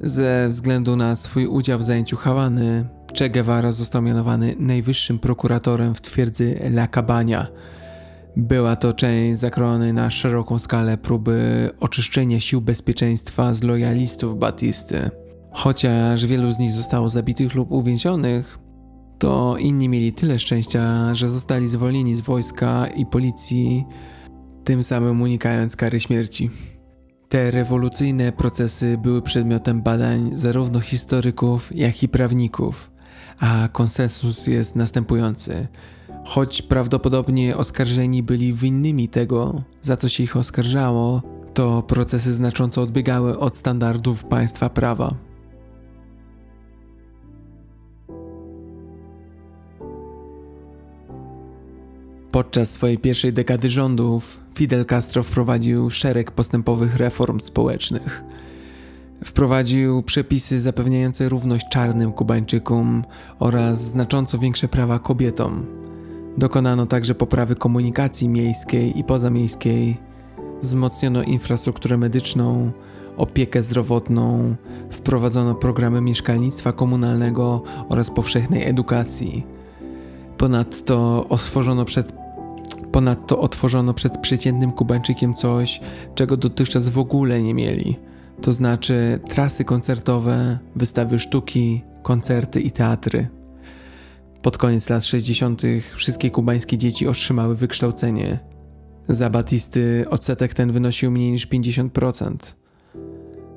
Ze 0.00 0.48
względu 0.48 0.96
na 0.96 1.16
swój 1.16 1.46
udział 1.46 1.78
w 1.78 1.82
zajęciu 1.82 2.16
Hawany, 2.16 2.86
Che 3.18 3.30
Guevara 3.30 3.70
został 3.72 4.02
mianowany 4.02 4.54
najwyższym 4.58 5.18
prokuratorem 5.18 5.94
w 5.94 6.00
twierdzy 6.00 6.60
La 6.62 6.88
Cabana. 6.88 7.46
Była 8.36 8.76
to 8.76 8.92
część 8.92 9.40
zakrojonej 9.40 9.92
na 9.92 10.10
szeroką 10.10 10.58
skalę 10.58 10.98
próby 10.98 11.70
oczyszczenia 11.80 12.40
sił 12.40 12.60
bezpieczeństwa 12.60 13.54
z 13.54 13.62
lojalistów 13.62 14.38
Batisty. 14.38 15.10
Chociaż 15.52 16.26
wielu 16.26 16.52
z 16.52 16.58
nich 16.58 16.72
zostało 16.72 17.08
zabitych 17.08 17.54
lub 17.54 17.72
uwięzionych, 17.72 18.58
to 19.18 19.56
inni 19.58 19.88
mieli 19.88 20.12
tyle 20.12 20.38
szczęścia, 20.38 21.14
że 21.14 21.28
zostali 21.28 21.68
zwolnieni 21.68 22.14
z 22.14 22.20
wojska 22.20 22.86
i 22.86 23.06
policji, 23.06 23.84
tym 24.64 24.82
samym 24.82 25.22
unikając 25.22 25.76
kary 25.76 26.00
śmierci. 26.00 26.50
Te 27.28 27.50
rewolucyjne 27.50 28.32
procesy 28.32 28.98
były 28.98 29.22
przedmiotem 29.22 29.82
badań 29.82 30.30
zarówno 30.32 30.80
historyków, 30.80 31.76
jak 31.76 32.02
i 32.02 32.08
prawników, 32.08 32.90
a 33.38 33.68
konsensus 33.72 34.46
jest 34.46 34.76
następujący. 34.76 35.68
Choć 36.24 36.62
prawdopodobnie 36.62 37.56
oskarżeni 37.56 38.22
byli 38.22 38.52
winnymi 38.52 39.08
tego, 39.08 39.62
za 39.82 39.96
co 39.96 40.08
się 40.08 40.22
ich 40.22 40.36
oskarżało, 40.36 41.22
to 41.54 41.82
procesy 41.82 42.34
znacząco 42.34 42.82
odbiegały 42.82 43.38
od 43.38 43.56
standardów 43.56 44.24
państwa 44.24 44.68
prawa. 44.68 45.14
Podczas 52.30 52.70
swojej 52.70 52.98
pierwszej 52.98 53.32
dekady 53.32 53.70
rządów 53.70 54.40
Fidel 54.54 54.86
Castro 54.86 55.22
wprowadził 55.22 55.90
szereg 55.90 56.30
postępowych 56.30 56.96
reform 56.96 57.40
społecznych. 57.40 58.24
Wprowadził 59.24 60.02
przepisy 60.02 60.60
zapewniające 60.60 61.28
równość 61.28 61.66
czarnym 61.72 62.12
Kubańczykom 62.12 63.04
oraz 63.38 63.80
znacząco 63.84 64.38
większe 64.38 64.68
prawa 64.68 64.98
kobietom. 64.98 65.83
Dokonano 66.38 66.86
także 66.86 67.14
poprawy 67.14 67.54
komunikacji 67.54 68.28
miejskiej 68.28 68.98
i 68.98 69.04
pozamiejskiej, 69.04 69.96
wzmocniono 70.62 71.22
infrastrukturę 71.22 71.96
medyczną, 71.96 72.72
opiekę 73.16 73.62
zdrowotną, 73.62 74.54
wprowadzono 74.90 75.54
programy 75.54 76.00
mieszkalnictwa 76.00 76.72
komunalnego 76.72 77.62
oraz 77.88 78.10
powszechnej 78.10 78.68
edukacji. 78.68 79.46
Ponadto 80.36 81.26
otworzono 81.28 81.84
przed 81.84 82.24
Ponadto 82.92 83.40
otworzono 83.40 83.94
przed 83.94 84.18
przeciętnym 84.18 84.72
Kubańczykiem 84.72 85.34
coś, 85.34 85.80
czego 86.14 86.36
dotychczas 86.36 86.88
w 86.88 86.98
ogóle 86.98 87.42
nie 87.42 87.54
mieli. 87.54 87.96
To 88.42 88.52
znaczy 88.52 89.20
trasy 89.28 89.64
koncertowe, 89.64 90.58
wystawy 90.76 91.18
sztuki, 91.18 91.82
koncerty 92.02 92.60
i 92.60 92.70
teatry. 92.70 93.28
Pod 94.44 94.58
koniec 94.58 94.88
lat 94.88 95.04
60. 95.04 95.62
wszystkie 95.96 96.30
kubańskie 96.30 96.78
dzieci 96.78 97.08
otrzymały 97.08 97.54
wykształcenie. 97.54 98.38
Za 99.08 99.30
Batisty 99.30 100.04
odsetek 100.10 100.54
ten 100.54 100.72
wynosił 100.72 101.10
mniej 101.10 101.30
niż 101.32 101.48
50%. 101.48 102.36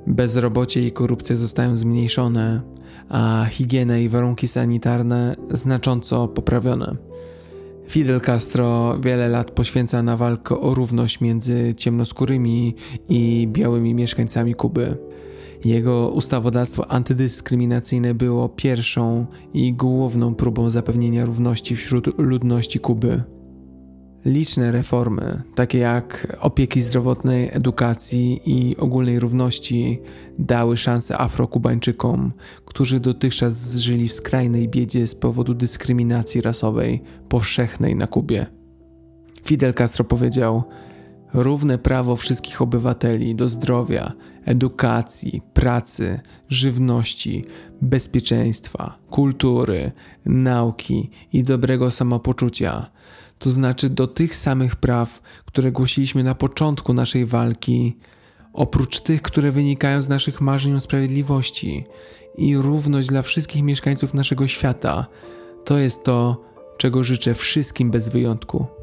Bezrobocie 0.08 0.88
i 0.88 0.92
korupcja 0.92 1.36
zostają 1.36 1.76
zmniejszone, 1.76 2.62
a 3.10 3.46
higiena 3.50 3.98
i 3.98 4.10
warunki 4.10 4.48
sanitarne 4.48 5.36
znacząco 5.50 6.28
poprawione. 6.28 6.96
Fidel 7.88 8.22
Castro 8.22 8.98
wiele 9.00 9.30
lat 9.30 9.52
poświęca 9.52 10.04
na 10.04 10.18
walkę 10.18 10.60
o 10.60 10.74
równość 10.74 11.22
między 11.22 11.74
ciemnoskórymi 11.78 12.76
i 13.10 13.48
białymi 13.52 13.94
mieszkańcami 13.94 14.56
Kuby. 14.56 14.98
Jego 15.66 16.10
ustawodawstwo 16.10 16.92
antydyskryminacyjne 16.92 18.14
było 18.14 18.50
pierwszą 18.50 19.26
i 19.54 19.74
główną 19.74 20.36
próbą 20.36 20.70
zapewnienia 20.70 21.26
równości 21.26 21.76
wśród 21.76 22.20
ludności 22.20 22.80
Kuby. 22.80 23.24
Liczne 24.26 24.72
reformy, 24.72 25.42
takie 25.56 25.78
jak 25.78 26.38
opieki 26.42 26.82
zdrowotnej, 26.82 27.50
edukacji 27.54 28.42
i 28.46 28.78
ogólnej 28.78 29.20
równości, 29.20 30.00
dały 30.40 30.78
szansę 30.78 31.18
Afrokubańczykom, 31.18 32.32
którzy 32.66 33.00
dotychczas 33.00 33.76
żyli 33.76 34.08
w 34.08 34.14
skrajnej 34.14 34.70
biedzie 34.70 35.08
z 35.08 35.16
powodu 35.16 35.54
dyskryminacji 35.54 36.42
rasowej 36.42 37.02
powszechnej 37.30 37.96
na 37.96 38.08
Kubie. 38.08 38.46
Fidel 39.44 39.74
Castro 39.74 40.06
powiedział: 40.06 40.64
Równe 41.34 41.78
prawo 41.78 42.16
wszystkich 42.16 42.62
obywateli 42.62 43.36
do 43.36 43.48
zdrowia, 43.48 44.14
edukacji, 44.46 45.42
pracy, 45.54 46.20
żywności, 46.50 47.46
bezpieczeństwa, 47.82 48.98
kultury, 49.10 49.92
nauki 50.26 51.10
i 51.34 51.44
dobrego 51.44 51.92
samopoczucia 51.92 52.90
to 53.40 53.52
znaczy 53.52 53.90
do 53.90 54.08
tych 54.08 54.36
samych 54.36 54.76
praw, 54.76 55.22
które 55.46 55.72
głosiliśmy 55.72 56.24
na 56.24 56.36
początku 56.36 56.94
naszej 56.94 57.26
walki, 57.26 57.98
oprócz 58.54 59.00
tych, 59.00 59.22
które 59.22 59.52
wynikają 59.52 60.02
z 60.02 60.10
naszych 60.10 60.42
marzeń 60.42 60.76
o 60.76 60.80
sprawiedliwości 60.80 61.86
i 62.38 62.58
równość 62.58 63.08
dla 63.08 63.22
wszystkich 63.22 63.64
mieszkańców 63.64 64.14
naszego 64.14 64.48
świata. 64.48 65.08
To 65.66 65.78
jest 65.78 66.04
to, 66.04 66.46
czego 66.78 67.04
życzę 67.04 67.34
wszystkim 67.34 67.92
bez 67.92 68.08
wyjątku. 68.08 68.77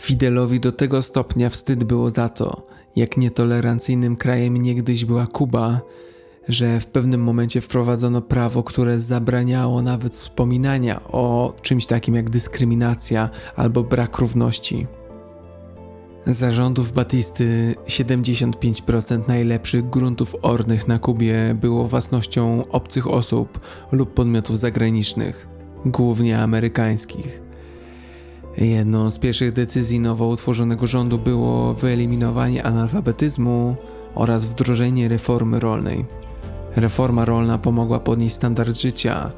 Fidelowi 0.00 0.60
do 0.60 0.72
tego 0.72 1.02
stopnia 1.02 1.50
wstyd 1.50 1.84
było 1.84 2.10
za 2.10 2.28
to, 2.28 2.66
jak 2.96 3.16
nietolerancyjnym 3.16 4.16
krajem 4.16 4.56
niegdyś 4.56 5.04
była 5.04 5.26
Kuba, 5.26 5.80
że 6.48 6.80
w 6.80 6.86
pewnym 6.86 7.22
momencie 7.22 7.60
wprowadzono 7.60 8.22
prawo, 8.22 8.62
które 8.62 8.98
zabraniało 8.98 9.82
nawet 9.82 10.12
wspominania 10.12 11.00
o 11.04 11.54
czymś 11.62 11.86
takim 11.86 12.14
jak 12.14 12.30
dyskryminacja 12.30 13.30
albo 13.56 13.82
brak 13.82 14.18
równości. 14.18 14.86
Zarządów 16.26 16.92
Batisty 16.92 17.74
75% 17.86 19.28
najlepszych 19.28 19.90
gruntów 19.90 20.36
ornych 20.42 20.88
na 20.88 20.98
Kubie 20.98 21.56
było 21.60 21.88
własnością 21.88 22.62
obcych 22.68 23.06
osób 23.06 23.60
lub 23.92 24.14
podmiotów 24.14 24.58
zagranicznych, 24.58 25.48
głównie 25.84 26.38
amerykańskich. 26.38 27.43
Jedną 28.58 29.10
z 29.10 29.18
pierwszych 29.18 29.52
decyzji 29.52 30.00
nowo 30.00 30.26
utworzonego 30.26 30.86
rządu 30.86 31.18
było 31.18 31.74
wyeliminowanie 31.74 32.62
analfabetyzmu 32.62 33.76
oraz 34.14 34.44
wdrożenie 34.44 35.08
reformy 35.08 35.60
rolnej. 35.60 36.04
Reforma 36.76 37.24
rolna 37.24 37.58
pomogła 37.58 38.00
podnieść 38.00 38.34
standard 38.34 38.76
życia, 38.80 39.32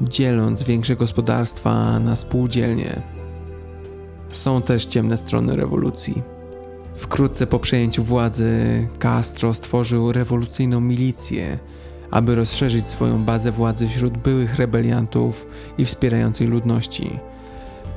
dzieląc 0.00 0.62
większe 0.62 0.96
gospodarstwa 0.96 1.98
na 1.98 2.16
spółdzielnie. 2.16 3.02
Są 4.30 4.62
też 4.62 4.84
ciemne 4.84 5.18
strony 5.18 5.56
rewolucji. 5.56 6.22
Wkrótce 6.96 7.46
po 7.46 7.58
przejęciu 7.58 8.04
władzy 8.04 8.52
Castro 8.98 9.54
stworzył 9.54 10.12
rewolucyjną 10.12 10.80
milicję, 10.80 11.58
aby 12.10 12.34
rozszerzyć 12.34 12.86
swoją 12.86 13.24
bazę 13.24 13.52
władzy 13.52 13.88
wśród 13.88 14.18
byłych 14.18 14.56
rebeliantów 14.56 15.46
i 15.78 15.84
wspierającej 15.84 16.46
ludności. 16.46 17.18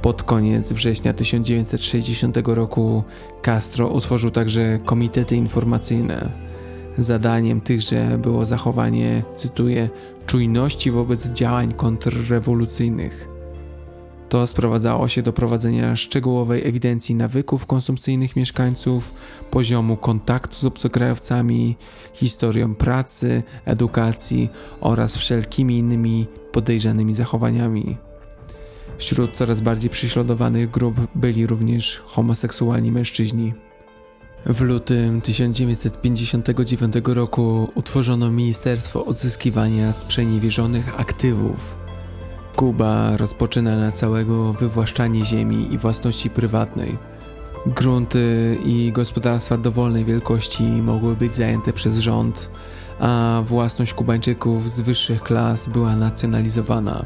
Pod 0.05 0.23
koniec 0.23 0.71
września 0.71 1.13
1960 1.13 2.37
roku 2.45 3.03
Castro 3.41 3.87
utworzył 3.87 4.31
także 4.31 4.79
komitety 4.85 5.35
informacyjne 5.35 6.31
Zadaniem 6.97 7.61
tychże 7.61 8.17
było 8.17 8.45
zachowanie, 8.45 9.23
cytuję, 9.35 9.89
czujności 10.25 10.91
wobec 10.91 11.27
działań 11.27 11.73
kontrrewolucyjnych. 11.73 13.29
To 14.29 14.47
sprowadzało 14.47 15.07
się 15.07 15.21
do 15.21 15.33
prowadzenia 15.33 15.95
szczegółowej 15.95 16.67
ewidencji 16.67 17.15
nawyków 17.15 17.65
konsumpcyjnych 17.65 18.35
mieszkańców, 18.35 19.13
poziomu 19.51 19.97
kontaktu 19.97 20.55
z 20.55 20.65
obcokrajowcami, 20.65 21.75
historią 22.13 22.75
pracy, 22.75 23.43
edukacji 23.65 24.49
oraz 24.81 25.17
wszelkimi 25.17 25.77
innymi 25.77 26.27
podejrzanymi 26.51 27.13
zachowaniami. 27.13 27.97
Wśród 28.97 29.35
coraz 29.35 29.61
bardziej 29.61 29.89
prześladowanych 29.89 30.71
grup 30.71 30.95
byli 31.15 31.47
również 31.47 32.01
homoseksualni 32.05 32.91
mężczyźni. 32.91 33.53
W 34.45 34.61
lutym 34.61 35.21
1959 35.21 36.93
roku 37.05 37.69
utworzono 37.75 38.31
Ministerstwo 38.31 39.05
Odzyskiwania 39.05 39.93
Sprzeniewierzonych 39.93 40.99
Aktywów. 40.99 41.75
Kuba 42.55 43.17
rozpoczyna 43.17 43.77
na 43.77 43.91
całego 43.91 44.53
wywłaszczanie 44.53 45.25
ziemi 45.25 45.73
i 45.73 45.77
własności 45.77 46.29
prywatnej. 46.29 46.97
Grunty 47.65 48.57
i 48.65 48.91
gospodarstwa 48.91 49.57
dowolnej 49.57 50.05
wielkości 50.05 50.63
mogły 50.63 51.15
być 51.15 51.35
zajęte 51.35 51.73
przez 51.73 51.99
rząd, 51.99 52.49
a 52.99 53.41
własność 53.45 53.93
Kubańczyków 53.93 54.71
z 54.71 54.79
wyższych 54.79 55.21
klas 55.23 55.69
była 55.69 55.95
nacjonalizowana. 55.95 57.05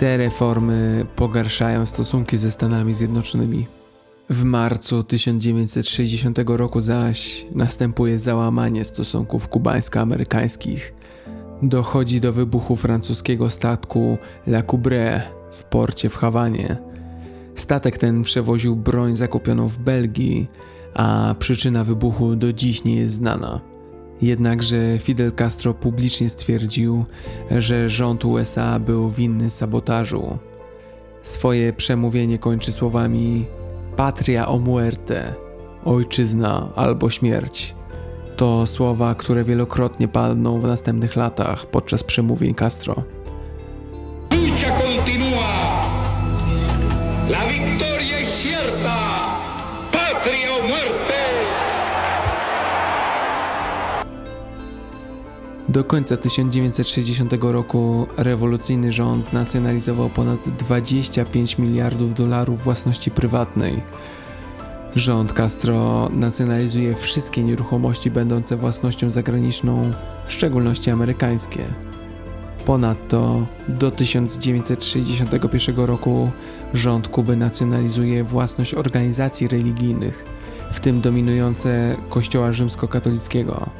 Te 0.00 0.16
reformy 0.16 1.06
pogarszają 1.16 1.86
stosunki 1.86 2.38
ze 2.38 2.52
Stanami 2.52 2.94
Zjednoczonymi. 2.94 3.66
W 4.30 4.44
marcu 4.44 5.04
1960 5.04 6.38
roku 6.46 6.80
zaś 6.80 7.46
następuje 7.54 8.18
załamanie 8.18 8.84
stosunków 8.84 9.48
kubańsko-amerykańskich. 9.48 10.94
Dochodzi 11.62 12.20
do 12.20 12.32
wybuchu 12.32 12.76
francuskiego 12.76 13.50
statku 13.50 14.18
La 14.46 14.62
Coubre 14.62 15.22
w 15.50 15.64
porcie 15.64 16.08
w 16.08 16.16
Hawanie. 16.16 16.76
Statek 17.54 17.98
ten 17.98 18.22
przewoził 18.22 18.76
broń 18.76 19.14
zakupioną 19.14 19.68
w 19.68 19.78
Belgii, 19.78 20.50
a 20.94 21.34
przyczyna 21.38 21.84
wybuchu 21.84 22.36
do 22.36 22.52
dziś 22.52 22.84
nie 22.84 22.96
jest 22.96 23.14
znana. 23.14 23.69
Jednakże 24.22 24.98
Fidel 24.98 25.32
Castro 25.32 25.74
publicznie 25.74 26.30
stwierdził, 26.30 27.04
że 27.50 27.88
rząd 27.88 28.24
USA 28.24 28.78
był 28.78 29.10
winny 29.10 29.50
sabotażu. 29.50 30.38
Swoje 31.22 31.72
przemówienie 31.72 32.38
kończy 32.38 32.72
słowami 32.72 33.46
Patria 33.96 34.48
o 34.48 34.58
muerte, 34.58 35.34
ojczyzna 35.84 36.68
albo 36.76 37.10
śmierć. 37.10 37.74
To 38.36 38.66
słowa, 38.66 39.14
które 39.14 39.44
wielokrotnie 39.44 40.08
padną 40.08 40.60
w 40.60 40.66
następnych 40.66 41.16
latach 41.16 41.66
podczas 41.66 42.02
przemówień 42.02 42.54
Castro. 42.54 43.02
Do 55.70 55.84
końca 55.84 56.16
1960 56.16 57.32
roku 57.40 58.06
rewolucyjny 58.16 58.92
rząd 58.92 59.26
znacjonalizował 59.26 60.10
ponad 60.10 60.40
25 60.58 61.58
miliardów 61.58 62.14
dolarów 62.14 62.62
własności 62.64 63.10
prywatnej. 63.10 63.82
Rząd 64.96 65.32
Castro 65.32 66.08
nacjonalizuje 66.12 66.94
wszystkie 66.94 67.42
nieruchomości 67.42 68.10
będące 68.10 68.56
własnością 68.56 69.10
zagraniczną, 69.10 69.90
w 70.26 70.32
szczególności 70.32 70.90
amerykańskie. 70.90 71.64
Ponadto 72.66 73.46
do 73.68 73.90
1961 73.90 75.76
roku 75.76 76.30
rząd 76.74 77.08
Kuby 77.08 77.36
nacjonalizuje 77.36 78.24
własność 78.24 78.74
organizacji 78.74 79.48
religijnych, 79.48 80.24
w 80.72 80.80
tym 80.80 81.00
dominujące 81.00 81.96
Kościoła 82.08 82.52
rzymskokatolickiego. 82.52 83.70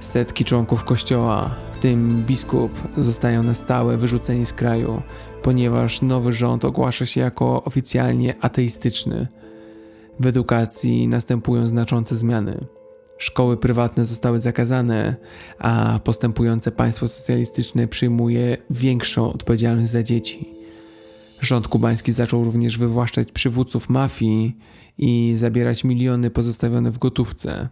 Setki 0.00 0.44
członków 0.44 0.84
kościoła, 0.84 1.50
w 1.72 1.76
tym 1.76 2.24
biskup, 2.26 2.88
zostają 2.96 3.42
na 3.42 3.54
stałe 3.54 3.96
wyrzuceni 3.96 4.46
z 4.46 4.52
kraju, 4.52 5.02
ponieważ 5.42 6.02
nowy 6.02 6.32
rząd 6.32 6.64
ogłasza 6.64 7.06
się 7.06 7.20
jako 7.20 7.64
oficjalnie 7.64 8.34
ateistyczny. 8.40 9.26
W 10.20 10.26
edukacji 10.26 11.08
następują 11.08 11.66
znaczące 11.66 12.16
zmiany. 12.16 12.64
Szkoły 13.18 13.56
prywatne 13.56 14.04
zostały 14.04 14.38
zakazane, 14.38 15.16
a 15.58 16.00
postępujące 16.04 16.70
państwo 16.70 17.08
socjalistyczne 17.08 17.88
przyjmuje 17.88 18.56
większą 18.70 19.32
odpowiedzialność 19.32 19.90
za 19.90 20.02
dzieci. 20.02 20.48
Rząd 21.40 21.68
kubański 21.68 22.12
zaczął 22.12 22.44
również 22.44 22.78
wywłaszczać 22.78 23.32
przywódców 23.32 23.88
mafii 23.88 24.56
i 24.98 25.34
zabierać 25.36 25.84
miliony 25.84 26.30
pozostawione 26.30 26.90
w 26.90 26.98
gotówce. 26.98 27.68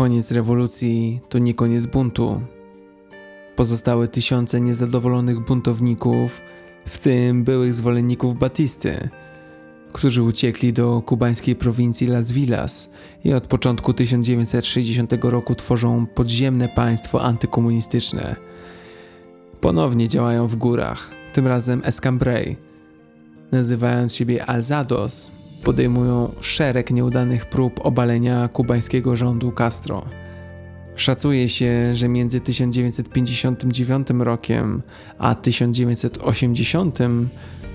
Koniec 0.00 0.30
rewolucji 0.30 1.20
to 1.28 1.38
nie 1.38 1.54
koniec 1.54 1.86
buntu. 1.86 2.40
Pozostały 3.56 4.08
tysiące 4.08 4.60
niezadowolonych 4.60 5.40
buntowników, 5.46 6.40
w 6.86 6.98
tym 6.98 7.44
byłych 7.44 7.74
zwolenników 7.74 8.38
Batisty, 8.38 9.08
którzy 9.92 10.22
uciekli 10.22 10.72
do 10.72 11.02
kubańskiej 11.06 11.56
prowincji 11.56 12.06
Las 12.06 12.32
Villas 12.32 12.92
i 13.24 13.32
od 13.32 13.46
początku 13.46 13.94
1960 13.94 15.12
roku 15.22 15.54
tworzą 15.54 16.06
podziemne 16.06 16.68
państwo 16.68 17.22
antykomunistyczne. 17.22 18.36
Ponownie 19.60 20.08
działają 20.08 20.46
w 20.46 20.56
górach, 20.56 21.10
tym 21.32 21.46
razem 21.46 21.82
Escambray. 21.84 22.56
Nazywając 23.52 24.14
siebie 24.14 24.46
Alzados, 24.46 25.30
podejmują 25.62 26.32
szereg 26.40 26.90
nieudanych 26.90 27.46
prób 27.46 27.86
obalenia 27.86 28.48
kubańskiego 28.48 29.16
rządu 29.16 29.52
Castro. 29.52 30.04
Szacuje 30.96 31.48
się, 31.48 31.94
że 31.94 32.08
między 32.08 32.40
1959 32.40 34.08
rokiem 34.18 34.82
a 35.18 35.34
1980 35.34 36.98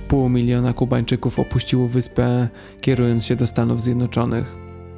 pół 0.08 0.30
miliona 0.30 0.74
Kubańczyków 0.74 1.40
opuściło 1.40 1.88
wyspę, 1.88 2.48
kierując 2.82 3.26
się 3.26 3.36
do 3.36 3.48
Stanów 3.48 3.82
Zjednoczonych, 3.82 4.56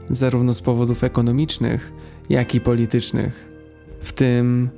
zarówno 0.09 0.53
z 0.53 0.61
powodów 0.61 1.03
ekonomicznych, 1.03 1.93
jak 2.29 2.55
i 2.55 2.61
politycznych. 2.61 3.49
W 4.01 4.13
tym 4.13 4.69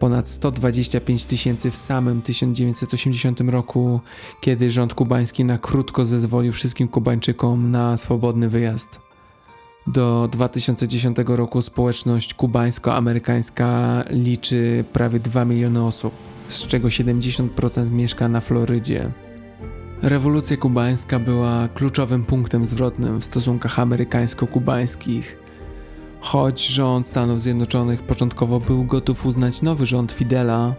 ponad 0.00 0.28
125 0.28 1.24
tysięcy 1.24 1.70
w 1.70 1.76
samym 1.76 2.22
1980 2.22 3.40
roku, 3.40 4.00
kiedy 4.40 4.70
rząd 4.70 4.94
kubański 4.94 5.44
na 5.44 5.58
krótko 5.58 6.04
zezwolił 6.04 6.52
wszystkim 6.52 6.88
Kubańczykom 6.88 7.70
na 7.70 7.96
swobodny 7.96 8.48
wyjazd. 8.48 9.00
Do 9.86 10.28
2010 10.32 11.16
roku 11.26 11.62
społeczność 11.62 12.34
kubańsko-amerykańska 12.34 14.02
liczy 14.10 14.84
prawie 14.92 15.20
2 15.20 15.44
miliony 15.44 15.84
osób, 15.84 16.12
z 16.48 16.66
czego 16.66 16.88
70% 16.88 17.90
mieszka 17.90 18.28
na 18.28 18.40
Florydzie. 18.40 19.10
Rewolucja 20.02 20.56
kubańska 20.56 21.18
była 21.18 21.68
kluczowym 21.68 22.24
punktem 22.24 22.64
zwrotnym 22.64 23.20
w 23.20 23.24
stosunkach 23.24 23.78
amerykańsko-kubańskich. 23.78 25.39
Choć 26.20 26.66
rząd 26.66 27.08
Stanów 27.08 27.40
Zjednoczonych 27.40 28.02
początkowo 28.02 28.60
był 28.60 28.84
gotów 28.84 29.26
uznać 29.26 29.62
nowy 29.62 29.86
rząd 29.86 30.12
Fidela, 30.12 30.74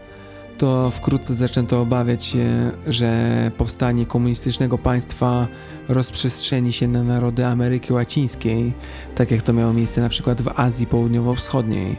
to 0.57 0.89
wkrótce 0.89 1.33
zaczęto 1.33 1.81
obawiać 1.81 2.25
się, 2.25 2.71
że 2.87 3.51
powstanie 3.57 4.05
komunistycznego 4.05 4.77
państwa 4.77 5.47
rozprzestrzeni 5.89 6.73
się 6.73 6.87
na 6.87 7.03
narody 7.03 7.45
Ameryki 7.45 7.93
Łacińskiej, 7.93 8.73
tak 9.15 9.31
jak 9.31 9.41
to 9.41 9.53
miało 9.53 9.73
miejsce 9.73 10.01
na 10.01 10.09
przykład 10.09 10.41
w 10.41 10.59
Azji 10.59 10.87
Południowo-Wschodniej. 10.87 11.97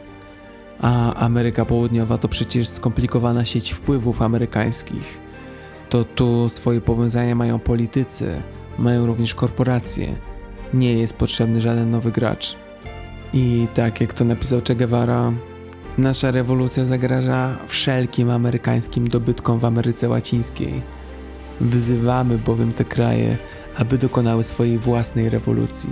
A 0.80 1.14
Ameryka 1.14 1.64
Południowa 1.64 2.18
to 2.18 2.28
przecież 2.28 2.68
skomplikowana 2.68 3.44
sieć 3.44 3.72
wpływów 3.72 4.22
amerykańskich. 4.22 5.18
To 5.88 6.04
tu 6.04 6.48
swoje 6.48 6.80
powiązania 6.80 7.34
mają 7.34 7.58
politycy, 7.58 8.42
mają 8.78 9.06
również 9.06 9.34
korporacje. 9.34 10.16
Nie 10.74 10.92
jest 10.92 11.18
potrzebny 11.18 11.60
żaden 11.60 11.90
nowy 11.90 12.10
gracz. 12.12 12.61
I 13.32 13.68
tak 13.74 14.00
jak 14.00 14.12
to 14.12 14.24
napisał 14.24 14.60
Che 14.68 14.74
Guevara, 14.74 15.32
nasza 15.98 16.30
rewolucja 16.30 16.84
zagraża 16.84 17.56
wszelkim 17.68 18.30
amerykańskim 18.30 19.08
dobytkom 19.08 19.58
w 19.58 19.64
Ameryce 19.64 20.08
Łacińskiej. 20.08 20.82
Wyzywamy 21.60 22.38
bowiem 22.38 22.72
te 22.72 22.84
kraje, 22.84 23.36
aby 23.78 23.98
dokonały 23.98 24.44
swojej 24.44 24.78
własnej 24.78 25.28
rewolucji. 25.30 25.90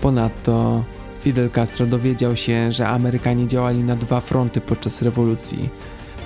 Ponadto 0.00 0.84
Fidel 1.20 1.50
Castro 1.50 1.86
dowiedział 1.86 2.36
się, 2.36 2.72
że 2.72 2.88
Amerykanie 2.88 3.46
działali 3.46 3.84
na 3.84 3.96
dwa 3.96 4.20
fronty 4.20 4.60
podczas 4.60 5.02
rewolucji. 5.02 5.68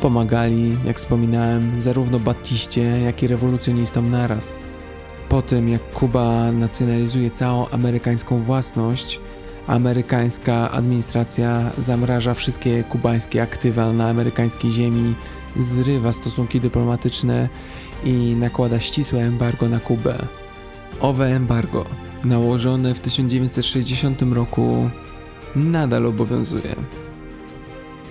Pomagali, 0.01 0.77
jak 0.85 0.97
wspominałem, 0.97 1.83
zarówno 1.83 2.19
Batiście, 2.19 2.83
jak 2.83 3.23
i 3.23 3.27
rewolucjonistom 3.27 4.11
naraz. 4.11 4.59
Po 5.33 5.43
tym, 5.43 5.69
jak 5.69 5.91
Kuba 5.91 6.53
nacjonalizuje 6.53 7.31
całą 7.31 7.69
amerykańską 7.69 8.43
własność, 8.43 9.21
amerykańska 9.67 10.71
administracja 10.71 11.71
zamraża 11.79 12.35
wszystkie 12.35 12.85
kubańskie 12.85 13.43
aktywa 13.43 13.93
na 13.93 14.09
amerykańskiej 14.09 14.71
ziemi, 14.71 15.15
zrywa 15.61 16.13
stosunki 16.13 16.61
dyplomatyczne 16.61 17.49
i 18.05 18.37
nakłada 18.37 18.81
ścisłe 18.81 19.21
embargo 19.21 19.69
na 19.69 19.81
Kubę. 19.81 20.19
Owe 21.01 21.37
embargo, 21.37 21.85
nałożone 22.25 22.95
w 22.95 23.01
1960 23.01 24.23
roku, 24.23 24.91
nadal 25.57 26.07
obowiązuje. 26.07 26.75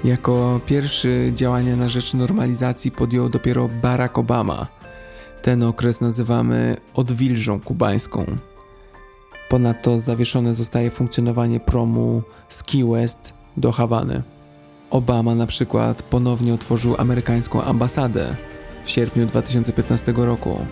Jako 0.04 0.60
pierwszy 0.66 1.32
działania 1.36 1.76
na 1.76 1.90
rzecz 1.90 2.14
normalizacji 2.14 2.92
podjął 2.92 3.30
dopiero 3.30 3.70
Barack 3.82 4.18
Obama. 4.18 4.81
Ten 5.42 5.64
okres 5.64 6.02
nazywamy 6.02 6.78
odwilżą 6.94 7.60
kubańską. 7.60 8.26
Ponadto 9.50 10.00
zawieszone 10.00 10.54
zostaje 10.54 10.92
funkcjonowanie 10.92 11.60
promu 11.60 12.22
z 12.50 12.64
Key 12.64 12.86
West 12.86 13.34
do 13.58 13.72
Hawany. 13.72 14.24
Obama 14.90 15.36
na 15.36 15.48
przykład 15.48 16.04
ponownie 16.04 16.54
otworzył 16.54 16.96
amerykańską 16.98 17.64
ambasadę 17.64 18.36
w 18.84 18.92
sierpniu 18.92 19.26
2015 19.26 20.14
roku. 20.16 20.66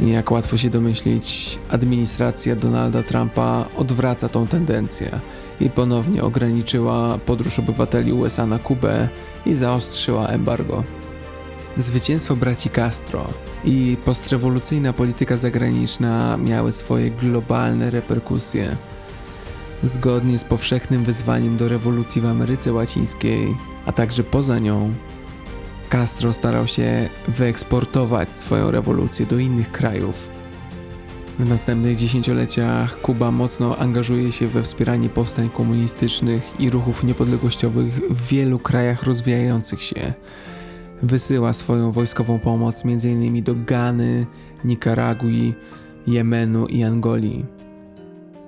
Jak 0.00 0.30
łatwo 0.30 0.58
się 0.58 0.70
domyślić, 0.70 1.58
administracja 1.70 2.56
Donalda 2.56 3.02
Trumpa 3.02 3.64
odwraca 3.76 4.28
tą 4.28 4.46
tendencję 4.46 5.20
i 5.60 5.70
ponownie 5.70 6.24
ograniczyła 6.24 7.18
podróż 7.18 7.58
obywateli 7.58 8.12
USA 8.12 8.46
na 8.46 8.58
Kubę 8.58 9.08
i 9.46 9.54
zaostrzyła 9.54 10.26
embargo. 10.26 10.82
Zwycięstwo 11.78 12.36
braci 12.36 12.70
Castro 12.70 13.26
i 13.64 13.96
postrewolucyjna 14.04 14.92
polityka 14.92 15.36
zagraniczna 15.36 16.36
miały 16.36 16.72
swoje 16.72 17.10
globalne 17.10 17.90
reperkusje. 17.90 18.76
Zgodnie 19.82 20.38
z 20.38 20.44
powszechnym 20.44 21.04
wyzwaniem 21.04 21.56
do 21.56 21.68
rewolucji 21.68 22.20
w 22.20 22.26
Ameryce 22.26 22.72
Łacińskiej, 22.72 23.56
a 23.86 23.92
także 23.92 24.24
poza 24.24 24.58
nią, 24.58 24.92
Castro 25.88 26.32
starał 26.32 26.66
się 26.66 27.08
wyeksportować 27.28 28.32
swoją 28.32 28.70
rewolucję 28.70 29.26
do 29.26 29.38
innych 29.38 29.72
krajów. 29.72 30.16
W 31.38 31.48
następnych 31.48 31.96
dziesięcioleciach 31.96 33.00
Kuba 33.00 33.30
mocno 33.30 33.76
angażuje 33.78 34.32
się 34.32 34.46
we 34.46 34.62
wspieranie 34.62 35.08
powstań 35.08 35.50
komunistycznych 35.50 36.60
i 36.60 36.70
ruchów 36.70 37.04
niepodległościowych 37.04 38.00
w 38.10 38.26
wielu 38.26 38.58
krajach 38.58 39.02
rozwijających 39.02 39.82
się. 39.82 40.12
Wysyła 41.02 41.52
swoją 41.52 41.92
wojskową 41.92 42.38
pomoc 42.38 42.82
m.in. 42.84 43.42
do 43.42 43.54
Gany, 43.54 44.26
Nikaragui, 44.64 45.54
Jemenu 46.06 46.66
i 46.66 46.84
Angolii. 46.84 47.44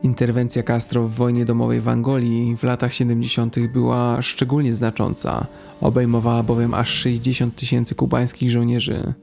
Interwencja 0.03 0.62
Castro 0.62 1.09
w 1.09 1.14
wojnie 1.14 1.44
domowej 1.44 1.80
w 1.80 1.88
Angolii 1.88 2.57
w 2.57 2.62
latach 2.62 2.94
70. 2.94 3.57
była 3.72 4.22
szczególnie 4.22 4.72
znacząca, 4.72 5.46
obejmowała 5.80 6.42
bowiem 6.42 6.74
aż 6.74 6.90
60 6.90 7.57
tysięcy 7.57 7.94
kubańskich 7.94 8.51
żołnierzy. 8.51 9.14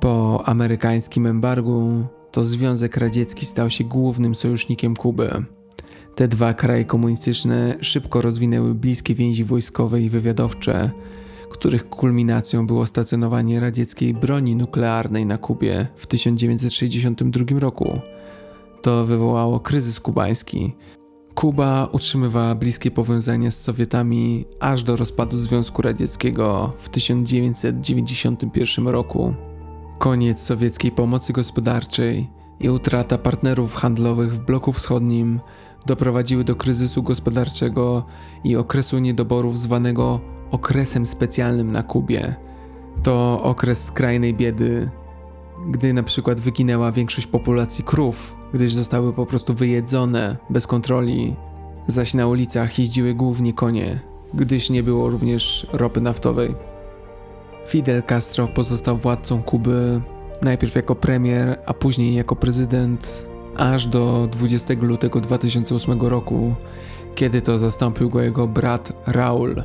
Po 0.00 0.42
amerykańskim 0.48 1.26
embargu 1.26 2.04
to 2.30 2.42
Związek 2.42 2.96
Radziecki 2.96 3.46
stał 3.46 3.70
się 3.70 3.84
głównym 3.84 4.34
sojusznikiem 4.34 4.96
Kuby. 4.96 5.30
Te 6.14 6.28
dwa 6.28 6.54
kraje 6.54 6.84
komunistyczne 6.84 7.76
szybko 7.80 8.22
rozwinęły 8.22 8.74
bliskie 8.74 9.14
więzi 9.14 9.44
wojskowe 9.44 10.02
i 10.02 10.10
wywiadowcze, 10.10 10.90
których 11.58 11.88
kulminacją 11.88 12.66
było 12.66 12.86
stacjonowanie 12.86 13.60
radzieckiej 13.60 14.14
broni 14.14 14.56
nuklearnej 14.56 15.26
na 15.26 15.38
Kubie 15.38 15.86
w 15.96 16.06
1962 16.06 17.60
roku. 17.60 18.00
To 18.82 19.04
wywołało 19.04 19.60
kryzys 19.60 20.00
kubański. 20.00 20.74
Kuba 21.34 21.88
utrzymywała 21.92 22.54
bliskie 22.54 22.90
powiązania 22.90 23.50
z 23.50 23.60
Sowietami 23.60 24.44
aż 24.60 24.82
do 24.82 24.96
rozpadu 24.96 25.36
Związku 25.36 25.82
Radzieckiego 25.82 26.72
w 26.78 26.88
1991 26.88 28.88
roku. 28.88 29.34
Koniec 29.98 30.42
sowieckiej 30.42 30.92
pomocy 30.92 31.32
gospodarczej 31.32 32.30
i 32.60 32.70
utrata 32.70 33.18
partnerów 33.18 33.74
handlowych 33.74 34.34
w 34.34 34.44
bloku 34.44 34.72
wschodnim 34.72 35.40
doprowadziły 35.86 36.44
do 36.44 36.56
kryzysu 36.56 37.02
gospodarczego 37.02 38.04
i 38.44 38.56
okresu 38.56 38.98
niedoborów 38.98 39.60
zwanego 39.60 40.20
okresem 40.50 41.06
specjalnym 41.06 41.72
na 41.72 41.82
Kubie. 41.82 42.34
To 43.02 43.42
okres 43.42 43.84
skrajnej 43.84 44.34
biedy, 44.34 44.90
gdy 45.68 45.92
na 45.92 46.02
przykład 46.02 46.40
wyginęła 46.40 46.92
większość 46.92 47.26
populacji 47.26 47.84
krów, 47.84 48.36
gdyż 48.54 48.74
zostały 48.74 49.12
po 49.12 49.26
prostu 49.26 49.54
wyjedzone 49.54 50.36
bez 50.50 50.66
kontroli, 50.66 51.36
zaś 51.86 52.14
na 52.14 52.26
ulicach 52.26 52.78
jeździły 52.78 53.14
głównie 53.14 53.52
konie, 53.52 54.00
gdyż 54.34 54.70
nie 54.70 54.82
było 54.82 55.10
również 55.10 55.66
ropy 55.72 56.00
naftowej. 56.00 56.54
Fidel 57.68 58.02
Castro 58.02 58.48
pozostał 58.48 58.96
władcą 58.96 59.42
Kuby 59.42 60.00
najpierw 60.42 60.74
jako 60.74 60.94
premier, 60.94 61.58
a 61.66 61.74
później 61.74 62.14
jako 62.14 62.36
prezydent, 62.36 63.26
aż 63.56 63.86
do 63.86 64.28
20 64.32 64.74
lutego 64.80 65.20
2008 65.20 66.00
roku, 66.00 66.54
kiedy 67.14 67.42
to 67.42 67.58
zastąpił 67.58 68.10
go 68.10 68.20
jego 68.20 68.46
brat 68.46 68.92
Raul. 69.06 69.62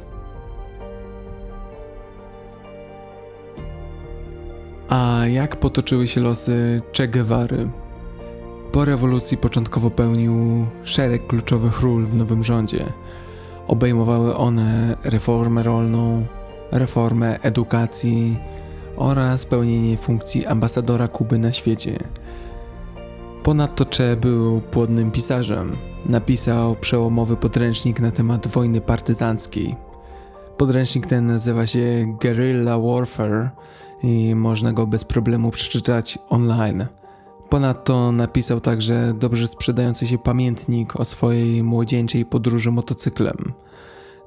A 4.91 5.27
jak 5.27 5.55
potoczyły 5.55 6.07
się 6.07 6.21
losy 6.21 6.81
Che 6.97 7.07
Guevary? 7.07 7.69
Po 8.71 8.85
rewolucji 8.85 9.37
początkowo 9.37 9.89
pełnił 9.89 10.65
szereg 10.83 11.27
kluczowych 11.27 11.81
ról 11.81 12.05
w 12.05 12.15
nowym 12.15 12.43
rządzie. 12.43 12.85
Obejmowały 13.67 14.35
one 14.35 14.97
reformę 15.03 15.63
rolną, 15.63 16.25
reformę 16.71 17.39
edukacji 17.41 18.37
oraz 18.97 19.45
pełnienie 19.45 19.97
funkcji 19.97 20.45
ambasadora 20.45 21.07
Kuby 21.07 21.39
na 21.39 21.51
świecie. 21.51 21.97
Ponadto 23.43 23.85
Che 23.97 24.15
był 24.15 24.61
płodnym 24.61 25.11
pisarzem. 25.11 25.77
Napisał 26.05 26.75
przełomowy 26.75 27.37
podręcznik 27.37 27.99
na 27.99 28.11
temat 28.11 28.47
wojny 28.47 28.81
partyzanckiej. 28.81 29.75
Podręcznik 30.57 31.05
ten 31.05 31.27
nazywa 31.27 31.65
się 31.65 32.17
Guerrilla 32.21 32.79
Warfare 32.79 33.49
i 34.03 34.35
można 34.35 34.73
go 34.73 34.87
bez 34.87 35.03
problemu 35.03 35.51
przeczytać 35.51 36.19
online. 36.29 36.85
Ponadto 37.49 38.11
napisał 38.11 38.61
także 38.61 39.13
dobrze 39.19 39.47
sprzedający 39.47 40.07
się 40.07 40.17
pamiętnik 40.17 40.95
o 40.95 41.05
swojej 41.05 41.63
młodzieńczej 41.63 42.25
podróży 42.25 42.71
motocyklem. 42.71 43.53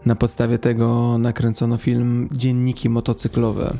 Na 0.06 0.14
podstawie 0.14 0.58
tego 0.58 1.18
nakręcono 1.18 1.76
film 1.76 2.28
Dzienniki 2.32 2.88
motocyklowe. 2.88 3.74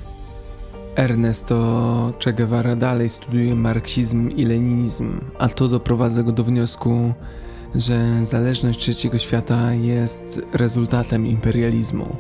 Ernesto 0.96 2.12
Che 2.24 2.32
Guevara 2.32 2.76
dalej 2.76 3.08
studiuje 3.08 3.54
marksizm 3.54 4.30
i 4.30 4.44
leninizm, 4.44 5.20
a 5.38 5.48
to 5.48 5.68
doprowadza 5.68 6.22
go 6.22 6.32
do 6.32 6.44
wniosku, 6.44 7.14
że 7.74 8.24
zależność 8.24 8.78
trzeciego 8.78 9.18
świata 9.18 9.74
jest 9.74 10.40
rezultatem 10.52 11.26
imperializmu, 11.26 12.16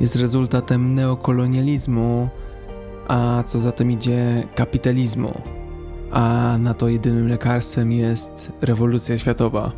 jest 0.00 0.16
rezultatem 0.16 0.94
neokolonializmu, 0.94 2.28
a 3.08 3.42
co 3.46 3.58
za 3.58 3.72
tym 3.72 3.90
idzie 3.90 4.46
kapitalizmu, 4.54 5.42
a 6.10 6.56
na 6.58 6.74
to 6.74 6.88
jedynym 6.88 7.28
lekarstwem 7.28 7.92
jest 7.92 8.52
rewolucja 8.60 9.18
światowa. 9.18 9.72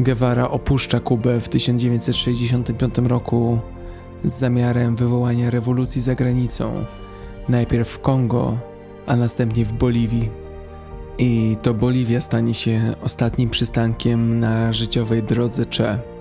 Guevara 0.00 0.48
opuszcza 0.48 1.00
Kubę 1.00 1.40
w 1.40 1.48
1965 1.48 2.94
roku 2.98 3.58
z 4.24 4.38
zamiarem 4.38 4.96
wywołania 4.96 5.50
rewolucji 5.50 6.02
za 6.02 6.14
granicą, 6.14 6.84
najpierw 7.48 7.88
w 7.88 7.98
Kongo, 7.98 8.58
a 9.06 9.16
następnie 9.16 9.64
w 9.64 9.72
Boliwii. 9.72 10.30
I 11.18 11.56
to 11.62 11.74
Boliwia 11.74 12.20
stanie 12.20 12.54
się 12.54 12.94
ostatnim 13.02 13.50
przystankiem 13.50 14.40
na 14.40 14.72
życiowej 14.72 15.22
drodze 15.22 15.64
Che. 15.64 16.11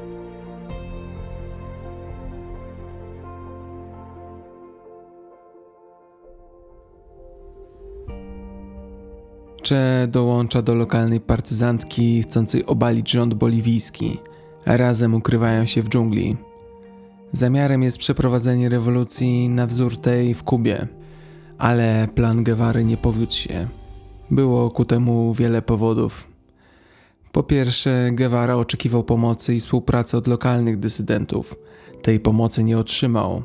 Che 9.69 10.07
dołącza 10.07 10.61
do 10.61 10.75
lokalnej 10.75 11.19
partyzantki 11.19 12.21
chcącej 12.21 12.65
obalić 12.65 13.11
rząd 13.11 13.33
boliwijski. 13.33 14.19
Razem 14.65 15.13
ukrywają 15.13 15.65
się 15.65 15.81
w 15.81 15.89
dżungli. 15.89 16.37
Zamiarem 17.33 17.83
jest 17.83 17.97
przeprowadzenie 17.97 18.69
rewolucji 18.69 19.49
na 19.49 19.67
wzór 19.67 19.97
tej 19.97 20.33
w 20.33 20.43
Kubie, 20.43 20.87
ale 21.57 22.07
plan 22.15 22.43
Guevary 22.43 22.83
nie 22.83 22.97
powiódł 22.97 23.33
się. 23.33 23.67
Było 24.31 24.71
ku 24.71 24.85
temu 24.85 25.33
wiele 25.33 25.61
powodów. 25.61 26.27
Po 27.31 27.43
pierwsze, 27.43 28.09
Guevara 28.13 28.55
oczekiwał 28.55 29.03
pomocy 29.03 29.55
i 29.55 29.59
współpracy 29.59 30.17
od 30.17 30.27
lokalnych 30.27 30.79
dysydentów. 30.79 31.55
Tej 32.01 32.19
pomocy 32.19 32.63
nie 32.63 32.77
otrzymał. 32.77 33.43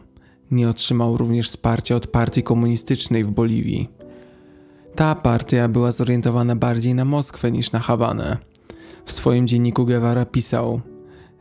Nie 0.51 0.69
otrzymał 0.69 1.17
również 1.17 1.49
wsparcia 1.49 1.97
od 1.97 2.07
partii 2.07 2.43
komunistycznej 2.43 3.25
w 3.25 3.31
Boliwii. 3.31 3.96
Ta 4.97 5.15
partia 5.15 5.69
była 5.69 5.91
zorientowana 5.91 6.57
bardziej 6.57 6.95
na 6.95 7.05
Moskwę 7.05 7.53
niż 7.53 7.73
na 7.73 7.79
Hawanę. 7.79 8.37
W 9.05 9.13
swoim 9.13 9.49
dzienniku 9.49 9.87
Guevara 9.87 10.25
pisał, 10.25 10.81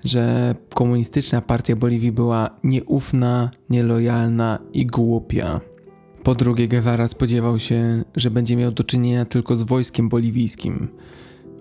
że 0.03 0.55
komunistyczna 0.73 1.41
partia 1.41 1.75
Boliwii 1.75 2.11
była 2.11 2.49
nieufna, 2.63 3.51
nielojalna 3.69 4.59
i 4.73 4.85
głupia. 4.85 5.61
Po 6.23 6.35
drugie, 6.35 6.67
Guevara 6.67 7.07
spodziewał 7.07 7.59
się, 7.59 8.03
że 8.15 8.31
będzie 8.31 8.55
miał 8.55 8.71
do 8.71 8.83
czynienia 8.83 9.25
tylko 9.25 9.55
z 9.55 9.63
wojskiem 9.63 10.09
boliwijskim. 10.09 10.87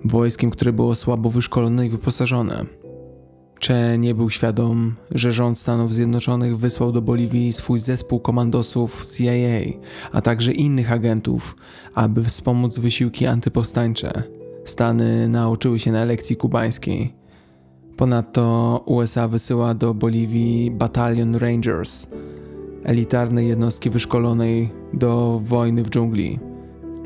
Wojskiem, 0.04 0.50
które 0.50 0.72
było 0.72 0.94
słabo 0.94 1.30
wyszkolone 1.30 1.86
i 1.86 1.90
wyposażone. 1.90 2.64
Cze 3.64 3.98
nie 3.98 4.14
był 4.14 4.30
świadom, 4.30 4.94
że 5.10 5.32
rząd 5.32 5.58
Stanów 5.58 5.94
Zjednoczonych 5.94 6.58
wysłał 6.58 6.92
do 6.92 7.02
Boliwii 7.02 7.52
swój 7.52 7.80
zespół 7.80 8.20
komandosów 8.20 9.06
CIA, 9.16 9.78
a 10.12 10.20
także 10.20 10.52
innych 10.52 10.92
agentów, 10.92 11.56
aby 11.94 12.24
wspomóc 12.24 12.78
wysiłki 12.78 13.26
antypowstańcze. 13.26 14.22
Stany 14.64 15.28
nauczyły 15.28 15.78
się 15.78 15.92
na 15.92 16.04
lekcji 16.04 16.36
kubańskiej. 16.36 17.14
Ponadto 17.96 18.82
USA 18.86 19.28
wysyła 19.28 19.74
do 19.74 19.94
Boliwii 19.94 20.70
batalion 20.70 21.36
Rangers, 21.36 22.06
elitarnej 22.82 23.48
jednostki 23.48 23.90
wyszkolonej 23.90 24.70
do 24.92 25.40
wojny 25.44 25.82
w 25.82 25.90
dżungli. 25.90 26.38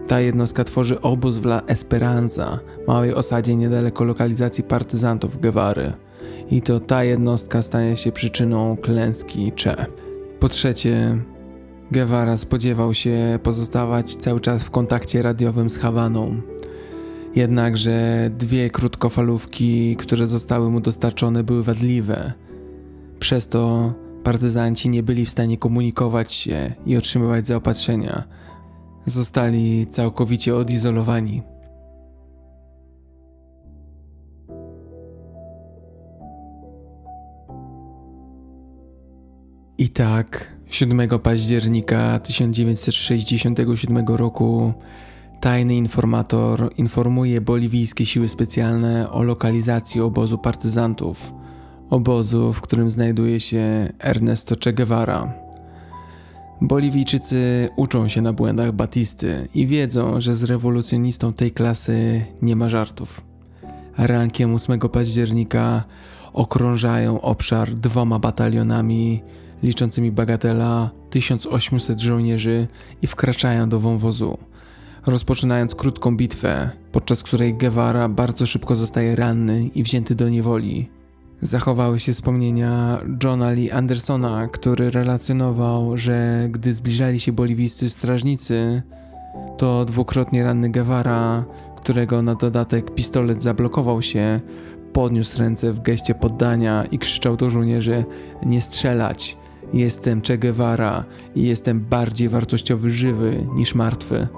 Ta 0.06 0.20
jednostka 0.20 0.64
tworzy 0.64 1.00
obóz 1.00 1.36
w 1.36 1.46
La 1.46 1.62
Esperanza, 1.66 2.58
małej 2.86 3.14
osadzie 3.14 3.56
niedaleko 3.56 4.04
lokalizacji 4.04 4.64
partyzantów 4.64 5.40
Guevary. 5.40 6.07
I 6.50 6.62
to 6.62 6.80
ta 6.80 7.04
jednostka 7.04 7.62
stanie 7.62 7.96
się 7.96 8.12
przyczyną 8.12 8.76
klęski 8.76 9.52
Che. 9.56 9.86
Po 10.40 10.48
trzecie, 10.48 11.18
Guevara 11.92 12.36
spodziewał 12.36 12.94
się 12.94 13.38
pozostawać 13.42 14.16
cały 14.16 14.40
czas 14.40 14.62
w 14.62 14.70
kontakcie 14.70 15.22
radiowym 15.22 15.70
z 15.70 15.76
Hawaną. 15.76 16.40
Jednakże 17.34 18.30
dwie 18.38 18.70
krótkofalówki, 18.70 19.96
które 19.96 20.26
zostały 20.26 20.70
mu 20.70 20.80
dostarczone, 20.80 21.44
były 21.44 21.62
wadliwe. 21.62 22.32
Przez 23.18 23.48
to 23.48 23.92
partyzanci 24.22 24.88
nie 24.88 25.02
byli 25.02 25.24
w 25.24 25.30
stanie 25.30 25.58
komunikować 25.58 26.32
się 26.32 26.74
i 26.86 26.96
otrzymywać 26.96 27.46
zaopatrzenia. 27.46 28.24
Zostali 29.06 29.86
całkowicie 29.86 30.56
odizolowani. 30.56 31.42
I 39.78 39.88
tak 39.88 40.46
7 40.70 41.08
października 41.18 42.18
1967 42.18 44.06
roku 44.06 44.72
tajny 45.40 45.74
informator 45.76 46.70
informuje 46.78 47.40
boliwijskie 47.40 48.06
siły 48.06 48.28
specjalne 48.28 49.10
o 49.10 49.22
lokalizacji 49.22 50.00
obozu 50.00 50.38
partyzantów, 50.38 51.32
obozu, 51.90 52.52
w 52.52 52.60
którym 52.60 52.90
znajduje 52.90 53.40
się 53.40 53.92
Ernesto 53.98 54.56
Che 54.64 54.72
Guevara. 54.72 55.34
Boliwijczycy 56.60 57.68
uczą 57.76 58.08
się 58.08 58.22
na 58.22 58.32
błędach 58.32 58.72
Batisty 58.72 59.48
i 59.54 59.66
wiedzą, 59.66 60.20
że 60.20 60.36
z 60.36 60.42
rewolucjonistą 60.42 61.32
tej 61.32 61.50
klasy 61.50 62.24
nie 62.42 62.56
ma 62.56 62.68
żartów. 62.68 63.20
Rankiem 63.98 64.54
8 64.54 64.80
października 64.80 65.84
okrążają 66.32 67.20
obszar 67.20 67.74
dwoma 67.74 68.18
batalionami 68.18 69.22
liczącymi 69.62 70.12
bagatela 70.12 70.90
1800 71.10 72.00
żołnierzy 72.00 72.66
i 73.02 73.06
wkraczają 73.06 73.68
do 73.68 73.80
wąwozu, 73.80 74.38
rozpoczynając 75.06 75.74
krótką 75.74 76.16
bitwę, 76.16 76.70
podczas 76.92 77.22
której 77.22 77.54
Guevara 77.54 78.08
bardzo 78.08 78.46
szybko 78.46 78.74
zostaje 78.74 79.16
ranny 79.16 79.70
i 79.74 79.82
wzięty 79.82 80.14
do 80.14 80.28
niewoli. 80.28 80.88
Zachowały 81.42 82.00
się 82.00 82.12
wspomnienia 82.12 83.00
Johna 83.24 83.50
Lee 83.50 83.70
Andersona, 83.70 84.48
który 84.48 84.90
relacjonował, 84.90 85.96
że 85.96 86.48
gdy 86.50 86.74
zbliżali 86.74 87.20
się 87.20 87.32
boliwijscy 87.32 87.90
strażnicy, 87.90 88.82
to 89.56 89.84
dwukrotnie 89.84 90.44
ranny 90.44 90.70
Guevara, 90.70 91.44
którego 91.76 92.22
na 92.22 92.34
dodatek 92.34 92.94
pistolet 92.94 93.42
zablokował 93.42 94.02
się, 94.02 94.40
podniósł 94.92 95.38
ręce 95.38 95.72
w 95.72 95.80
geście 95.82 96.14
poddania 96.14 96.84
i 96.84 96.98
krzyczał 96.98 97.36
do 97.36 97.50
żołnierzy: 97.50 98.04
Nie 98.46 98.60
strzelać, 98.60 99.37
Jestem 99.72 100.20
Che 100.22 100.38
Guevara 100.38 101.04
i 101.34 101.42
jestem 101.42 101.80
bardziej 101.80 102.28
wartościowy 102.28 102.90
żywy 102.90 103.46
niż 103.54 103.74
martwy. 103.74 104.28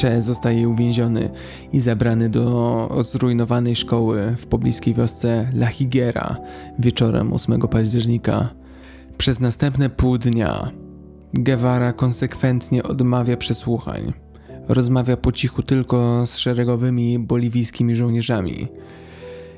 Che 0.00 0.22
zostaje 0.22 0.68
uwięziony 0.68 1.30
i 1.72 1.80
zabrany 1.80 2.28
do 2.28 2.88
zrujnowanej 3.02 3.76
szkoły 3.76 4.34
w 4.36 4.46
pobliskiej 4.46 4.94
wiosce 4.94 5.50
La 5.54 5.66
Higuera 5.66 6.36
wieczorem 6.78 7.32
8 7.32 7.60
października. 7.60 8.48
Przez 9.18 9.40
następne 9.40 9.90
pół 9.90 10.18
dnia 10.18 10.70
Guevara 11.34 11.92
konsekwentnie 11.92 12.82
odmawia 12.82 13.36
przesłuchań. 13.36 14.23
Rozmawia 14.68 15.16
po 15.16 15.32
cichu 15.32 15.62
tylko 15.62 16.26
z 16.26 16.36
szeregowymi 16.36 17.18
boliwijskimi 17.18 17.94
żołnierzami. 17.94 18.68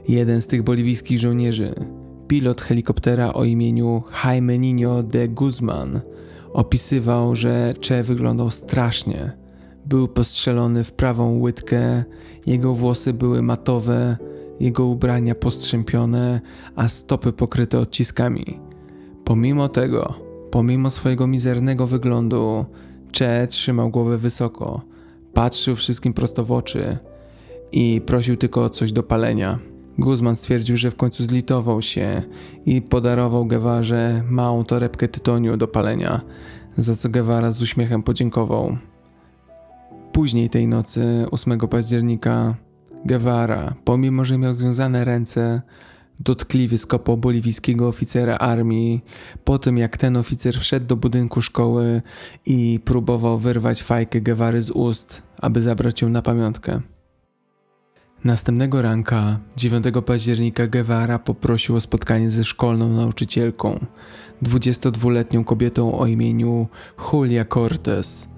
Jeden 0.08 0.42
z 0.42 0.46
tych 0.46 0.62
boliwijskich 0.62 1.18
żołnierzy, 1.18 1.74
pilot 2.28 2.60
helikoptera 2.60 3.32
o 3.32 3.44
imieniu 3.44 4.02
Jaime 4.24 4.58
Niño 4.58 5.02
de 5.02 5.28
Guzman, 5.28 6.00
opisywał, 6.52 7.36
że 7.36 7.74
Che 7.88 8.02
wyglądał 8.02 8.50
strasznie. 8.50 9.32
Był 9.86 10.08
postrzelony 10.08 10.84
w 10.84 10.92
prawą 10.92 11.38
łydkę, 11.38 12.04
jego 12.46 12.74
włosy 12.74 13.12
były 13.12 13.42
matowe, 13.42 14.16
jego 14.60 14.84
ubrania 14.84 15.34
postrzępione, 15.34 16.40
a 16.76 16.88
stopy 16.88 17.32
pokryte 17.32 17.78
odciskami. 17.78 18.60
Pomimo 19.24 19.68
tego, 19.68 20.14
pomimo 20.50 20.90
swojego 20.90 21.26
mizernego 21.26 21.86
wyglądu, 21.86 22.64
Che 23.18 23.46
trzymał 23.48 23.90
głowę 23.90 24.18
wysoko, 24.18 24.95
Patrzył 25.36 25.76
wszystkim 25.76 26.12
prosto 26.12 26.44
w 26.44 26.52
oczy 26.52 26.98
i 27.72 28.00
prosił 28.06 28.36
tylko 28.36 28.64
o 28.64 28.70
coś 28.70 28.92
do 28.92 29.02
palenia. 29.02 29.58
Guzman 29.98 30.36
stwierdził, 30.36 30.76
że 30.76 30.90
w 30.90 30.96
końcu 30.96 31.24
zlitował 31.24 31.82
się 31.82 32.22
i 32.66 32.82
podarował 32.82 33.46
Gewarze 33.46 34.22
małą 34.30 34.64
torebkę 34.64 35.08
tytoniu 35.08 35.56
do 35.56 35.68
palenia, 35.68 36.20
za 36.76 36.96
co 36.96 37.08
Guevara 37.08 37.52
z 37.52 37.62
uśmiechem 37.62 38.02
podziękował. 38.02 38.76
Później 40.12 40.50
tej 40.50 40.68
nocy, 40.68 41.26
8 41.30 41.58
października, 41.58 42.54
Guevara, 43.04 43.74
pomimo 43.84 44.24
że 44.24 44.38
miał 44.38 44.52
związane 44.52 45.04
ręce, 45.04 45.62
dotkliwie 46.20 46.78
skopał 46.78 47.16
boliwijskiego 47.16 47.88
oficera 47.88 48.38
armii 48.38 49.04
po 49.44 49.58
tym, 49.58 49.78
jak 49.78 49.96
ten 49.96 50.16
oficer 50.16 50.60
wszedł 50.60 50.86
do 50.86 50.96
budynku 50.96 51.42
szkoły 51.42 52.02
i 52.46 52.80
próbował 52.84 53.38
wyrwać 53.38 53.82
fajkę 53.82 54.20
Guevary 54.20 54.62
z 54.62 54.70
ust, 54.70 55.25
aby 55.42 55.60
zabrać 55.60 56.02
ją 56.02 56.08
na 56.08 56.22
pamiątkę. 56.22 56.80
Następnego 58.24 58.82
ranka, 58.82 59.38
9 59.56 59.84
października, 60.06 60.66
Guevara 60.66 61.18
poprosił 61.18 61.76
o 61.76 61.80
spotkanie 61.80 62.30
ze 62.30 62.44
szkolną 62.44 62.88
nauczycielką, 62.88 63.86
22-letnią 64.42 65.44
kobietą 65.44 65.98
o 65.98 66.06
imieniu 66.06 66.68
Julia 67.12 67.44
Cortez. 67.44 68.36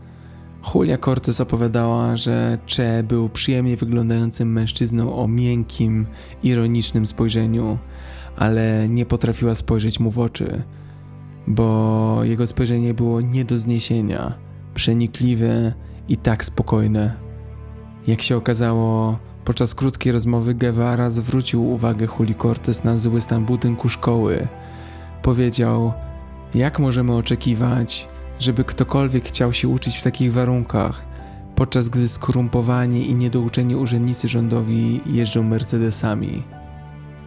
Julia 0.74 0.98
Cortez 0.98 1.40
opowiadała, 1.40 2.16
że 2.16 2.58
Che 2.76 3.02
był 3.02 3.28
przyjemnie 3.28 3.76
wyglądającym 3.76 4.52
mężczyzną 4.52 5.16
o 5.16 5.28
miękkim, 5.28 6.06
ironicznym 6.42 7.06
spojrzeniu, 7.06 7.78
ale 8.36 8.88
nie 8.88 9.06
potrafiła 9.06 9.54
spojrzeć 9.54 10.00
mu 10.00 10.10
w 10.10 10.18
oczy, 10.18 10.62
bo 11.46 12.20
jego 12.24 12.46
spojrzenie 12.46 12.94
było 12.94 13.20
nie 13.20 13.44
do 13.44 13.58
zniesienia, 13.58 14.34
przenikliwe 14.74 15.72
i 16.08 16.16
tak 16.16 16.44
spokojne. 16.44 17.14
Jak 18.06 18.22
się 18.22 18.36
okazało, 18.36 19.18
podczas 19.44 19.74
krótkiej 19.74 20.12
rozmowy 20.12 20.54
Guevara 20.54 21.10
zwrócił 21.10 21.70
uwagę 21.70 22.06
Juli 22.18 22.34
Cortez 22.34 22.84
na 22.84 22.98
zły 22.98 23.20
stan 23.20 23.44
budynku 23.44 23.88
szkoły. 23.88 24.48
Powiedział, 25.22 25.92
jak 26.54 26.78
możemy 26.78 27.16
oczekiwać, 27.16 28.08
żeby 28.38 28.64
ktokolwiek 28.64 29.24
chciał 29.24 29.52
się 29.52 29.68
uczyć 29.68 29.96
w 29.96 30.02
takich 30.02 30.32
warunkach, 30.32 31.04
podczas 31.54 31.88
gdy 31.88 32.08
skorumpowani 32.08 33.10
i 33.10 33.14
niedouczeni 33.14 33.76
urzędnicy 33.76 34.28
rządowi 34.28 35.00
jeżdżą 35.06 35.42
Mercedesami. 35.42 36.42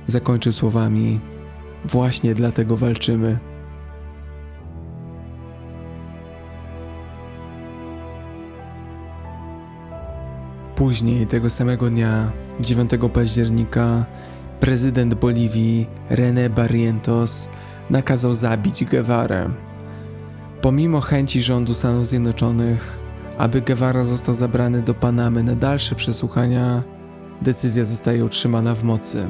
Zakończył 0.07 0.53
słowami: 0.53 1.19
Właśnie 1.85 2.35
dlatego 2.35 2.77
walczymy. 2.77 3.50
Później 10.81 11.27
tego 11.27 11.49
samego 11.49 11.89
dnia, 11.89 12.31
9 12.59 12.91
października, 13.13 14.05
prezydent 14.59 15.13
Boliwii 15.13 15.87
René 16.09 16.49
Barrientos 16.49 17.49
nakazał 17.89 18.33
zabić 18.33 18.85
Guevarę. 18.85 19.49
Pomimo 20.61 21.01
chęci 21.01 21.41
rządu 21.43 21.75
Stanów 21.75 22.07
Zjednoczonych, 22.07 22.99
aby 23.37 23.61
Guevara 23.61 24.03
został 24.03 24.33
zabrany 24.33 24.81
do 24.81 24.93
Panamy 24.93 25.43
na 25.43 25.55
dalsze 25.55 25.95
przesłuchania, 25.95 26.83
decyzja 27.41 27.83
zostaje 27.83 28.25
utrzymana 28.25 28.75
w 28.75 28.83
mocy. 28.83 29.27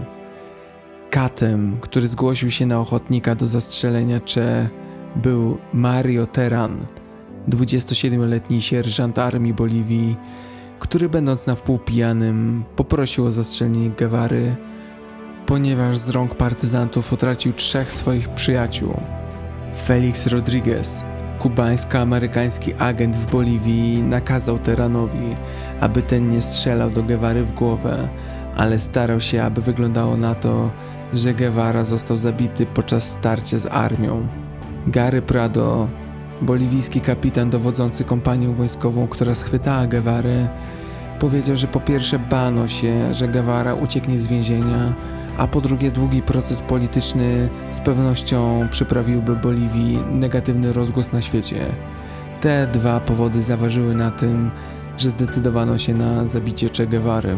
Katem, 1.09 1.77
który 1.81 2.07
zgłosił 2.07 2.51
się 2.51 2.65
na 2.65 2.79
ochotnika 2.79 3.35
do 3.35 3.45
zastrzelenia 3.45 4.19
Che, 4.19 4.69
był 5.15 5.57
Mario 5.73 6.25
Teran, 6.25 6.85
27-letni 7.49 8.61
sierżant 8.61 9.19
armii 9.19 9.53
Boliwii, 9.53 10.17
który 10.82 11.09
będąc 11.09 11.47
na 11.47 11.55
wpół 11.55 11.79
pijanym 11.79 12.63
poprosił 12.75 13.25
o 13.25 13.32
zastrzelenie 13.32 13.89
Guevary, 13.89 14.55
ponieważ 15.45 15.97
z 15.97 16.09
rąk 16.09 16.36
partyzantów 16.36 17.13
utracił 17.13 17.53
trzech 17.53 17.91
swoich 17.91 18.29
przyjaciół. 18.29 18.93
Felix 19.88 20.27
Rodriguez, 20.27 21.03
kubańsko-amerykański 21.39 22.73
agent 22.79 23.15
w 23.15 23.32
Boliwii, 23.32 24.03
nakazał 24.03 24.59
Teranowi, 24.59 25.36
aby 25.79 26.01
ten 26.01 26.29
nie 26.29 26.41
strzelał 26.41 26.89
do 26.89 27.03
Guevary 27.03 27.43
w 27.43 27.53
głowę, 27.53 28.07
ale 28.55 28.79
starał 28.79 29.19
się, 29.19 29.43
aby 29.43 29.61
wyglądało 29.61 30.17
na 30.17 30.36
to, 30.36 30.71
że 31.13 31.34
Guevara 31.34 31.84
został 31.84 32.17
zabity 32.17 32.65
podczas 32.65 33.09
starcia 33.09 33.59
z 33.59 33.65
armią. 33.65 34.27
Gary 34.88 35.21
Prado, 35.21 35.88
boliwijski 36.41 37.01
kapitan 37.01 37.49
dowodzący 37.49 38.03
kompanią 38.03 38.53
wojskową, 38.53 39.07
która 39.07 39.35
schwytała 39.35 39.87
Guevarę, 39.87 40.47
powiedział, 41.19 41.55
że 41.55 41.67
po 41.67 41.79
pierwsze 41.79 42.19
bano 42.19 42.67
się, 42.67 43.13
że 43.13 43.27
Guevara 43.27 43.73
ucieknie 43.73 44.19
z 44.19 44.27
więzienia, 44.27 44.93
a 45.37 45.47
po 45.47 45.61
drugie 45.61 45.91
długi 45.91 46.21
proces 46.21 46.61
polityczny 46.61 47.49
z 47.71 47.81
pewnością 47.81 48.67
przyprawiłby 48.71 49.35
Boliwii 49.35 49.99
negatywny 50.11 50.73
rozgłos 50.73 51.11
na 51.11 51.21
świecie. 51.21 51.65
Te 52.41 52.67
dwa 52.67 52.99
powody 52.99 53.43
zaważyły 53.43 53.95
na 53.95 54.11
tym, 54.11 54.51
że 54.97 55.11
zdecydowano 55.11 55.77
się 55.77 55.93
na 55.93 56.27
zabicie 56.27 56.69
Che 56.69 56.87
Guevary. 56.87 57.37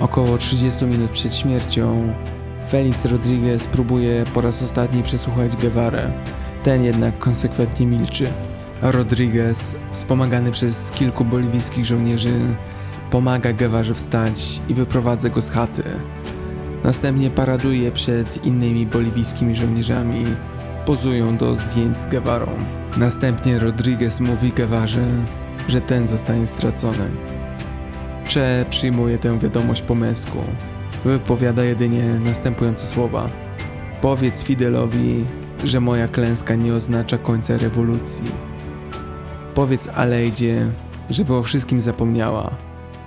Około 0.00 0.38
30 0.38 0.84
minut 0.84 1.10
przed 1.10 1.34
śmiercią 1.34 2.14
Felix 2.70 3.04
Rodriguez 3.04 3.66
próbuje 3.66 4.24
po 4.34 4.40
raz 4.40 4.62
ostatni 4.62 5.02
przesłuchać 5.02 5.56
Guevarę. 5.56 6.12
Ten 6.62 6.84
jednak 6.84 7.18
konsekwentnie 7.18 7.86
milczy. 7.86 8.28
Rodriguez, 8.82 9.74
wspomagany 9.92 10.52
przez 10.52 10.90
kilku 10.90 11.24
boliwijskich 11.24 11.84
żołnierzy, 11.84 12.40
pomaga 13.10 13.52
Guevarze 13.52 13.94
wstać 13.94 14.60
i 14.68 14.74
wyprowadza 14.74 15.28
go 15.28 15.42
z 15.42 15.50
chaty. 15.50 15.82
Następnie 16.84 17.30
paraduje 17.30 17.92
przed 17.92 18.46
innymi 18.46 18.86
boliwijskimi 18.86 19.54
żołnierzami, 19.54 20.24
pozują 20.86 21.36
do 21.36 21.54
zdjęć 21.54 21.96
z 21.96 22.06
Guevarą. 22.06 22.48
Następnie 22.96 23.58
Rodriguez 23.58 24.20
mówi 24.20 24.52
Guevarze, 24.52 25.06
że 25.68 25.80
ten 25.80 26.08
zostanie 26.08 26.46
stracony. 26.46 27.10
Cze 28.28 28.66
przyjmuje 28.70 29.18
tę 29.18 29.38
wiadomość 29.38 29.82
po 29.82 29.94
męsku. 29.94 30.38
Wypowiada 31.04 31.64
jedynie 31.64 32.02
następujące 32.24 32.86
słowa. 32.86 33.30
Powiedz 34.00 34.42
Fidelowi, 34.42 35.24
że 35.64 35.80
moja 35.80 36.08
klęska 36.08 36.54
nie 36.54 36.74
oznacza 36.74 37.18
końca 37.18 37.58
rewolucji. 37.58 38.30
Powiedz 39.54 39.88
Alejdzie, 39.88 40.66
żeby 41.10 41.34
o 41.34 41.42
wszystkim 41.42 41.80
zapomniała. 41.80 42.50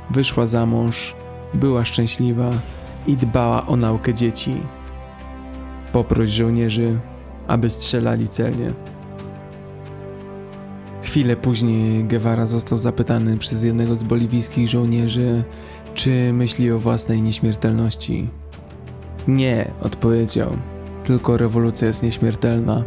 Wyszła 0.09 0.45
za 0.45 0.65
mąż, 0.65 1.15
była 1.53 1.85
szczęśliwa 1.85 2.49
i 3.07 3.17
dbała 3.17 3.67
o 3.67 3.75
naukę 3.75 4.13
dzieci. 4.13 4.55
Poproś 5.91 6.29
żołnierzy, 6.29 6.99
aby 7.47 7.69
strzelali 7.69 8.27
celnie. 8.27 8.73
Chwilę 11.03 11.35
później 11.35 12.03
Guevara 12.03 12.45
został 12.45 12.77
zapytany 12.77 13.37
przez 13.37 13.63
jednego 13.63 13.95
z 13.95 14.03
boliwijskich 14.03 14.69
żołnierzy, 14.69 15.43
czy 15.93 16.33
myśli 16.33 16.71
o 16.71 16.79
własnej 16.79 17.21
nieśmiertelności. 17.21 18.29
Nie, 19.27 19.71
odpowiedział, 19.81 20.57
tylko 21.03 21.37
rewolucja 21.37 21.87
jest 21.87 22.03
nieśmiertelna. 22.03 22.83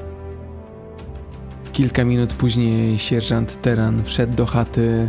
Kilka 1.73 2.05
minut 2.05 2.33
później 2.33 2.99
sierżant 2.99 3.63
Teran 3.63 4.05
wszedł 4.05 4.35
do 4.35 4.47
chaty, 4.47 5.09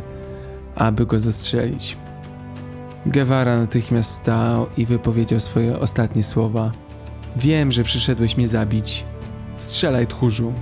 aby 0.76 1.06
go 1.06 1.20
zastrzelić. 1.20 1.98
Guevara 3.06 3.58
natychmiast 3.58 4.14
stał 4.14 4.68
i 4.78 4.86
wypowiedział 4.86 5.40
swoje 5.40 5.80
ostatnie 5.80 6.24
słowa. 6.24 6.72
Wiem, 7.36 7.72
że 7.72 7.84
przyszedłeś 7.84 8.38
mnie 8.38 8.48
zabić. 8.48 9.04
Strzelaj, 9.58 10.08
tchórzu. 10.08 10.54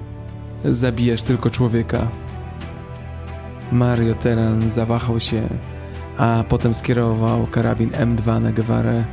Zabijasz 0.65 1.21
tylko 1.21 1.49
człowieka. 1.49 2.07
Mario 3.71 4.15
Teran 4.15 4.71
zawahał 4.71 5.19
się, 5.19 5.49
a 6.17 6.43
potem 6.49 6.73
skierował 6.73 7.47
karabin 7.47 7.89
M2 7.89 8.41
na 8.41 8.51
Guevarę 8.51 9.05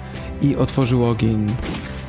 i 0.42 0.56
otworzył 0.56 1.06
ogień, 1.06 1.46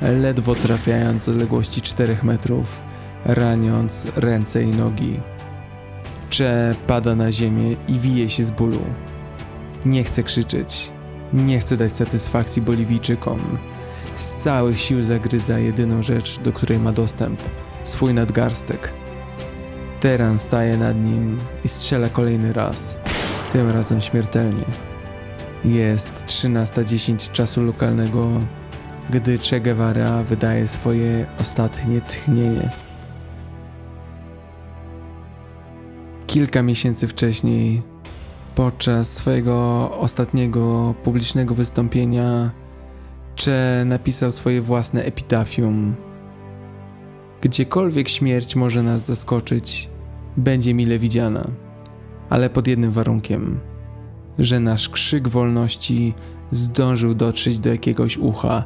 ledwo 0.02 0.56
trafiając 0.56 1.24
z 1.24 1.30
odległości 1.30 1.82
4 1.82 2.18
metrów, 2.24 2.82
raniąc 3.26 4.08
ręce 4.16 4.64
i 4.64 4.68
nogi. 4.68 5.20
Cze 6.30 6.76
pada 6.88 7.16
na 7.16 7.32
ziemię 7.32 7.76
i 7.88 8.00
wije 8.00 8.30
się 8.30 8.44
z 8.44 8.52
bólu. 8.52 8.80
Nie 9.86 10.04
chce 10.04 10.24
krzyczeć, 10.24 10.90
nie 11.34 11.60
chce 11.60 11.78
dać 11.78 11.98
satysfakcji 11.98 12.62
Boliwijczykom. 12.62 13.40
Z 14.16 14.36
całych 14.36 14.82
sił 14.82 15.04
zagryza 15.04 15.60
jedyną 15.60 16.02
rzecz, 16.02 16.40
do 16.40 16.54
której 16.54 16.80
ma 16.80 16.92
dostęp 16.92 17.40
swój 17.84 18.14
nadgarstek. 18.14 18.92
Teran 20.00 20.40
staje 20.40 20.78
nad 20.78 21.04
nim 21.04 21.40
i 21.66 21.68
strzela 21.68 22.10
kolejny 22.10 22.54
raz, 22.54 22.96
tym 23.52 23.70
razem 23.70 24.02
śmiertelnie. 24.02 24.66
Jest 25.66 26.26
13.10 26.26 27.32
czasu 27.32 27.64
lokalnego, 27.64 28.30
gdy 29.10 29.38
Che 29.38 29.62
Guevara 29.62 30.24
wydaje 30.24 30.68
swoje 30.68 31.26
ostatnie 31.40 32.02
tchnienie. 32.02 32.70
Kilka 36.28 36.64
miesięcy 36.64 37.08
wcześniej, 37.08 37.82
podczas 38.56 39.14
swojego 39.14 39.90
ostatniego 39.92 40.94
publicznego 41.04 41.56
wystąpienia, 41.56 42.52
Che 43.36 43.84
napisał 43.86 44.32
swoje 44.32 44.62
własne 44.62 45.04
epitafium. 45.04 45.96
Gdziekolwiek 47.42 48.10
śmierć 48.10 48.56
może 48.56 48.84
nas 48.84 49.06
zaskoczyć, 49.06 49.90
będzie 50.38 50.74
mile 50.74 51.00
widziana, 51.00 51.48
ale 52.32 52.50
pod 52.50 52.68
jednym 52.68 52.92
warunkiem, 52.92 53.60
że 54.40 54.60
nasz 54.60 54.90
krzyk 54.90 55.28
wolności 55.28 56.14
zdążył 56.52 57.14
dotrzeć 57.14 57.60
do 57.60 57.70
jakiegoś 57.70 58.18
ucha, 58.18 58.64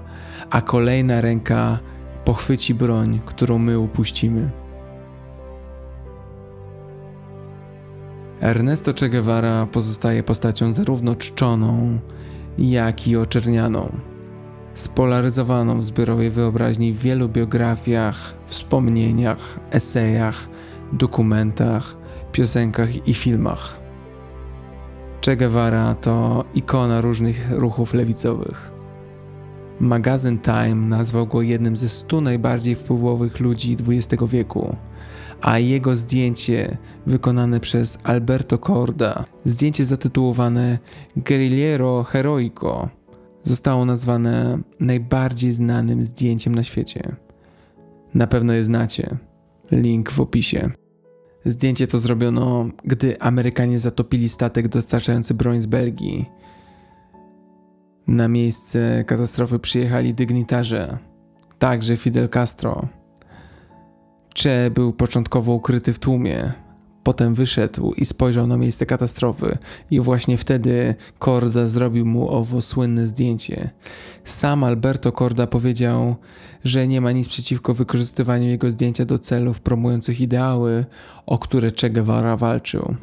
a 0.50 0.62
kolejna 0.62 1.22
ręka 1.22 1.80
pochwyci 2.26 2.74
broń, 2.74 3.20
którą 3.26 3.58
my 3.58 3.80
upuścimy. 3.80 4.50
Ernesto 8.42 8.94
Che 8.94 9.10
Guevara 9.10 9.66
pozostaje 9.66 10.24
postacią 10.24 10.74
zarówno 10.74 11.16
czczoną, 11.16 12.00
jak 12.58 13.08
i 13.08 13.18
oczernianą. 13.18 13.92
Spolaryzowaną 14.74 15.80
w 15.80 15.86
zbiorowej 15.86 16.30
wyobraźni 16.30 16.94
w 16.94 17.00
wielu 17.00 17.30
biografiach, 17.30 18.36
wspomnieniach, 18.46 19.60
esejach, 19.72 20.50
dokumentach, 20.94 22.05
piosenkach 22.36 23.08
i 23.08 23.14
filmach. 23.14 23.78
Che 25.22 25.38
Guevara 25.38 25.96
to 25.96 26.46
ikona 26.54 27.02
różnych 27.02 27.52
ruchów 27.52 27.94
lewicowych. 27.94 28.72
Magazyn 29.80 30.40
Time 30.40 30.76
nazwał 30.76 31.28
go 31.28 31.42
jednym 31.42 31.78
ze 31.78 31.90
stu 31.90 32.22
najbardziej 32.22 32.76
wpływowych 32.76 33.40
ludzi 33.40 33.78
XX 33.88 34.24
wieku, 34.28 34.76
a 35.42 35.60
jego 35.60 35.96
zdjęcie 35.96 36.78
wykonane 37.06 37.60
przez 37.60 38.00
Alberto 38.04 38.58
Corda, 38.58 39.26
zdjęcie 39.46 39.86
zatytułowane 39.86 40.80
Guerrillero 41.16 42.04
Heroico, 42.04 42.90
zostało 43.44 43.86
nazwane 43.86 44.60
najbardziej 44.80 45.52
znanym 45.52 46.04
zdjęciem 46.04 46.56
na 46.56 46.64
świecie. 46.64 47.16
Na 48.14 48.28
pewno 48.28 48.54
je 48.54 48.64
znacie. 48.64 49.18
Link 49.72 50.12
w 50.12 50.20
opisie. 50.20 50.85
Zdjęcie 51.46 51.88
to 51.88 52.00
zrobiono, 52.00 52.66
gdy 52.84 53.22
Amerykanie 53.22 53.80
zatopili 53.80 54.30
statek 54.30 54.68
dostarczający 54.68 55.34
broń 55.34 55.62
z 55.62 55.66
Belgii. 55.66 56.26
Na 58.08 58.28
miejsce 58.28 59.04
katastrofy 59.08 59.60
przyjechali 59.60 60.14
dygnitarze, 60.14 60.98
także 61.60 61.98
Fidel 61.98 62.30
Castro. 62.30 62.88
Che 64.44 64.72
był 64.72 64.94
początkowo 64.94 65.54
ukryty 65.54 65.94
w 65.94 66.00
tłumie. 66.00 66.65
Potem 67.06 67.34
wyszedł 67.34 67.94
i 67.94 68.06
spojrzał 68.06 68.48
na 68.48 68.58
miejsce 68.58 68.86
katastrofy, 68.86 69.58
i 69.92 70.00
właśnie 70.00 70.38
wtedy 70.38 70.96
Korda 71.20 71.66
zrobił 71.66 72.06
mu 72.06 72.30
owo 72.30 72.62
słynne 72.62 73.08
zdjęcie. 73.08 73.70
Sam 74.24 74.64
Alberto 74.64 75.12
Korda 75.12 75.48
powiedział, 75.48 76.16
że 76.64 76.88
nie 76.88 77.02
ma 77.02 77.12
nic 77.12 77.28
przeciwko 77.28 77.74
wykorzystywaniu 77.74 78.48
jego 78.48 78.72
zdjęcia 78.72 79.06
do 79.06 79.20
celów 79.20 79.60
promujących 79.60 80.22
ideały, 80.22 80.86
o 81.26 81.40
które 81.40 81.72
Che 81.82 81.90
Guevara 81.90 82.38
walczył. 82.38 82.96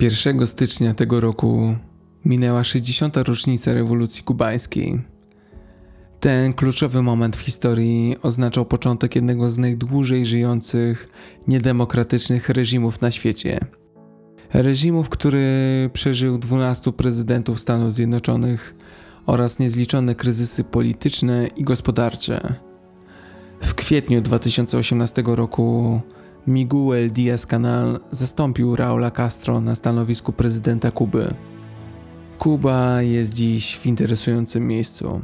1 0.00 0.46
stycznia 0.46 0.94
tego 0.94 1.20
roku 1.20 1.74
minęła 2.24 2.64
60. 2.64 3.16
rocznica 3.16 3.74
rewolucji 3.74 4.24
kubańskiej. 4.24 5.00
Ten 6.20 6.52
kluczowy 6.52 7.02
moment 7.02 7.36
w 7.36 7.40
historii 7.40 8.16
oznaczał 8.22 8.64
początek 8.64 9.14
jednego 9.14 9.48
z 9.48 9.58
najdłużej 9.58 10.26
żyjących 10.26 11.08
niedemokratycznych 11.48 12.48
reżimów 12.48 13.00
na 13.00 13.10
świecie. 13.10 13.58
Reżimów, 14.52 15.08
który 15.08 15.90
przeżył 15.92 16.38
12 16.38 16.92
prezydentów 16.92 17.60
Stanów 17.60 17.92
Zjednoczonych 17.92 18.74
oraz 19.26 19.58
niezliczone 19.58 20.14
kryzysy 20.14 20.64
polityczne 20.64 21.46
i 21.46 21.62
gospodarcze. 21.62 22.54
W 23.60 23.74
kwietniu 23.74 24.20
2018 24.20 25.22
roku 25.26 26.00
Miguel 26.46 27.10
Díaz-Canal 27.10 28.00
zastąpił 28.10 28.76
Raula 28.76 29.10
Castro 29.10 29.60
na 29.60 29.74
stanowisku 29.74 30.32
prezydenta 30.32 30.90
Kuby. 30.90 31.34
Kuba 32.38 33.02
jest 33.02 33.34
dziś 33.34 33.78
w 33.78 33.86
interesującym 33.86 34.66
miejscu. 34.66 35.20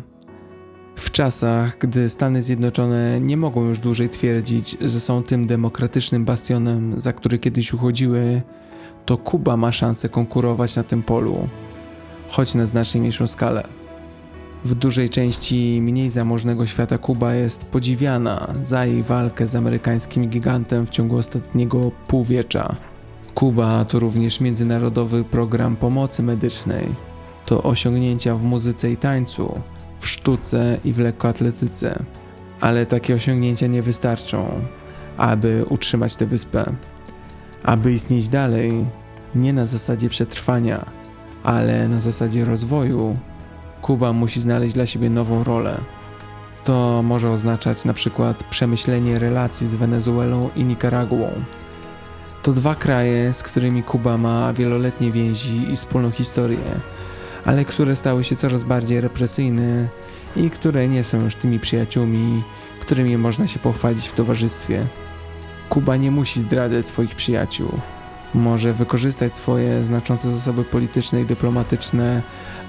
W 0.96 1.10
czasach, 1.10 1.78
gdy 1.78 2.08
Stany 2.08 2.42
Zjednoczone 2.42 3.20
nie 3.20 3.36
mogą 3.36 3.64
już 3.64 3.78
dłużej 3.78 4.08
twierdzić, 4.08 4.76
że 4.80 5.00
są 5.00 5.22
tym 5.22 5.46
demokratycznym 5.46 6.24
bastionem, 6.24 7.00
za 7.00 7.12
który 7.12 7.38
kiedyś 7.38 7.72
uchodziły, 7.72 8.42
to 9.06 9.16
Kuba 9.16 9.56
ma 9.56 9.72
szansę 9.72 10.08
konkurować 10.08 10.76
na 10.76 10.82
tym 10.82 11.02
polu, 11.02 11.48
choć 12.28 12.54
na 12.54 12.66
znacznie 12.66 13.00
mniejszą 13.00 13.26
skalę. 13.26 13.62
W 14.64 14.74
dużej 14.74 15.10
części 15.10 15.80
mniej 15.82 16.10
zamożnego 16.10 16.66
świata 16.66 16.98
Kuba 16.98 17.34
jest 17.34 17.64
podziwiana 17.64 18.54
za 18.62 18.86
jej 18.86 19.02
walkę 19.02 19.46
z 19.46 19.54
amerykańskim 19.54 20.28
gigantem 20.28 20.86
w 20.86 20.90
ciągu 20.90 21.16
ostatniego 21.16 21.90
półwiecza. 22.08 22.76
Kuba 23.34 23.84
to 23.84 23.98
również 23.98 24.40
międzynarodowy 24.40 25.24
program 25.24 25.76
pomocy 25.76 26.22
medycznej. 26.22 26.94
To 27.46 27.62
osiągnięcia 27.62 28.34
w 28.34 28.42
muzyce 28.42 28.90
i 28.90 28.96
tańcu, 28.96 29.60
w 30.00 30.08
sztuce 30.08 30.78
i 30.84 30.92
w 30.92 30.98
lekkoatletyce. 30.98 32.02
Ale 32.60 32.86
takie 32.86 33.14
osiągnięcia 33.14 33.66
nie 33.66 33.82
wystarczą, 33.82 34.46
aby 35.16 35.64
utrzymać 35.68 36.16
tę 36.16 36.26
wyspę. 36.26 36.72
Aby 37.62 37.92
istnieć 37.92 38.28
dalej, 38.28 38.84
nie 39.34 39.52
na 39.52 39.66
zasadzie 39.66 40.08
przetrwania, 40.08 40.84
ale 41.42 41.88
na 41.88 41.98
zasadzie 41.98 42.44
rozwoju 42.44 43.16
Kuba 43.82 44.12
musi 44.12 44.40
znaleźć 44.40 44.74
dla 44.74 44.86
siebie 44.86 45.10
nową 45.10 45.44
rolę. 45.44 45.80
To 46.64 47.02
może 47.02 47.30
oznaczać 47.30 47.84
na 47.84 47.92
przykład 47.92 48.44
przemyślenie 48.44 49.18
relacji 49.18 49.66
z 49.66 49.74
Wenezuelą 49.74 50.50
i 50.56 50.64
Nikaraguą. 50.64 51.30
To 52.44 52.52
dwa 52.52 52.74
kraje, 52.74 53.32
z 53.32 53.42
którymi 53.42 53.82
Kuba 53.82 54.18
ma 54.18 54.52
wieloletnie 54.52 55.12
więzi 55.12 55.72
i 55.72 55.76
wspólną 55.76 56.10
historię, 56.10 56.58
ale 57.44 57.64
które 57.64 57.96
stały 57.96 58.24
się 58.24 58.36
coraz 58.36 58.64
bardziej 58.64 59.00
represyjne 59.00 59.88
i 60.36 60.50
które 60.50 60.88
nie 60.88 61.04
są 61.04 61.20
już 61.24 61.34
tymi 61.34 61.58
przyjaciółmi, 61.58 62.42
którymi 62.80 63.16
można 63.16 63.46
się 63.46 63.58
pochwalić 63.58 64.08
w 64.08 64.14
towarzystwie. 64.14 64.86
Kuba 65.68 65.96
nie 65.96 66.10
musi 66.10 66.40
zdradzać 66.40 66.86
swoich 66.86 67.14
przyjaciół. 67.14 67.68
Może 68.34 68.72
wykorzystać 68.72 69.32
swoje 69.32 69.82
znaczące 69.82 70.32
zasoby 70.32 70.64
polityczne 70.64 71.20
i 71.20 71.26
dyplomatyczne, 71.26 72.22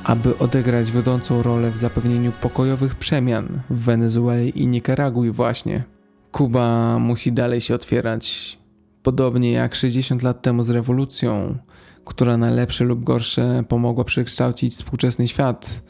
aby 0.03 0.37
odegrać 0.37 0.91
wiodącą 0.91 1.43
rolę 1.43 1.71
w 1.71 1.77
zapewnieniu 1.77 2.31
pokojowych 2.31 2.95
przemian 2.95 3.61
w 3.69 3.83
Wenezueli 3.83 4.61
i 4.61 4.67
Nikaragui 4.67 5.31
właśnie. 5.31 5.83
Kuba 6.31 6.99
musi 6.99 7.31
dalej 7.31 7.61
się 7.61 7.75
otwierać. 7.75 8.57
Podobnie 9.05 9.51
jak 9.51 9.75
60 9.75 10.23
lat 10.23 10.41
temu 10.41 10.63
z 10.63 10.69
rewolucją, 10.69 11.57
która 12.05 12.37
na 12.37 12.49
lepsze 12.49 12.83
lub 12.83 13.03
gorsze 13.03 13.63
pomogła 13.67 14.03
przekształcić 14.03 14.73
współczesny 14.73 15.27
świat. 15.27 15.83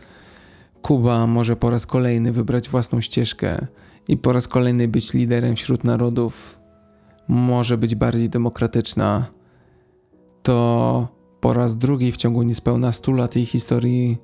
Kuba 0.82 1.28
może 1.28 1.56
po 1.56 1.70
raz 1.70 1.86
kolejny 1.86 2.32
wybrać 2.32 2.70
własną 2.70 3.02
ścieżkę 3.02 3.68
i 4.08 4.18
po 4.18 4.34
raz 4.34 4.48
kolejny 4.48 4.88
być 4.88 5.14
liderem 5.14 5.56
wśród 5.56 5.84
narodów. 5.84 6.60
Może 7.28 7.78
być 7.78 7.96
bardziej 7.96 8.30
demokratyczna. 8.30 9.26
To 10.44 11.08
po 11.40 11.54
raz 11.54 11.78
drugi 11.78 12.12
w 12.12 12.18
ciągu 12.18 12.44
niespełna 12.44 12.92
100 12.92 13.12
lat 13.12 13.36
jej 13.36 13.46
historii 13.46 14.18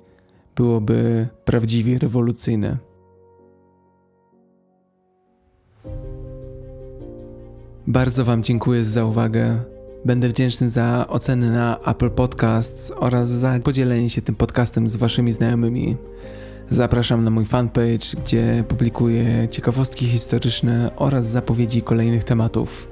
byłoby 0.56 1.28
prawdziwie 1.46 2.00
rewolucyjne. 2.00 2.91
Bardzo 7.92 8.26
Wam 8.26 8.44
dziękuję 8.44 8.84
za 8.84 9.06
uwagę. 9.06 9.60
Będę 10.06 10.30
wdzięczny 10.30 10.70
za 10.70 11.06
oceny 11.10 11.52
na 11.52 11.80
Apple 11.80 12.10
Podcasts 12.10 12.92
oraz 12.96 13.30
za 13.30 13.60
podzielenie 13.64 14.10
się 14.10 14.22
tym 14.22 14.36
podcastem 14.36 14.90
z 14.90 14.96
Waszymi 14.96 15.32
znajomymi. 15.32 15.98
Zapraszam 16.70 17.24
na 17.24 17.30
mój 17.30 17.46
fanpage, 17.46 18.22
gdzie 18.26 18.64
publikuję 18.68 19.48
ciekawostki 19.50 20.06
historyczne 20.08 20.92
oraz 20.96 21.28
zapowiedzi 21.28 21.82
kolejnych 21.82 22.24
tematów. 22.24 22.88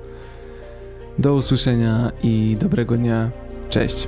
Do 1.20 1.36
usłyszenia 1.36 2.12
i 2.24 2.58
dobrego 2.60 2.98
dnia. 2.98 3.32
Cześć. 3.70 4.08